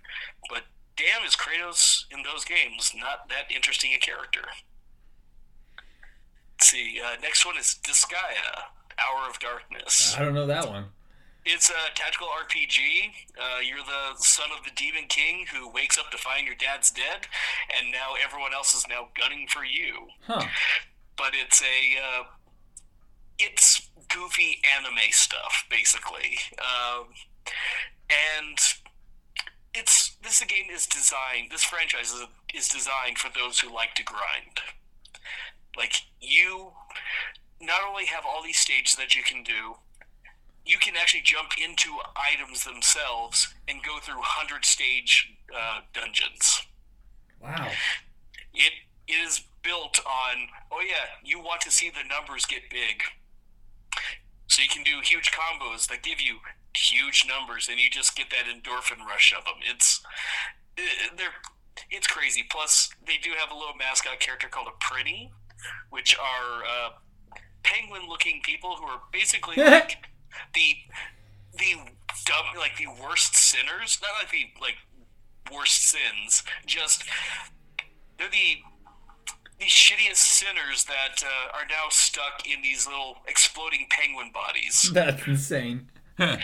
but 0.51 0.65
damn 0.97 1.25
is 1.27 1.37
Kratos 1.37 2.05
in 2.11 2.23
those 2.23 2.45
games 2.45 2.93
not 2.97 3.29
that 3.29 3.55
interesting 3.55 3.93
a 3.93 3.99
character. 3.99 4.43
Let's 6.55 6.71
see, 6.71 7.01
uh, 7.05 7.21
next 7.21 7.45
one 7.45 7.57
is 7.59 7.79
Disgaea, 7.83 8.73
Hour 8.99 9.29
of 9.29 9.39
Darkness. 9.39 10.15
I 10.17 10.23
don't 10.23 10.35
know 10.35 10.47
that 10.47 10.69
one. 10.69 10.87
It's 11.45 11.71
a 11.71 11.95
tactical 11.95 12.27
RPG. 12.27 12.81
Uh, 13.39 13.61
you're 13.61 13.79
the 13.79 14.17
son 14.17 14.49
of 14.57 14.65
the 14.65 14.73
Demon 14.75 15.05
King 15.09 15.47
who 15.55 15.71
wakes 15.71 15.97
up 15.97 16.11
to 16.11 16.19
find 16.19 16.45
your 16.45 16.57
dad's 16.57 16.91
dead, 16.91 17.29
and 17.79 17.93
now 17.93 18.15
everyone 18.23 18.53
else 18.53 18.75
is 18.75 18.85
now 18.89 19.09
gunning 19.17 19.47
for 19.49 19.65
you. 19.65 20.09
Huh. 20.27 20.45
But 21.17 21.33
it's 21.33 21.63
a 21.63 21.99
uh, 21.99 22.25
it's 23.39 23.89
goofy 24.09 24.63
anime 24.77 25.11
stuff 25.11 25.65
basically, 25.71 26.39
um, 26.59 27.07
and 28.11 28.59
it's 29.75 30.17
this 30.23 30.43
game 30.45 30.71
is 30.73 30.87
designed. 30.87 31.51
This 31.51 31.65
franchise 31.65 32.13
is, 32.13 32.27
is 32.55 32.69
designed 32.69 33.19
for 33.19 33.31
those 33.35 33.61
who 33.61 33.73
like 33.73 33.95
to 33.95 34.03
grind. 34.03 34.61
Like 35.77 36.03
you, 36.21 36.73
not 37.61 37.81
only 37.89 38.07
have 38.07 38.25
all 38.27 38.43
these 38.43 38.59
stages 38.59 38.97
that 38.97 39.15
you 39.15 39.23
can 39.23 39.43
do, 39.43 39.77
you 40.65 40.79
can 40.79 40.95
actually 40.97 41.23
jump 41.23 41.51
into 41.63 41.91
items 42.17 42.65
themselves 42.65 43.55
and 43.69 43.83
go 43.83 43.99
through 44.01 44.21
hundred 44.21 44.65
stage 44.65 45.33
uh, 45.55 45.81
dungeons. 45.93 46.63
Wow. 47.41 47.71
It 48.55 48.73
is 49.07 49.43
built 49.67 49.99
on 50.07 50.49
oh 50.71 50.81
yeah, 50.81 51.19
you 51.25 51.41
want 51.41 51.61
to 51.63 51.71
see 51.71 51.91
the 51.91 52.07
numbers 52.09 52.47
get 52.47 52.71
big, 52.71 53.03
so 54.47 54.63
you 54.63 54.69
can 54.69 54.85
do 54.85 55.01
huge 55.03 55.33
combos 55.33 55.89
that 55.89 56.03
give 56.03 56.21
you 56.21 56.39
huge 56.77 57.27
numbers, 57.29 57.69
and 57.69 57.81
you 57.81 57.91
just 57.91 58.17
get 58.17 58.27
that 58.31 58.47
endorphin 58.47 59.05
rush 59.05 59.35
of 59.37 59.45
them. 59.45 59.57
It's 59.69 60.01
uh, 60.79 60.83
they're 61.17 61.35
it's 61.91 62.07
crazy. 62.07 62.45
Plus, 62.49 62.91
they 63.07 63.19
do 63.23 63.31
have 63.39 63.51
a 63.51 63.55
little 63.55 63.75
mascot 63.79 64.21
character 64.21 64.49
called 64.49 64.69
a 64.69 64.85
Prinny, 64.85 65.31
which 65.91 66.17
are 66.17 66.65
uh, 66.65 66.91
penguin-looking 67.63 68.41
people 68.45 68.77
who 68.77 68.85
are 68.85 69.01
basically 69.13 69.57
like 69.63 69.97
the 70.55 70.77
the 71.59 71.75
dumb, 72.25 72.47
like 72.59 72.77
the 72.77 72.89
worst 73.03 73.35
sinners. 73.35 73.99
Not 74.03 74.11
like 74.21 74.31
the 74.31 74.61
like 74.61 74.77
worst 75.53 75.89
sins. 75.89 76.43
Just 76.67 77.05
they're 78.19 78.29
the 78.31 78.63
the 79.59 79.67
shittiest 79.67 80.17
sinners 80.17 80.85
that 80.85 81.23
uh, 81.25 81.57
are 81.57 81.65
now 81.69 81.87
stuck 81.91 82.47
in 82.47 82.63
these 82.63 82.87
little 82.87 83.19
exploding 83.27 83.87
penguin 83.91 84.31
bodies, 84.33 84.91
That's 84.93 85.27
insane. 85.27 85.89
and 86.19 86.41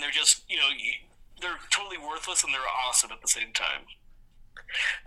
they're 0.00 0.10
just 0.12 0.42
you 0.48 0.56
know 0.56 0.68
they're 1.40 1.58
totally 1.70 1.98
worthless 1.98 2.42
and 2.44 2.52
they're 2.52 2.60
awesome 2.86 3.10
at 3.12 3.20
the 3.20 3.28
same 3.28 3.52
time. 3.52 3.82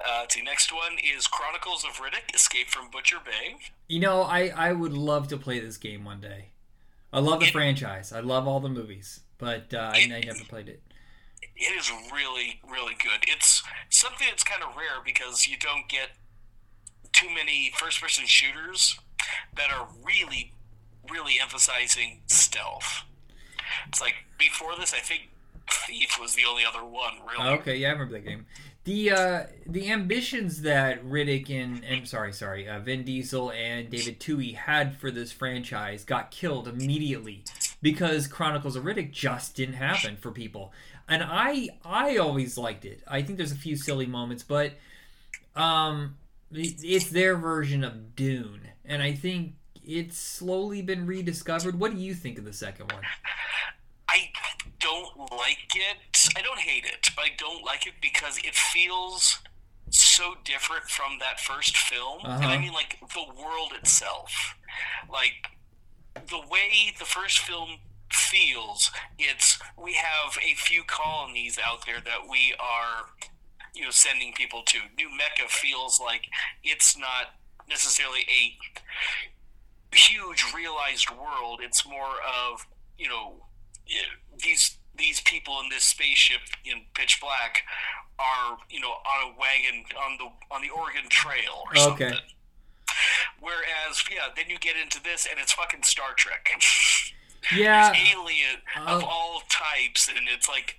Uh, 0.04 0.26
the 0.34 0.42
next 0.42 0.74
one 0.74 0.94
is 1.04 1.28
Chronicles 1.28 1.84
of 1.84 1.92
Riddick: 1.98 2.34
Escape 2.34 2.70
from 2.70 2.90
Butcher 2.92 3.18
Bay. 3.24 3.56
you 3.88 4.00
know, 4.00 4.22
I 4.24 4.52
I 4.56 4.72
would 4.74 4.94
love 4.94 5.28
to 5.30 5.38
play 5.38 5.60
this 5.60 5.78
game 5.78 6.04
one 6.06 6.22
day. 6.22 6.46
I 7.12 7.20
love 7.20 7.40
the 7.40 7.48
It- 7.48 7.52
franchise. 7.54 8.12
I 8.14 8.20
love 8.20 8.48
all 8.48 8.60
the 8.60 8.70
movies, 8.70 9.22
but 9.38 9.74
uh, 9.74 9.92
I, 9.94 10.10
I 10.14 10.22
never 10.26 10.44
played 10.48 10.70
it. 10.70 10.82
It 11.60 11.78
is 11.78 11.92
really, 12.12 12.62
really 12.70 12.94
good. 12.94 13.26
It's 13.28 13.64
something 13.90 14.28
that's 14.30 14.44
kind 14.44 14.64
of 14.64 14.76
rare 14.78 15.04
because 15.04 15.46
you 15.46 15.58
don't 15.58 15.90
get 15.90 16.12
too 17.12 17.28
many 17.30 17.72
first 17.76 18.02
person 18.02 18.26
shooters 18.26 18.98
that 19.58 19.70
are 19.72 19.88
really, 20.06 20.54
really 21.12 21.34
emphasizing 21.42 22.22
stealth. 22.28 23.04
It's 23.90 24.00
like 24.00 24.16
before 24.38 24.76
this, 24.78 24.94
I 24.94 25.00
think 25.00 25.30
Thief 25.70 26.18
was 26.20 26.36
the 26.36 26.44
only 26.50 26.64
other 26.66 26.84
one, 26.84 27.14
really. 27.28 27.50
Okay, 27.60 27.76
yeah, 27.76 27.90
I 27.90 27.92
remember 27.92 28.14
that 28.14 28.26
game. 28.26 28.46
The 28.86 29.12
uh, 29.12 29.44
the 29.68 29.92
ambitions 29.92 30.62
that 30.62 31.04
Riddick 31.06 31.50
and, 31.50 31.84
and 31.84 32.08
sorry, 32.08 32.34
sorry, 32.34 32.68
uh, 32.68 32.80
Vin 32.80 33.04
Diesel 33.04 33.52
and 33.52 33.90
David 33.90 34.20
Twohy 34.20 34.56
had 34.56 34.98
for 34.98 35.12
this 35.12 35.32
franchise 35.32 36.06
got 36.06 36.32
killed 36.32 36.68
immediately 36.68 37.44
because 37.82 38.26
Chronicles 38.26 38.76
of 38.76 38.86
Riddick 38.86 39.12
just 39.12 39.56
didn't 39.56 39.76
happen 39.76 40.16
for 40.16 40.32
people. 40.32 40.72
And 41.10 41.24
I 41.24 41.70
I 41.84 42.18
always 42.18 42.58
liked 42.58 42.86
it. 42.86 43.02
I 43.08 43.22
think 43.24 43.38
there's 43.38 43.52
a 43.52 43.56
few 43.56 43.76
silly 43.76 44.06
moments, 44.06 44.44
but 44.44 44.74
um, 45.56 46.18
it's 46.52 47.10
their 47.10 47.36
version 47.36 47.84
of 47.84 48.16
Dune, 48.16 48.62
and 48.86 49.02
I 49.02 49.14
think 49.14 49.54
it's 49.84 50.18
slowly 50.18 50.82
been 50.84 51.06
rediscovered. 51.08 51.80
What 51.80 51.92
do 51.92 51.98
you 51.98 52.14
think 52.14 52.38
of 52.38 52.46
the 52.46 52.54
second 52.54 52.92
one? 52.94 53.04
I 54.08 54.30
don't 54.80 55.18
like 55.32 55.72
it. 55.76 55.98
I 56.36 56.42
don't 56.42 56.60
hate 56.60 56.86
it, 56.86 57.10
but 57.16 57.26
I 57.26 57.30
don't 57.38 57.64
like 57.64 57.88
it 57.88 57.94
because 58.02 58.38
it 58.40 58.56
feels 58.56 59.40
so 59.90 60.36
different 60.44 60.86
from 60.86 61.18
that 61.20 61.40
first 61.40 61.76
film. 61.78 62.20
And 62.22 62.30
I 62.46 62.56
Uh-huh. 62.56 62.60
mean, 62.60 62.74
like, 62.74 63.00
the 63.14 63.26
world 63.42 63.74
itself. 63.74 64.56
Like, 65.12 65.52
the 66.28 66.40
way 66.40 66.94
the 66.98 67.06
first 67.06 67.40
film 67.40 67.78
feels, 68.12 68.92
it's 69.18 69.60
we 69.78 69.94
have 69.94 70.38
a 70.42 70.56
few 70.56 70.84
colonies 70.84 71.58
out 71.64 71.86
there 71.86 72.00
that 72.04 72.30
we 72.30 72.54
are, 72.60 73.06
you 73.76 73.84
know, 73.84 73.92
sending 73.92 74.34
people 74.34 74.62
to. 74.66 74.80
New 74.98 75.10
Mecca 75.10 75.48
feels 75.50 76.00
like 76.00 76.26
it's 76.64 76.98
not 76.98 77.36
necessarily 77.70 78.22
a 78.30 78.58
huge 79.96 80.46
realized 80.56 81.10
world. 81.10 81.60
It's 81.64 81.86
more 81.88 82.16
of, 82.52 82.66
you 82.98 83.08
know, 83.10 83.36
these 84.44 84.78
these 84.98 85.22
people 85.22 85.60
in 85.64 85.70
this 85.70 85.84
spaceship 85.86 86.42
in 86.66 86.82
pitch 86.94 87.20
black 87.22 87.64
are 88.20 88.58
you 88.70 88.82
know 88.82 88.90
on 88.90 89.32
a 89.32 89.40
wagon 89.40 89.86
on 90.06 90.18
the 90.18 90.26
on 90.54 90.62
the 90.62 90.70
Oregon 90.70 91.04
Trail 91.10 91.64
or 91.66 91.72
Okay. 91.94 92.10
something. 92.10 92.20
Whereas, 93.40 94.04
yeah, 94.12 94.28
then 94.36 94.46
you 94.50 94.58
get 94.60 94.76
into 94.76 95.02
this 95.02 95.26
and 95.30 95.40
it's 95.40 95.54
fucking 95.54 95.84
Star 95.84 96.14
Trek. 96.18 96.50
Yeah, 97.56 97.92
There's 97.92 98.08
alien 98.14 98.58
of 98.88 99.04
Uh, 99.04 99.06
all 99.06 99.42
types, 99.50 100.08
and 100.10 100.28
it's 100.34 100.48
like 100.48 100.78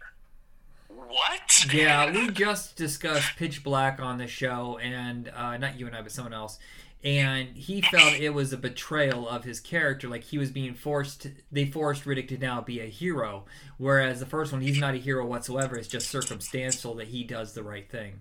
what? 0.89 1.73
Yeah, 1.73 2.11
we 2.15 2.31
just 2.31 2.77
discussed 2.77 3.37
Pitch 3.37 3.63
Black 3.65 4.01
on 4.01 4.19
the 4.19 4.27
show, 4.27 4.79
and 4.79 5.29
uh, 5.35 5.57
not 5.57 5.79
you 5.79 5.87
and 5.87 5.97
I, 5.97 6.03
but 6.03 6.13
someone 6.13 6.35
else. 6.35 6.59
And 7.03 7.57
he 7.57 7.81
felt 7.81 8.13
it 8.21 8.35
was 8.35 8.53
a 8.53 8.59
betrayal 8.59 9.27
of 9.27 9.45
his 9.45 9.59
character, 9.59 10.07
like 10.07 10.23
he 10.23 10.37
was 10.37 10.51
being 10.51 10.75
forced. 10.75 11.29
They 11.51 11.65
forced 11.65 12.05
Riddick 12.05 12.29
to 12.29 12.37
now 12.37 12.61
be 12.61 12.81
a 12.81 12.87
hero, 12.87 13.47
whereas 13.79 14.21
the 14.21 14.27
first 14.27 14.53
one, 14.53 14.61
he's 14.61 14.79
not 14.79 14.93
a 14.95 14.99
hero 14.99 15.25
whatsoever. 15.25 15.77
It's 15.77 15.89
just 15.89 16.11
circumstantial 16.11 16.95
that 16.97 17.09
he 17.09 17.25
does 17.25 17.55
the 17.55 17.63
right 17.63 17.91
thing. 17.91 18.21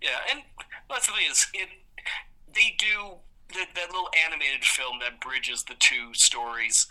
Yeah, 0.00 0.08
and 0.30 0.40
that's 0.88 1.06
the 1.06 1.12
thing 1.12 1.26
is, 1.30 1.46
it 1.52 1.68
they 2.54 2.74
do 2.78 3.16
that, 3.54 3.68
that 3.74 3.86
little 3.90 4.08
animated 4.26 4.64
film 4.64 4.98
that 5.00 5.20
bridges 5.20 5.64
the 5.64 5.74
two 5.78 6.12
stories. 6.14 6.86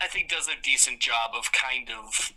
I 0.00 0.06
think 0.06 0.28
does 0.28 0.48
a 0.48 0.60
decent 0.62 1.00
job 1.00 1.30
of 1.36 1.52
kind 1.52 1.88
of 1.90 2.32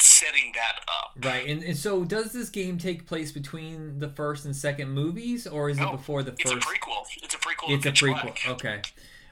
setting 0.00 0.52
that 0.54 0.80
up. 0.88 1.24
Right, 1.24 1.46
and, 1.46 1.62
and 1.62 1.76
so 1.76 2.04
does 2.04 2.32
this 2.32 2.48
game 2.48 2.78
take 2.78 3.06
place 3.06 3.32
between 3.32 3.98
the 3.98 4.08
first 4.08 4.44
and 4.44 4.54
second 4.56 4.90
movies, 4.90 5.46
or 5.46 5.70
is 5.70 5.78
it 5.78 5.90
before 5.90 6.22
the 6.22 6.32
first? 6.32 6.40
It's 6.40 6.52
a 6.52 6.56
prequel. 6.56 7.04
It's 7.22 7.34
a 7.34 7.38
prequel. 7.38 7.70
It's 7.70 7.86
a 7.86 7.92
prequel. 7.92 8.22
Black. 8.22 8.48
Okay. 8.48 8.82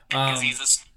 Because 0.08 0.38
Um, 0.38 0.44
he's 0.44 0.60
a, 0.60 0.87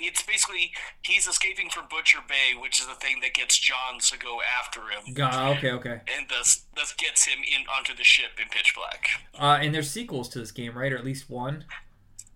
it's 0.00 0.22
basically 0.22 0.72
he's 1.02 1.26
escaping 1.26 1.68
from 1.70 1.84
Butcher 1.90 2.18
Bay, 2.28 2.58
which 2.58 2.80
is 2.80 2.86
the 2.86 2.94
thing 2.94 3.20
that 3.22 3.34
gets 3.34 3.58
John 3.58 3.98
to 4.00 4.18
go 4.18 4.40
after 4.42 4.80
him, 4.82 5.14
got- 5.14 5.56
okay, 5.58 5.72
okay. 5.72 6.00
and 6.16 6.26
thus 6.28 6.64
thus 6.74 6.92
gets 6.94 7.26
him 7.26 7.38
in 7.42 7.66
onto 7.66 7.94
the 7.94 8.04
ship 8.04 8.32
in 8.40 8.48
Pitch 8.48 8.74
Black. 8.74 9.08
Uh, 9.38 9.58
and 9.60 9.74
there's 9.74 9.90
sequels 9.90 10.28
to 10.30 10.38
this 10.38 10.52
game, 10.52 10.76
right? 10.76 10.92
Or 10.92 10.96
at 10.96 11.04
least 11.04 11.28
one. 11.28 11.64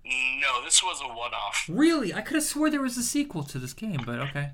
No, 0.04 0.64
this 0.64 0.82
was 0.82 1.00
a 1.00 1.06
one-off. 1.06 1.66
Really, 1.68 2.12
I 2.12 2.22
could 2.22 2.34
have 2.34 2.42
swore 2.42 2.70
there 2.70 2.80
was 2.80 2.98
a 2.98 3.04
sequel 3.04 3.44
to 3.44 3.58
this 3.58 3.72
game, 3.72 4.00
but 4.04 4.18
okay. 4.18 4.50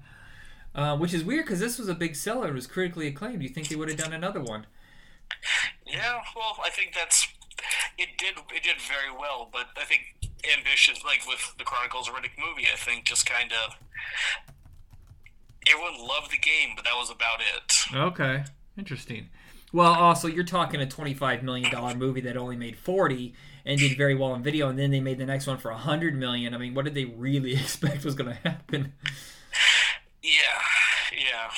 Uh, 0.75 0.97
which 0.97 1.15
is 1.15 1.25
weird 1.25 1.47
because 1.47 1.59
this 1.59 1.79
was 1.79 1.89
a 1.89 1.95
big 1.95 2.15
seller 2.15 2.47
and 2.47 2.55
was 2.55 2.67
critically 2.67 3.07
acclaimed. 3.07 3.43
You 3.43 3.49
think 3.49 3.69
they 3.69 3.75
would 3.77 3.89
have 3.89 3.99
done 3.99 4.13
another 4.13 4.41
one? 4.43 4.67
Yeah, 5.87 6.21
well, 6.37 6.59
I 6.65 6.71
think 6.71 6.95
that's 6.95 7.29
it. 7.99 8.09
Did 8.19 8.37
it 8.55 8.63
did 8.63 8.81
very 8.81 9.11
well, 9.17 9.49
but 9.53 9.67
I 9.77 9.85
think 9.85 10.15
ambitions, 10.57 11.03
like 11.05 11.27
with 11.27 11.55
the 11.59 11.65
Chronicles 11.65 12.09
of 12.09 12.15
Riddick 12.15 12.39
movie, 12.39 12.67
I 12.73 12.77
think 12.77 13.05
just 13.05 13.29
kind 13.29 13.53
of 13.53 13.77
everyone 15.71 15.99
loved 15.99 16.31
the 16.31 16.39
game, 16.39 16.71
but 16.77 16.85
that 16.85 16.95
was 16.95 17.11
about 17.11 17.41
it. 17.41 17.97
Okay, 17.97 18.45
interesting. 18.77 19.29
Well, 19.73 19.93
also 19.93 20.29
you're 20.29 20.45
talking 20.45 20.81
a 20.81 20.87
twenty-five 20.87 21.43
million 21.43 21.71
dollar 21.71 21.95
movie 21.95 22.23
that 22.23 22.37
only 22.37 22.57
made 22.57 22.77
forty 22.77 23.35
and 23.67 23.79
did 23.79 23.99
very 23.99 24.15
well 24.15 24.35
in 24.35 24.43
video, 24.43 24.69
and 24.69 24.79
then 24.79 24.91
they 24.91 25.01
made 25.01 25.19
the 25.19 25.27
next 25.27 25.47
one 25.47 25.59
for 25.59 25.71
a 25.71 25.77
hundred 25.77 26.17
million. 26.17 26.55
I 26.55 26.59
mean, 26.59 26.75
what 26.75 26.85
did 26.85 26.95
they 26.95 27.05
really 27.05 27.53
expect 27.61 28.05
was 28.05 28.15
going 28.15 28.31
to 28.31 28.49
happen? 28.49 28.95
Yeah, 30.23 30.31
yeah. 31.13 31.51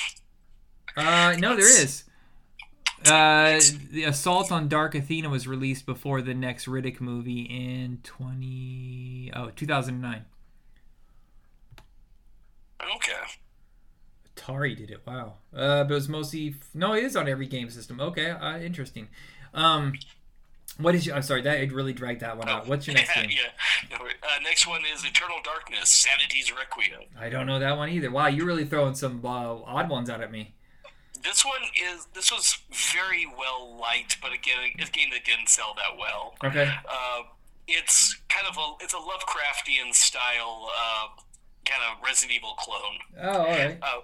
Uh, 0.97 1.37
no, 1.39 1.55
there 1.55 1.69
is. 1.69 2.05
Uh, 3.07 3.61
the 3.91 4.05
Assault 4.05 4.53
on 4.53 4.69
Dark 4.69 4.95
Athena 4.95 5.31
was 5.31 5.49
released 5.49 5.87
before 5.87 6.21
the 6.21 6.35
next 6.35 6.67
Riddick 6.67 7.01
movie 7.01 7.43
in 7.43 7.99
20 8.03 9.33
oh 9.35 9.51
2009. 9.57 10.25
Okay. 12.97 13.13
Atari 14.37 14.77
did 14.77 14.91
it. 14.91 15.01
Wow. 15.07 15.35
Uh, 15.55 15.85
but 15.85 15.93
it 15.93 15.95
was 15.95 16.09
mostly 16.09 16.55
no, 16.75 16.95
it 16.95 17.05
is 17.05 17.17
on 17.17 17.29
every 17.29 17.47
game 17.47 17.71
system. 17.71 18.01
Okay, 18.01 18.31
uh, 18.31 18.59
interesting. 18.59 19.09
Um, 19.55 19.95
what 20.79 20.95
is 20.95 21.07
your? 21.07 21.17
I'm 21.17 21.23
sorry, 21.23 21.43
that 21.43 21.61
it 21.61 21.73
really 21.73 21.93
dragged 21.93 22.21
that 22.21 22.37
one 22.37 22.49
out. 22.49 22.67
What's 22.67 22.87
your 22.87 22.95
next 22.95 23.11
yeah, 23.17 23.23
game? 23.23 23.31
Yeah. 23.31 23.99
No, 23.99 24.05
uh, 24.05 24.43
next 24.43 24.67
one 24.67 24.83
is 24.93 25.05
Eternal 25.05 25.39
Darkness: 25.45 25.91
Sanity's 25.91 26.53
Requiem. 26.53 27.09
I 27.19 27.29
don't 27.29 27.47
know 27.47 27.59
that 27.59 27.77
one 27.77 27.89
either. 27.91 28.11
Wow, 28.11 28.29
you're 28.29 28.47
really 28.47 28.65
throwing 28.65 28.95
some 28.95 29.25
uh, 29.25 29.29
odd 29.29 29.91
ones 29.91 30.09
out 30.09 30.21
at 30.21 30.31
me. 30.31 30.55
This 31.23 31.45
one 31.45 31.63
is 31.75 32.07
this 32.15 32.33
was 32.33 32.59
very 32.95 33.27
well 33.27 33.77
liked, 33.79 34.21
but 34.21 34.33
again, 34.33 34.73
it's 34.79 34.89
a 34.89 34.93
game 34.93 35.11
that 35.13 35.25
didn't 35.25 35.49
sell 35.49 35.75
that 35.77 35.99
well. 35.99 36.35
Okay. 36.45 36.71
Uh, 36.89 37.23
it's 37.69 38.21
kind 38.29 38.47
of 38.49 38.57
a 38.57 38.85
it's 38.85 38.95
a 38.95 38.97
Lovecraftian 38.97 39.95
style 39.95 40.71
uh, 40.77 41.09
kind 41.65 41.83
of 41.91 42.03
Resident 42.05 42.37
Evil 42.37 42.55
clone. 42.59 42.99
Oh, 43.23 43.39
all 43.41 43.47
right. 43.47 43.79
Uh, 43.83 44.01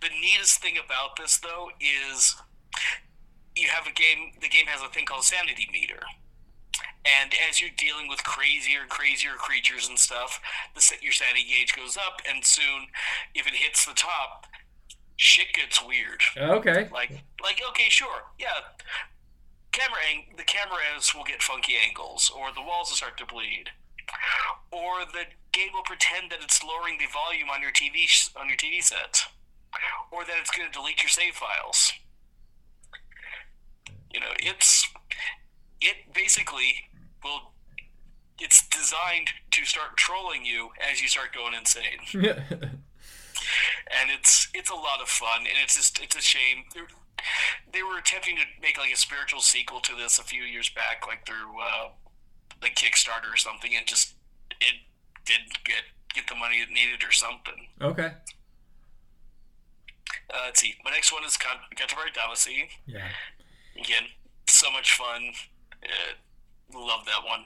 the 0.00 0.08
neatest 0.08 0.60
thing 0.60 0.76
about 0.82 1.16
this 1.16 1.38
though 1.38 1.70
is 1.80 2.36
you 3.56 3.68
have 3.68 3.86
a 3.86 3.92
game. 3.92 4.32
The 4.40 4.48
game 4.48 4.66
has 4.66 4.82
a 4.82 4.92
thing 4.92 5.06
called 5.06 5.24
sanity 5.24 5.68
meter, 5.72 6.00
and 7.04 7.32
as 7.48 7.60
you're 7.60 7.70
dealing 7.76 8.08
with 8.08 8.22
crazier 8.24 8.82
and 8.82 8.90
crazier 8.90 9.32
creatures 9.38 9.88
and 9.88 9.98
stuff, 9.98 10.40
the 10.74 10.82
your 11.02 11.12
sanity 11.12 11.44
gauge 11.48 11.74
goes 11.74 11.96
up, 11.96 12.20
and 12.28 12.44
soon, 12.44 12.88
if 13.34 13.46
it 13.46 13.54
hits 13.54 13.86
the 13.86 13.94
top, 13.94 14.46
shit 15.20 15.52
gets 15.52 15.84
weird. 15.84 16.22
Okay. 16.34 16.88
Like, 16.90 17.10
like 17.42 17.60
okay, 17.70 17.90
sure, 17.90 18.24
yeah. 18.38 18.72
Camera 19.70 19.98
ang- 20.10 20.34
the 20.36 20.42
cameras 20.42 21.14
will 21.14 21.24
get 21.24 21.42
funky 21.42 21.74
angles, 21.76 22.32
or 22.34 22.48
the 22.52 22.62
walls 22.62 22.88
will 22.88 22.96
start 22.96 23.18
to 23.18 23.26
bleed, 23.26 23.68
or 24.72 25.04
the 25.04 25.26
game 25.52 25.68
will 25.74 25.82
pretend 25.84 26.30
that 26.30 26.40
it's 26.42 26.64
lowering 26.64 26.96
the 26.98 27.06
volume 27.12 27.50
on 27.50 27.60
your 27.60 27.70
TV 27.70 28.08
sh- 28.08 28.30
on 28.34 28.48
your 28.48 28.56
TV 28.56 28.82
set, 28.82 29.26
or 30.10 30.24
that 30.24 30.36
it's 30.40 30.50
going 30.50 30.66
to 30.66 30.72
delete 30.72 31.02
your 31.02 31.10
save 31.10 31.34
files. 31.34 31.92
You 34.12 34.20
know, 34.20 34.32
it's 34.38 34.88
it 35.82 36.12
basically 36.14 36.88
will. 37.22 37.52
It's 38.40 38.66
designed 38.66 39.28
to 39.50 39.66
start 39.66 39.98
trolling 39.98 40.46
you 40.46 40.70
as 40.90 41.02
you 41.02 41.08
start 41.08 41.34
going 41.34 41.52
insane 41.52 42.00
and 44.00 44.10
it's 44.10 44.48
it's 44.54 44.70
a 44.70 44.74
lot 44.74 45.00
of 45.02 45.08
fun 45.08 45.40
and 45.40 45.56
it's 45.62 45.76
just 45.76 46.00
it's 46.02 46.16
a 46.16 46.20
shame 46.20 46.64
They're, 46.74 46.86
they 47.72 47.82
were 47.82 47.98
attempting 47.98 48.36
to 48.36 48.42
make 48.62 48.78
like 48.78 48.92
a 48.92 48.96
spiritual 48.96 49.40
sequel 49.40 49.80
to 49.80 49.94
this 49.94 50.18
a 50.18 50.22
few 50.24 50.42
years 50.42 50.68
back 50.70 51.06
like 51.06 51.26
through 51.26 51.60
uh 51.60 51.88
like 52.62 52.74
kickstarter 52.74 53.32
or 53.32 53.36
something 53.36 53.72
and 53.76 53.86
just 53.86 54.14
it 54.60 54.76
didn't 55.24 55.62
get 55.64 55.82
get 56.14 56.26
the 56.28 56.34
money 56.34 56.56
it 56.56 56.68
needed 56.70 57.02
or 57.06 57.12
something 57.12 57.66
okay. 57.80 58.12
uh, 60.32 60.38
let's 60.46 60.60
see 60.60 60.74
my 60.84 60.90
next 60.90 61.12
one 61.12 61.24
is 61.24 61.36
Con- 61.36 61.58
Katamari 61.76 62.12
Damacy 62.14 62.68
Yeah. 62.86 63.08
again 63.78 64.04
so 64.48 64.70
much 64.72 64.92
fun 64.96 65.32
uh, 65.84 66.78
love 66.78 67.04
that 67.06 67.24
one 67.26 67.44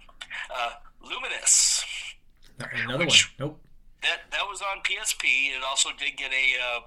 uh, 0.54 0.70
Lumines 1.04 1.82
Another 2.72 3.04
Which- 3.06 3.32
one. 3.38 3.48
Nope. 3.48 3.60
That 4.04 4.30
that 4.30 4.44
was 4.48 4.60
on 4.62 4.82
PSP. 4.84 5.56
It 5.56 5.64
also 5.66 5.90
did 5.98 6.16
get 6.16 6.30
a 6.30 6.46
uh, 6.60 6.80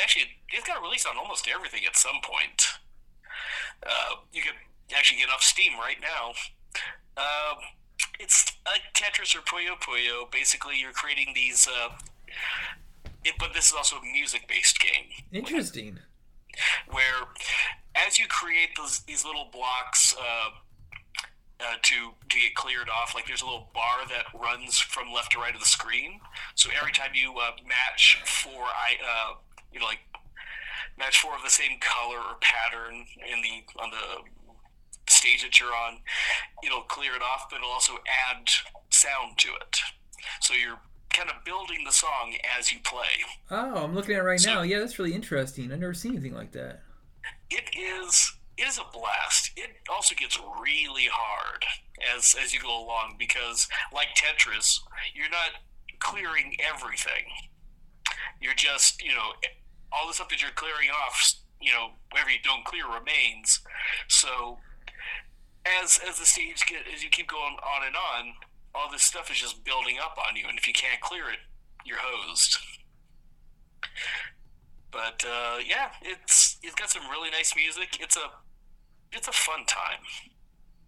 actually 0.00 0.26
it's 0.50 0.66
got 0.66 0.78
a 0.78 0.82
release 0.82 1.06
on 1.06 1.16
almost 1.16 1.48
everything 1.48 1.80
at 1.86 1.96
some 1.96 2.20
point. 2.22 2.68
Uh, 3.82 4.20
you 4.32 4.42
could 4.42 4.54
actually 4.96 5.18
get 5.18 5.30
off 5.30 5.42
Steam 5.42 5.72
right 5.78 5.96
now. 6.00 6.32
Um, 7.16 7.58
it's 8.18 8.52
like 8.66 8.82
Tetris 8.94 9.34
or 9.34 9.40
Puyo 9.40 9.80
Puyo. 9.80 10.30
Basically, 10.30 10.74
you're 10.78 10.92
creating 10.92 11.32
these. 11.34 11.66
Uh, 11.66 11.94
it, 13.24 13.34
but 13.38 13.52
this 13.54 13.66
is 13.66 13.74
also 13.74 13.96
a 13.96 14.02
music-based 14.02 14.80
game 14.80 15.04
Interesting. 15.30 15.98
where 16.90 17.28
as 17.94 18.18
you 18.18 18.26
create 18.28 18.70
those 18.78 19.00
these 19.00 19.24
little 19.26 19.48
blocks 19.52 20.14
uh, 21.62 21.76
to 21.82 21.94
to 22.28 22.36
get 22.38 22.54
cleared 22.54 22.88
off, 22.88 23.14
like 23.14 23.26
there's 23.26 23.42
a 23.42 23.44
little 23.44 23.68
bar 23.74 24.06
that 24.08 24.26
runs 24.38 24.78
from 24.78 25.12
left 25.12 25.32
to 25.32 25.38
right 25.38 25.54
of 25.54 25.60
the 25.60 25.66
screen. 25.66 26.20
So 26.54 26.70
every 26.80 26.92
time 26.92 27.10
you 27.14 27.34
uh, 27.38 27.52
match 27.66 28.20
four, 28.24 28.62
I 28.64 28.96
uh, 29.02 29.34
you 29.72 29.80
know 29.80 29.86
like 29.86 30.00
match 30.98 31.20
four 31.20 31.34
of 31.34 31.42
the 31.42 31.50
same 31.50 31.78
color 31.80 32.18
or 32.18 32.36
pattern 32.40 33.04
in 33.30 33.42
the 33.42 33.80
on 33.82 33.90
the 33.90 35.12
stage 35.12 35.42
that 35.42 35.58
you're 35.58 35.74
on, 35.74 35.98
it'll 36.64 36.82
clear 36.82 37.14
it 37.14 37.22
off, 37.22 37.46
but 37.50 37.56
it'll 37.56 37.70
also 37.70 37.94
add 38.30 38.48
sound 38.90 39.36
to 39.38 39.48
it. 39.60 39.78
So 40.40 40.54
you're 40.54 40.78
kind 41.12 41.28
of 41.28 41.44
building 41.44 41.78
the 41.84 41.92
song 41.92 42.34
as 42.56 42.70
you 42.72 42.78
play. 42.84 43.24
Oh, 43.50 43.82
I'm 43.84 43.94
looking 43.94 44.14
at 44.14 44.20
it 44.20 44.24
right 44.24 44.38
So- 44.40 44.54
now. 44.54 44.62
Yeah, 44.62 44.78
that's 44.78 44.98
really 44.98 45.12
interesting. 45.14 45.72
I've 45.72 45.80
never 45.80 45.94
seen 45.94 46.12
anything 46.12 46.34
like 46.34 46.52
that. 46.52 46.82
it 47.50 47.64
is 47.76 48.32
it 48.60 48.68
is 48.68 48.78
a 48.78 48.84
blast. 48.92 49.52
It 49.56 49.70
also 49.88 50.14
gets 50.14 50.38
really 50.38 51.08
hard 51.10 51.64
as 52.14 52.34
as 52.42 52.52
you 52.52 52.60
go 52.60 52.68
along 52.68 53.16
because 53.18 53.68
like 53.92 54.08
Tetris, 54.14 54.80
you're 55.14 55.30
not 55.30 55.62
clearing 55.98 56.56
everything. 56.60 57.24
You're 58.40 58.54
just, 58.54 59.02
you 59.02 59.14
know, 59.14 59.32
all 59.92 60.06
the 60.06 60.14
stuff 60.14 60.28
that 60.30 60.42
you're 60.42 60.50
clearing 60.52 60.88
off, 60.90 61.34
you 61.60 61.72
know, 61.72 61.90
whatever 62.10 62.30
you 62.30 62.38
don't 62.44 62.64
clear 62.64 62.84
remains. 62.86 63.60
So 64.08 64.58
as 65.64 65.98
as 66.06 66.18
the 66.18 66.26
stage 66.26 66.64
get 66.66 66.82
as 66.92 67.02
you 67.02 67.08
keep 67.08 67.28
going 67.28 67.56
on 67.62 67.86
and 67.86 67.96
on, 67.96 68.34
all 68.74 68.90
this 68.90 69.02
stuff 69.02 69.30
is 69.30 69.38
just 69.38 69.64
building 69.64 69.96
up 70.02 70.18
on 70.28 70.36
you 70.36 70.44
and 70.48 70.58
if 70.58 70.66
you 70.66 70.74
can't 70.74 71.00
clear 71.00 71.30
it, 71.30 71.38
you're 71.86 71.98
hosed. 71.98 72.58
But 74.92 75.24
uh, 75.26 75.58
yeah, 75.66 75.90
it's 76.02 76.58
it's 76.62 76.74
got 76.74 76.90
some 76.90 77.08
really 77.10 77.30
nice 77.30 77.54
music. 77.54 77.98
It's 78.00 78.16
a 78.16 78.30
it's 79.12 79.28
a 79.28 79.32
fun 79.32 79.64
time. 79.66 80.00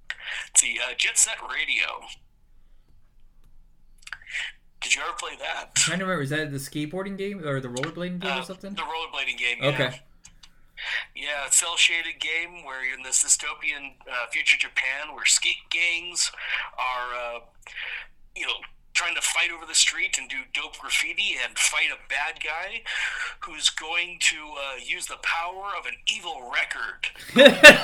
Let's 0.09 0.61
see, 0.61 0.79
uh, 0.83 0.95
Jet 0.97 1.18
Set 1.18 1.37
Radio. 1.43 2.07
Did 4.81 4.95
you 4.97 5.03
ever 5.03 5.12
play 5.16 5.37
that? 5.39 5.75
trying 5.77 6.01
to 6.01 6.05
remember, 6.05 6.23
is 6.23 6.31
that 6.31 6.51
the 6.51 6.59
skateboarding 6.59 7.16
game 7.16 7.47
or 7.47 7.61
the 7.61 7.68
rollerblading 7.68 8.20
game 8.20 8.33
Uh, 8.33 8.41
or 8.41 8.45
something? 8.45 8.75
The 8.75 8.83
rollerblading 8.83 9.39
game. 9.39 9.59
Yeah. 9.61 9.68
Okay. 9.68 10.01
Yeah, 11.14 11.49
cell 11.51 11.77
shaded 11.77 12.18
game 12.18 12.64
where 12.64 12.85
you're 12.85 12.97
in 12.97 13.05
this 13.05 13.23
dystopian 13.23 13.93
uh, 14.11 14.27
future 14.33 14.57
Japan 14.59 15.14
where 15.14 15.25
skate 15.25 15.70
gangs 15.70 16.33
are, 16.77 17.14
uh, 17.14 17.39
you 18.35 18.45
know, 18.47 18.55
trying 18.93 19.14
to 19.14 19.22
fight 19.22 19.51
over 19.55 19.64
the 19.66 19.74
street 19.74 20.18
and 20.18 20.28
do 20.28 20.38
dope 20.53 20.78
graffiti 20.78 21.34
and 21.43 21.59
fight 21.59 21.88
a 21.93 22.09
bad 22.09 22.43
guy 22.43 22.82
who's 23.40 23.70
going 23.70 24.18
to 24.20 24.36
uh, 24.36 24.76
use 24.84 25.07
the 25.07 25.18
power 25.22 25.70
of 25.78 25.86
an 25.86 25.95
evil 26.14 26.51
record 26.53 27.09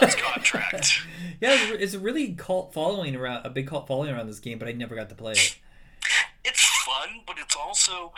his 0.01 0.15
contract. 0.17 1.01
Yeah, 1.41 1.57
it's 1.73 1.95
a 1.95 1.99
really 1.99 2.35
cult 2.35 2.73
following 2.75 3.17
around 3.17 3.47
a 3.47 3.51
big 3.51 3.67
cult 3.67 3.87
following 3.87 4.11
around 4.11 4.27
this 4.27 4.41
game, 4.41 4.59
but 4.59 4.69
I 4.69 4.73
never 4.73 4.95
got 4.95 5.09
to 5.09 5.15
play 5.15 5.33
it. 5.33 5.59
It's 6.45 6.65
fun, 6.85 7.21
but 7.27 7.37
it's 7.39 7.57
also 7.57 8.13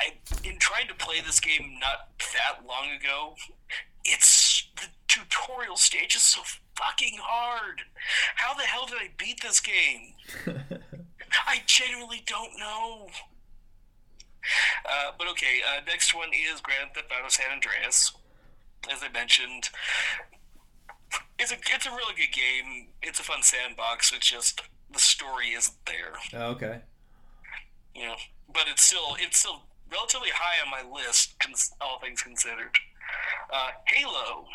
I 0.00 0.12
in 0.44 0.58
trying 0.58 0.88
to 0.88 0.94
play 0.94 1.20
this 1.24 1.40
game 1.40 1.78
not 1.80 2.08
that 2.18 2.66
long 2.66 2.90
ago. 2.90 3.34
It's 4.04 4.68
the 4.76 4.86
tutorial 5.06 5.76
stage 5.76 6.14
is 6.14 6.22
so 6.22 6.42
fucking 6.74 7.18
hard. 7.20 7.82
How 8.36 8.54
the 8.54 8.62
hell 8.62 8.86
did 8.86 8.96
I 8.98 9.10
beat 9.18 9.42
this 9.42 9.60
game? 9.60 10.14
I 11.46 11.62
genuinely 11.66 12.22
don't 12.26 12.58
know. 12.58 13.08
Uh, 14.88 15.12
but 15.18 15.28
okay, 15.28 15.60
uh, 15.66 15.80
next 15.86 16.14
one 16.14 16.30
is 16.32 16.60
Grand 16.60 16.90
Theft 16.94 17.12
Auto 17.12 17.28
San 17.28 17.50
Andreas. 17.52 18.12
As 18.90 19.02
I 19.02 19.08
mentioned, 19.12 19.70
it's 21.38 21.52
a 21.52 21.56
it's 21.74 21.86
a 21.86 21.90
really 21.90 22.14
good 22.14 22.32
game. 22.32 22.88
It's 23.02 23.20
a 23.20 23.22
fun 23.22 23.42
sandbox. 23.42 24.12
It's 24.12 24.28
just 24.28 24.62
the 24.92 24.98
story 24.98 25.48
isn't 25.48 25.76
there. 25.86 26.14
Oh, 26.34 26.50
okay. 26.52 26.80
You 27.94 28.06
know, 28.06 28.14
but 28.52 28.64
it's 28.68 28.84
still 28.84 29.16
it's 29.18 29.38
still 29.38 29.62
relatively 29.90 30.30
high 30.32 30.64
on 30.64 30.70
my 30.70 30.88
list, 30.88 31.34
all 31.80 31.98
things 32.00 32.22
considered. 32.22 32.76
Uh, 33.52 33.70
Halo. 33.86 34.46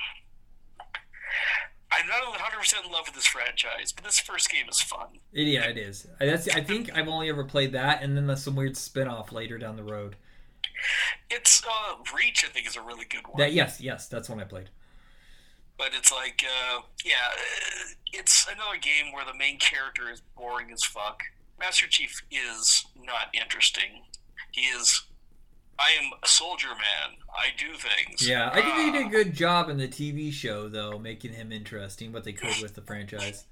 I'm 1.97 2.07
not 2.07 2.27
100 2.29 2.57
percent 2.57 2.85
in 2.85 2.91
love 2.91 3.03
with 3.05 3.15
this 3.15 3.25
franchise, 3.27 3.91
but 3.91 4.03
this 4.03 4.19
first 4.19 4.49
game 4.49 4.67
is 4.69 4.81
fun. 4.81 5.07
Yeah, 5.31 5.65
it 5.65 5.77
is. 5.77 6.07
That's 6.19 6.47
I 6.49 6.61
think 6.61 6.95
I've 6.95 7.07
only 7.07 7.29
ever 7.29 7.43
played 7.43 7.73
that, 7.73 8.01
and 8.01 8.17
then 8.17 8.35
some 8.37 8.55
weird 8.55 8.77
spin-off 8.77 9.31
later 9.31 9.57
down 9.57 9.75
the 9.75 9.83
road. 9.83 10.15
It's 11.29 11.63
uh, 11.63 11.95
Reach. 12.15 12.43
I 12.45 12.49
think 12.49 12.67
is 12.67 12.75
a 12.75 12.81
really 12.81 13.05
good 13.05 13.27
one. 13.27 13.37
That 13.37 13.53
yes, 13.53 13.79
yes, 13.79 14.07
that's 14.07 14.29
one 14.29 14.39
I 14.39 14.43
played. 14.43 14.69
But 15.77 15.89
it's 15.97 16.11
like, 16.11 16.43
uh, 16.45 16.81
yeah, 17.03 17.13
it's 18.11 18.47
another 18.47 18.77
game 18.79 19.11
where 19.11 19.25
the 19.25 19.33
main 19.33 19.57
character 19.57 20.11
is 20.11 20.21
boring 20.37 20.71
as 20.71 20.83
fuck. 20.83 21.23
Master 21.59 21.87
Chief 21.87 22.21
is 22.31 22.85
not 22.95 23.33
interesting. 23.33 24.03
He 24.51 24.61
is 24.61 25.03
I 25.79 25.91
am 26.03 26.11
a 26.21 26.27
soldier 26.27 26.69
man. 26.69 27.17
I 27.35 27.47
do 27.57 27.73
things. 27.73 28.27
Yeah, 28.27 28.49
I 28.53 28.61
think 28.61 28.75
they 28.75 28.91
did 28.91 29.05
a 29.05 29.07
uh, 29.07 29.23
good 29.23 29.33
job 29.33 29.69
in 29.69 29.77
the 29.77 29.87
TV 29.87 30.31
show, 30.31 30.69
though, 30.69 30.99
making 30.99 31.33
him 31.33 31.51
interesting. 31.51 32.11
What 32.11 32.23
they 32.23 32.33
could 32.33 32.61
with 32.61 32.75
the 32.75 32.81
franchise. 32.81 33.45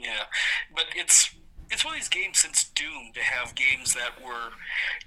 Yeah, 0.00 0.24
but 0.74 0.86
it's 0.96 1.34
it's 1.70 1.84
one 1.84 1.94
of 1.94 2.00
these 2.00 2.08
games 2.08 2.38
since 2.38 2.64
Doom 2.64 3.12
to 3.14 3.20
have 3.20 3.54
games 3.54 3.94
that 3.94 4.22
were, 4.22 4.50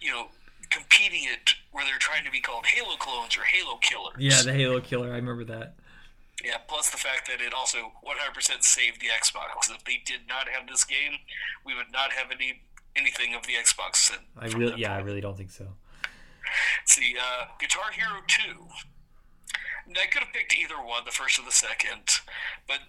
you 0.02 0.12
know, 0.12 0.28
competing 0.70 1.24
it 1.24 1.56
where 1.72 1.86
they're 1.86 2.00
trying 2.00 2.26
to 2.26 2.32
be 2.32 2.40
called 2.40 2.66
Halo 2.66 2.96
clones 2.96 3.38
or 3.38 3.44
Halo 3.44 3.78
killers. 3.78 4.16
Yeah, 4.18 4.42
the 4.42 4.54
Halo 4.54 4.82
killer. 4.82 5.12
I 5.12 5.18
remember 5.18 5.44
that. 5.46 5.76
Yeah, 6.44 6.58
plus 6.68 6.90
the 6.90 6.98
fact 6.98 7.28
that 7.28 7.42
it 7.42 7.54
also 7.54 7.92
100% 8.04 8.64
saved 8.64 9.02
the 9.02 9.08
Xbox. 9.08 9.74
If 9.74 9.84
they 9.86 10.02
did 10.06 10.22
not 10.28 10.50
have 10.50 10.68
this 10.68 10.84
game, 10.84 11.14
we 11.66 11.74
would 11.76 11.92
not 11.92 12.12
have 12.12 12.28
any 12.32 12.62
anything 12.96 13.34
of 13.36 13.46
the 13.46 13.54
Xbox. 13.54 14.16
I 14.38 14.48
really, 14.48 14.82
yeah, 14.82 14.94
I 14.94 15.00
really 15.00 15.22
don't 15.22 15.38
think 15.38 15.52
so. 15.52 15.68
See, 16.86 17.16
uh, 17.20 17.46
Guitar 17.60 17.92
Hero 17.92 18.22
2. 18.28 18.68
I 19.94 20.08
could 20.08 20.24
have 20.24 20.34
picked 20.34 20.56
either 20.56 20.76
one, 20.76 21.06
the 21.06 21.12
first 21.12 21.38
or 21.38 21.44
the 21.46 21.52
second, 21.52 22.10
but 22.68 22.80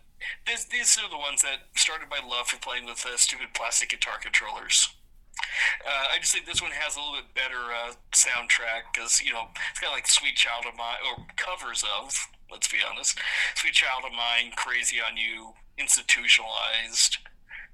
this, 0.46 0.64
these 0.64 0.96
are 0.98 1.10
the 1.10 1.18
ones 1.18 1.42
that 1.42 1.68
started 1.76 2.08
my 2.08 2.20
love 2.26 2.48
for 2.48 2.58
playing 2.58 2.86
with 2.86 3.04
uh, 3.04 3.16
stupid 3.16 3.52
plastic 3.54 3.90
guitar 3.90 4.18
controllers. 4.20 4.88
Uh, 5.84 6.14
I 6.14 6.18
just 6.18 6.32
think 6.32 6.46
this 6.46 6.62
one 6.62 6.72
has 6.72 6.96
a 6.96 7.00
little 7.00 7.16
bit 7.16 7.34
better 7.34 7.68
uh, 7.68 7.92
soundtrack 8.12 8.92
because 8.92 9.20
you 9.20 9.32
know 9.32 9.48
it's 9.70 9.80
got 9.80 9.92
like 9.92 10.08
"Sweet 10.08 10.34
Child 10.34 10.64
of 10.66 10.76
Mine" 10.76 10.96
or 11.04 11.26
covers 11.36 11.84
of. 11.84 12.16
Let's 12.50 12.68
be 12.68 12.78
honest, 12.80 13.18
"Sweet 13.54 13.74
Child 13.74 14.04
of 14.06 14.12
Mine," 14.12 14.52
"Crazy 14.56 14.96
on 14.96 15.16
You," 15.16 15.52
"Institutionalized," 15.76 17.18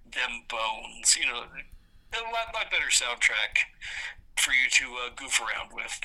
"Them 0.04 0.42
Bones." 0.50 1.16
You 1.16 1.26
know, 1.26 1.46
a 1.46 2.26
lot, 2.34 2.50
lot 2.52 2.70
better 2.70 2.90
soundtrack 2.90 3.62
for 4.36 4.52
you 4.52 4.68
to 4.70 4.84
uh, 5.06 5.10
goof 5.14 5.40
around 5.40 5.70
with. 5.74 6.00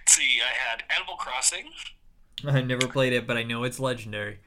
Let's 0.00 0.14
see, 0.14 0.40
I 0.40 0.52
had 0.52 0.84
Animal 0.94 1.16
Crossing. 1.16 1.70
I 2.46 2.60
never 2.60 2.88
played 2.88 3.12
it, 3.12 3.26
but 3.26 3.36
I 3.36 3.42
know 3.42 3.64
it's 3.64 3.78
legendary. 3.78 4.40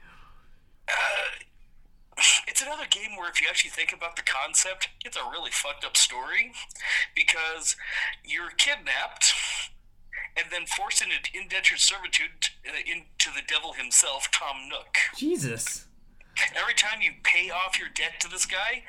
Uh, 0.88 2.22
it's 2.46 2.62
another 2.62 2.86
game 2.88 3.16
where, 3.16 3.28
if 3.28 3.40
you 3.40 3.48
actually 3.48 3.70
think 3.70 3.92
about 3.92 4.16
the 4.16 4.22
concept, 4.22 4.88
it's 5.04 5.16
a 5.16 5.30
really 5.30 5.50
fucked 5.50 5.84
up 5.84 5.96
story 5.96 6.52
because 7.14 7.76
you're 8.24 8.50
kidnapped 8.56 9.34
and 10.36 10.46
then 10.50 10.66
forced 10.66 11.02
into 11.02 11.16
indentured 11.34 11.78
servitude 11.78 12.50
uh, 12.66 12.76
into 12.86 13.30
the 13.34 13.42
devil 13.46 13.72
himself, 13.72 14.28
Tom 14.32 14.68
Nook. 14.68 14.96
Jesus. 15.16 15.86
Every 16.54 16.74
time 16.74 17.00
you 17.00 17.12
pay 17.22 17.50
off 17.50 17.78
your 17.78 17.88
debt 17.88 18.20
to 18.20 18.28
this 18.28 18.44
guy, 18.44 18.84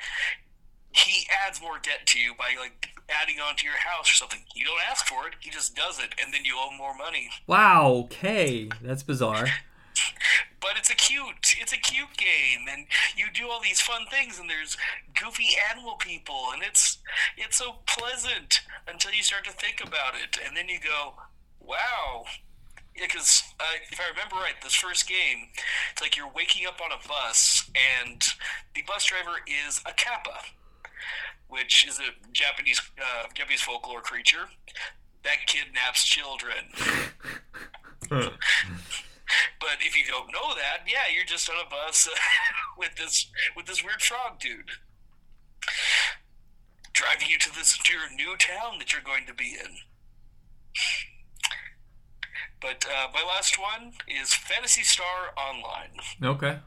he 0.92 1.26
adds 1.46 1.60
more 1.60 1.78
debt 1.78 2.06
to 2.06 2.18
you 2.18 2.34
by 2.34 2.54
like 2.58 2.90
adding 3.08 3.36
on 3.40 3.56
to 3.56 3.64
your 3.64 3.76
house 3.76 4.10
or 4.10 4.14
something. 4.14 4.40
You 4.54 4.64
don't 4.64 4.80
ask 4.88 5.06
for 5.06 5.26
it; 5.26 5.34
he 5.40 5.50
just 5.50 5.76
does 5.76 5.98
it, 5.98 6.14
and 6.22 6.32
then 6.32 6.44
you 6.44 6.54
owe 6.56 6.76
more 6.76 6.96
money. 6.96 7.30
Wow. 7.46 8.06
Okay, 8.06 8.68
that's 8.82 9.02
bizarre. 9.02 9.46
but 10.60 10.72
it's 10.76 10.90
a 10.90 10.94
cute, 10.94 11.54
it's 11.60 11.72
a 11.72 11.76
cute 11.76 12.16
game, 12.16 12.66
and 12.70 12.86
you 13.16 13.26
do 13.32 13.48
all 13.48 13.60
these 13.60 13.80
fun 13.80 14.06
things, 14.10 14.38
and 14.38 14.48
there's 14.48 14.76
goofy 15.18 15.48
animal 15.70 15.94
people, 15.96 16.46
and 16.52 16.62
it's 16.62 16.98
it's 17.36 17.56
so 17.56 17.76
pleasant 17.86 18.60
until 18.86 19.12
you 19.12 19.22
start 19.22 19.44
to 19.44 19.52
think 19.52 19.80
about 19.84 20.14
it, 20.14 20.38
and 20.44 20.56
then 20.56 20.68
you 20.68 20.78
go, 20.80 21.14
wow. 21.60 22.24
Because 23.00 23.44
uh, 23.60 23.78
if 23.92 24.00
I 24.00 24.10
remember 24.10 24.34
right, 24.34 24.60
this 24.60 24.74
first 24.74 25.08
game, 25.08 25.50
it's 25.92 26.02
like 26.02 26.16
you're 26.16 26.30
waking 26.34 26.66
up 26.66 26.80
on 26.84 26.90
a 26.90 27.08
bus, 27.08 27.70
and 28.02 28.20
the 28.74 28.82
bus 28.82 29.04
driver 29.04 29.38
is 29.46 29.80
a 29.86 29.92
kappa 29.92 30.40
which 31.48 31.86
is 31.86 31.98
a 31.98 32.10
Japanese 32.32 32.80
uh, 32.98 33.26
Japanese 33.34 33.62
folklore 33.62 34.00
creature 34.00 34.48
that 35.24 35.46
kidnaps 35.46 36.04
children. 36.04 36.72
but 38.10 38.30
if 39.80 39.96
you 39.96 40.04
don't 40.06 40.32
know 40.32 40.54
that, 40.54 40.86
yeah, 40.86 41.12
you're 41.14 41.24
just 41.24 41.50
on 41.50 41.56
a 41.64 41.68
bus 41.68 42.08
with 42.78 42.96
this 42.96 43.30
with 43.56 43.66
this 43.66 43.82
weird 43.82 44.00
frog 44.00 44.38
dude 44.38 44.70
driving 46.92 47.28
you 47.28 47.38
to 47.38 47.54
this 47.54 47.78
to 47.78 47.92
your 47.92 48.10
new 48.14 48.36
town 48.36 48.78
that 48.78 48.92
you're 48.92 49.02
going 49.02 49.24
to 49.26 49.34
be 49.34 49.56
in. 49.64 49.76
But 52.60 52.84
uh, 52.86 53.08
my 53.14 53.22
last 53.22 53.56
one 53.58 53.92
is 54.08 54.34
Phantasy 54.34 54.82
Star 54.82 55.32
Online. 55.36 55.90
Okay. 56.22 56.58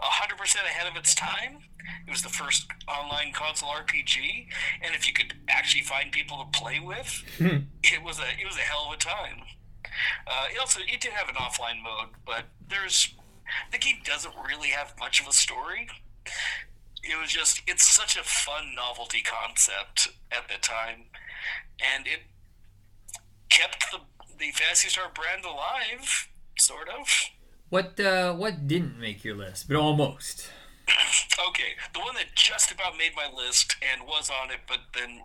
100% 0.00 0.54
ahead 0.56 0.86
of 0.90 0.96
its 0.96 1.14
time. 1.14 1.58
It 2.06 2.10
was 2.10 2.22
the 2.22 2.28
first 2.28 2.66
online 2.88 3.32
console 3.32 3.70
RPG, 3.70 4.46
and 4.82 4.94
if 4.94 5.06
you 5.06 5.12
could 5.12 5.34
actually 5.48 5.82
find 5.82 6.12
people 6.12 6.38
to 6.38 6.58
play 6.58 6.80
with, 6.80 7.24
hmm. 7.38 7.66
it 7.82 8.02
was 8.02 8.18
a 8.18 8.28
it 8.40 8.46
was 8.46 8.56
a 8.56 8.60
hell 8.60 8.86
of 8.88 8.94
a 8.94 8.96
time. 8.96 9.42
Uh, 10.26 10.46
it 10.52 10.58
also 10.58 10.80
it 10.80 11.00
did 11.00 11.12
have 11.12 11.28
an 11.28 11.34
offline 11.34 11.82
mode, 11.82 12.10
but 12.24 12.44
there's 12.68 13.14
the 13.70 13.78
game 13.78 13.96
doesn't 14.04 14.34
really 14.46 14.68
have 14.68 14.94
much 14.98 15.20
of 15.20 15.26
a 15.26 15.32
story. 15.32 15.88
It 17.02 17.20
was 17.20 17.30
just 17.30 17.62
it's 17.66 17.88
such 17.88 18.16
a 18.16 18.22
fun 18.22 18.74
novelty 18.76 19.22
concept 19.22 20.08
at 20.30 20.48
the 20.48 20.58
time, 20.60 21.06
and 21.80 22.06
it 22.06 22.20
kept 23.48 23.90
the 23.90 23.98
the 24.38 24.50
Phantasy 24.52 24.88
Star 24.88 25.10
brand 25.14 25.44
alive, 25.44 26.28
sort 26.58 26.88
of. 26.88 27.06
What 27.72 27.98
uh, 27.98 28.34
what 28.34 28.68
didn't 28.68 29.00
make 29.00 29.24
your 29.24 29.34
list, 29.34 29.66
but 29.66 29.78
almost? 29.78 30.50
okay, 31.48 31.72
the 31.94 32.00
one 32.00 32.14
that 32.16 32.34
just 32.34 32.70
about 32.70 32.98
made 32.98 33.12
my 33.16 33.26
list 33.34 33.76
and 33.80 34.06
was 34.06 34.28
on 34.28 34.50
it, 34.50 34.58
but 34.68 34.80
then 34.94 35.22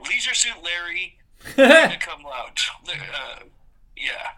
Leisure 0.00 0.32
Suit 0.32 0.64
Larry 0.64 1.18
Cum 2.00 2.22
Laude. 2.24 2.58
Uh, 2.88 3.44
yeah, 3.94 4.32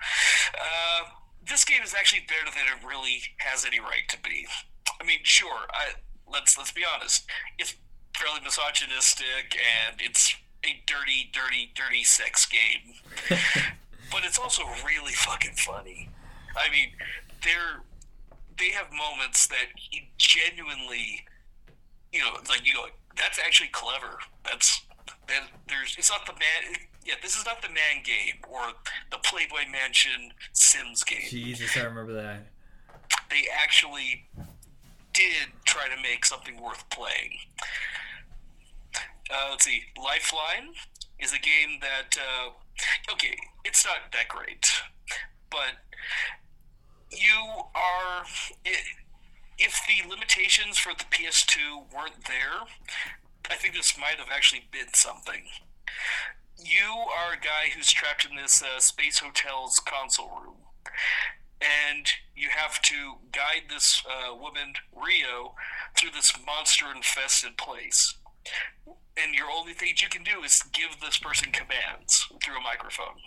uh, 0.58 1.10
this 1.48 1.64
game 1.64 1.80
is 1.84 1.94
actually 1.94 2.26
better 2.26 2.50
than 2.50 2.66
it 2.66 2.84
really 2.84 3.22
has 3.36 3.64
any 3.64 3.78
right 3.78 4.08
to 4.08 4.18
be. 4.18 4.48
I 5.00 5.06
mean, 5.06 5.20
sure, 5.22 5.68
I, 5.70 5.90
let's 6.28 6.58
let's 6.58 6.72
be 6.72 6.82
honest. 6.84 7.24
It's 7.56 7.76
fairly 8.16 8.40
misogynistic 8.42 9.56
and 9.56 10.00
it's 10.00 10.34
a 10.64 10.82
dirty, 10.86 11.30
dirty, 11.32 11.70
dirty 11.72 12.02
sex 12.02 12.46
game, 12.46 12.94
but 14.10 14.24
it's 14.24 14.40
also 14.40 14.64
really 14.84 15.12
fucking 15.12 15.54
funny. 15.54 16.08
I 16.56 16.70
mean, 16.70 16.90
they're 17.42 17.82
they 18.58 18.70
have 18.70 18.86
moments 18.92 19.46
that 19.48 19.66
genuinely, 20.18 21.24
you 22.12 22.20
know, 22.20 22.36
like 22.48 22.66
you 22.66 22.74
go, 22.74 22.86
that's 23.16 23.38
actually 23.38 23.68
clever. 23.68 24.18
That's 24.44 24.82
that. 25.28 25.48
There's 25.68 25.96
it's 25.98 26.10
not 26.10 26.26
the 26.26 26.32
man. 26.32 26.78
Yeah, 27.04 27.14
this 27.22 27.36
is 27.36 27.44
not 27.44 27.62
the 27.62 27.68
Man 27.68 28.02
game 28.02 28.42
or 28.48 28.72
the 29.12 29.18
Playboy 29.18 29.70
Mansion 29.70 30.32
Sims 30.52 31.04
game. 31.04 31.28
Jesus, 31.28 31.76
I 31.76 31.84
remember 31.84 32.12
that. 32.14 32.46
They 33.30 33.44
actually 33.62 34.28
did 35.12 35.48
try 35.64 35.88
to 35.88 36.02
make 36.02 36.24
something 36.24 36.60
worth 36.60 36.88
playing. 36.90 37.38
Uh, 39.30 39.48
let's 39.50 39.64
see. 39.64 39.82
Lifeline 39.96 40.74
is 41.18 41.32
a 41.32 41.38
game 41.38 41.80
that, 41.80 42.16
uh, 42.20 43.12
okay, 43.12 43.36
it's 43.64 43.84
not 43.84 44.12
that 44.12 44.28
great, 44.28 44.70
but 45.50 45.78
you 47.16 47.62
are. 47.74 48.24
If 49.58 49.80
the 49.88 50.08
limitations 50.08 50.76
for 50.78 50.92
the 50.92 51.04
PS2 51.04 51.92
weren't 51.94 52.24
there, 52.26 52.68
I 53.50 53.54
think 53.54 53.74
this 53.74 53.98
might 53.98 54.18
have 54.18 54.28
actually 54.30 54.68
been 54.70 54.92
something. 54.92 55.44
You 56.62 56.92
are 57.18 57.34
a 57.34 57.40
guy 57.40 57.70
who's 57.74 57.92
trapped 57.92 58.26
in 58.28 58.36
this 58.36 58.62
uh, 58.62 58.80
space 58.80 59.18
hotel's 59.18 59.78
console 59.78 60.30
room, 60.42 60.56
and 61.60 62.06
you 62.34 62.48
have 62.50 62.80
to 62.82 63.14
guide 63.32 63.68
this 63.70 64.02
uh, 64.08 64.34
woman, 64.34 64.74
Rio, 64.94 65.54
through 65.96 66.10
this 66.10 66.32
monster 66.44 66.86
infested 66.94 67.56
place. 67.56 68.14
And 69.16 69.34
your 69.34 69.50
only 69.50 69.72
thing 69.72 69.94
you 70.00 70.08
can 70.08 70.22
do 70.22 70.42
is 70.44 70.62
give 70.72 71.00
this 71.00 71.18
person 71.18 71.50
commands 71.52 72.26
through 72.42 72.58
a 72.58 72.60
microphone. 72.60 73.20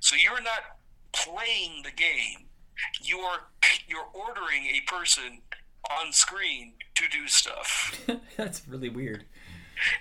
So 0.00 0.16
you're 0.16 0.42
not 0.42 0.78
playing 1.12 1.82
the 1.84 1.92
game. 1.92 2.47
You're 3.02 3.48
you're 3.86 4.08
ordering 4.12 4.66
a 4.66 4.80
person 4.86 5.42
on 6.00 6.12
screen 6.12 6.74
to 6.94 7.04
do 7.10 7.28
stuff. 7.28 7.98
That's 8.36 8.66
really 8.68 8.88
weird. 8.88 9.24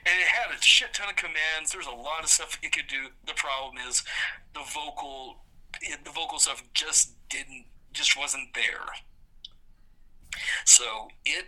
And 0.06 0.20
it 0.20 0.28
had 0.28 0.58
a 0.58 0.62
shit 0.62 0.94
ton 0.94 1.10
of 1.10 1.16
commands. 1.16 1.72
There's 1.72 1.88
a 1.88 1.92
lot 1.92 2.24
of 2.24 2.30
stuff 2.30 2.58
it 2.62 2.72
could 2.72 2.88
do. 2.88 3.10
The 3.26 3.34
problem 3.34 3.76
is 3.88 4.04
the 4.54 4.62
vocal 4.74 5.38
the 5.82 6.12
vocal 6.12 6.40
stuff 6.40 6.64
just 6.74 7.12
didn't 7.30 7.66
just 7.94 8.18
wasn't 8.18 8.54
there. 8.54 8.86
So 10.66 11.10
it, 11.26 11.46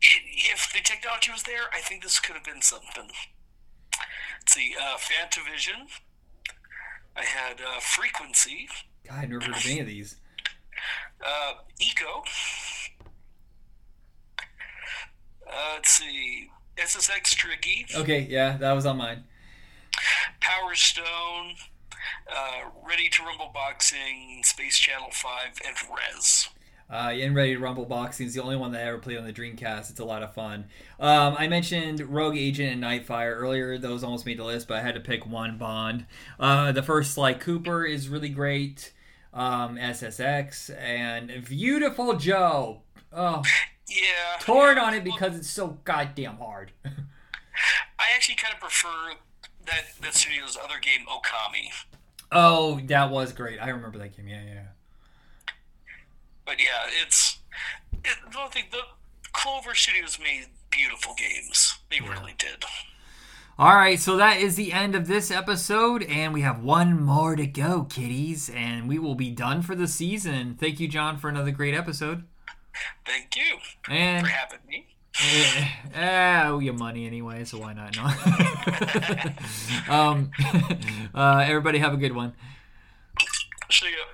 it 0.00 0.22
if 0.52 0.72
the 0.72 0.80
technology 0.82 1.30
was 1.30 1.44
there, 1.44 1.64
I 1.72 1.80
think 1.80 2.02
this 2.02 2.20
could 2.20 2.34
have 2.34 2.44
been 2.44 2.62
something. 2.62 3.10
Let's 4.40 4.52
see, 4.52 4.74
uh, 4.80 4.96
Fantavision. 4.96 5.88
I 7.16 7.24
had 7.24 7.60
uh, 7.60 7.80
Frequency. 7.80 8.68
God, 9.08 9.18
I 9.18 9.26
never 9.26 9.44
heard 9.44 9.56
of 9.56 9.66
any 9.66 9.80
of 9.80 9.86
these. 9.86 10.16
Uh, 11.24 11.54
Ico. 11.80 12.24
Uh, 15.46 15.72
let's 15.74 15.90
see, 15.90 16.50
SSX 16.76 17.34
Tricky. 17.34 17.86
Okay, 17.94 18.26
yeah, 18.28 18.56
that 18.56 18.72
was 18.72 18.86
on 18.86 18.96
mine. 18.96 19.24
Power 20.40 20.74
Stone. 20.74 21.54
Uh, 22.30 22.70
Ready 22.86 23.08
to 23.10 23.22
Rumble 23.22 23.50
Boxing, 23.52 24.40
Space 24.44 24.78
Channel 24.78 25.10
5, 25.10 25.60
and 25.66 25.76
Rez. 25.94 26.48
Uh, 26.90 27.12
and 27.14 27.34
Ready 27.34 27.54
to 27.54 27.60
Rumble 27.60 27.86
Boxing 27.86 28.26
is 28.26 28.34
the 28.34 28.42
only 28.42 28.56
one 28.56 28.72
that 28.72 28.82
I 28.82 28.88
ever 28.88 28.98
played 28.98 29.16
on 29.18 29.24
the 29.24 29.32
Dreamcast. 29.32 29.90
It's 29.90 30.00
a 30.00 30.04
lot 30.04 30.22
of 30.22 30.34
fun. 30.34 30.66
Um, 31.00 31.34
I 31.38 31.48
mentioned 31.48 32.00
Rogue 32.00 32.36
Agent 32.36 32.72
and 32.72 32.82
Nightfire 32.82 33.34
earlier. 33.34 33.78
Those 33.78 34.04
almost 34.04 34.26
made 34.26 34.38
the 34.38 34.44
list, 34.44 34.68
but 34.68 34.76
I 34.78 34.82
had 34.82 34.94
to 34.94 35.00
pick 35.00 35.26
one 35.26 35.56
Bond. 35.56 36.06
Uh, 36.38 36.72
the 36.72 36.82
first 36.82 37.12
Sly 37.12 37.34
Cooper 37.34 37.84
is 37.84 38.08
really 38.08 38.28
great. 38.28 38.92
Um, 39.32 39.76
SSX 39.76 40.70
and 40.78 41.44
Beautiful 41.48 42.16
Joe. 42.16 42.82
Oh, 43.12 43.42
yeah. 43.88 44.38
Torn 44.40 44.78
on 44.78 44.94
it 44.94 45.04
because 45.04 45.36
it's 45.36 45.50
so 45.50 45.78
goddamn 45.84 46.36
hard. 46.36 46.72
I 46.84 48.14
actually 48.14 48.36
kind 48.36 48.54
of 48.54 48.60
prefer 48.60 49.14
that 49.66 49.84
that 50.02 50.14
studio's 50.14 50.56
other 50.62 50.78
game, 50.80 51.06
Okami. 51.06 51.70
Oh, 52.30 52.80
that 52.84 53.10
was 53.10 53.32
great. 53.32 53.58
I 53.58 53.70
remember 53.70 53.98
that 53.98 54.16
game. 54.16 54.28
Yeah, 54.28 54.42
yeah. 54.46 54.62
But 56.44 56.58
yeah, 56.58 56.90
it's 57.02 57.38
it, 58.04 58.16
the 58.32 58.38
thing. 58.50 58.64
The 58.70 58.82
Clover 59.32 59.74
Studios 59.74 60.18
made 60.18 60.46
beautiful 60.70 61.14
games. 61.14 61.78
They 61.90 61.98
yeah. 62.04 62.12
really 62.12 62.34
did. 62.38 62.64
All 63.56 63.76
right, 63.76 64.00
so 64.00 64.16
that 64.16 64.38
is 64.40 64.56
the 64.56 64.72
end 64.72 64.96
of 64.96 65.06
this 65.06 65.30
episode, 65.30 66.02
and 66.02 66.34
we 66.34 66.40
have 66.40 66.64
one 66.64 67.00
more 67.00 67.36
to 67.36 67.46
go, 67.46 67.84
kiddies, 67.84 68.50
and 68.50 68.88
we 68.88 68.98
will 68.98 69.14
be 69.14 69.30
done 69.30 69.62
for 69.62 69.76
the 69.76 69.86
season. 69.86 70.56
Thank 70.58 70.80
you, 70.80 70.88
John, 70.88 71.18
for 71.18 71.28
another 71.28 71.52
great 71.52 71.72
episode. 71.72 72.24
Thank 73.06 73.36
you 73.36 73.58
and 73.88 74.26
for 74.26 74.32
having 74.32 74.58
me. 74.68 74.86
Eh, 75.94 76.42
I 76.42 76.48
owe 76.48 76.58
you 76.58 76.72
money 76.72 77.06
anyway, 77.06 77.44
so 77.44 77.58
why 77.58 77.72
not? 77.72 77.96
No. 77.96 78.02
um, 79.94 80.32
uh, 81.14 81.44
everybody 81.46 81.78
have 81.78 81.94
a 81.94 81.96
good 81.96 82.12
one. 82.12 82.32
See 83.70 83.86
ya. 83.86 84.13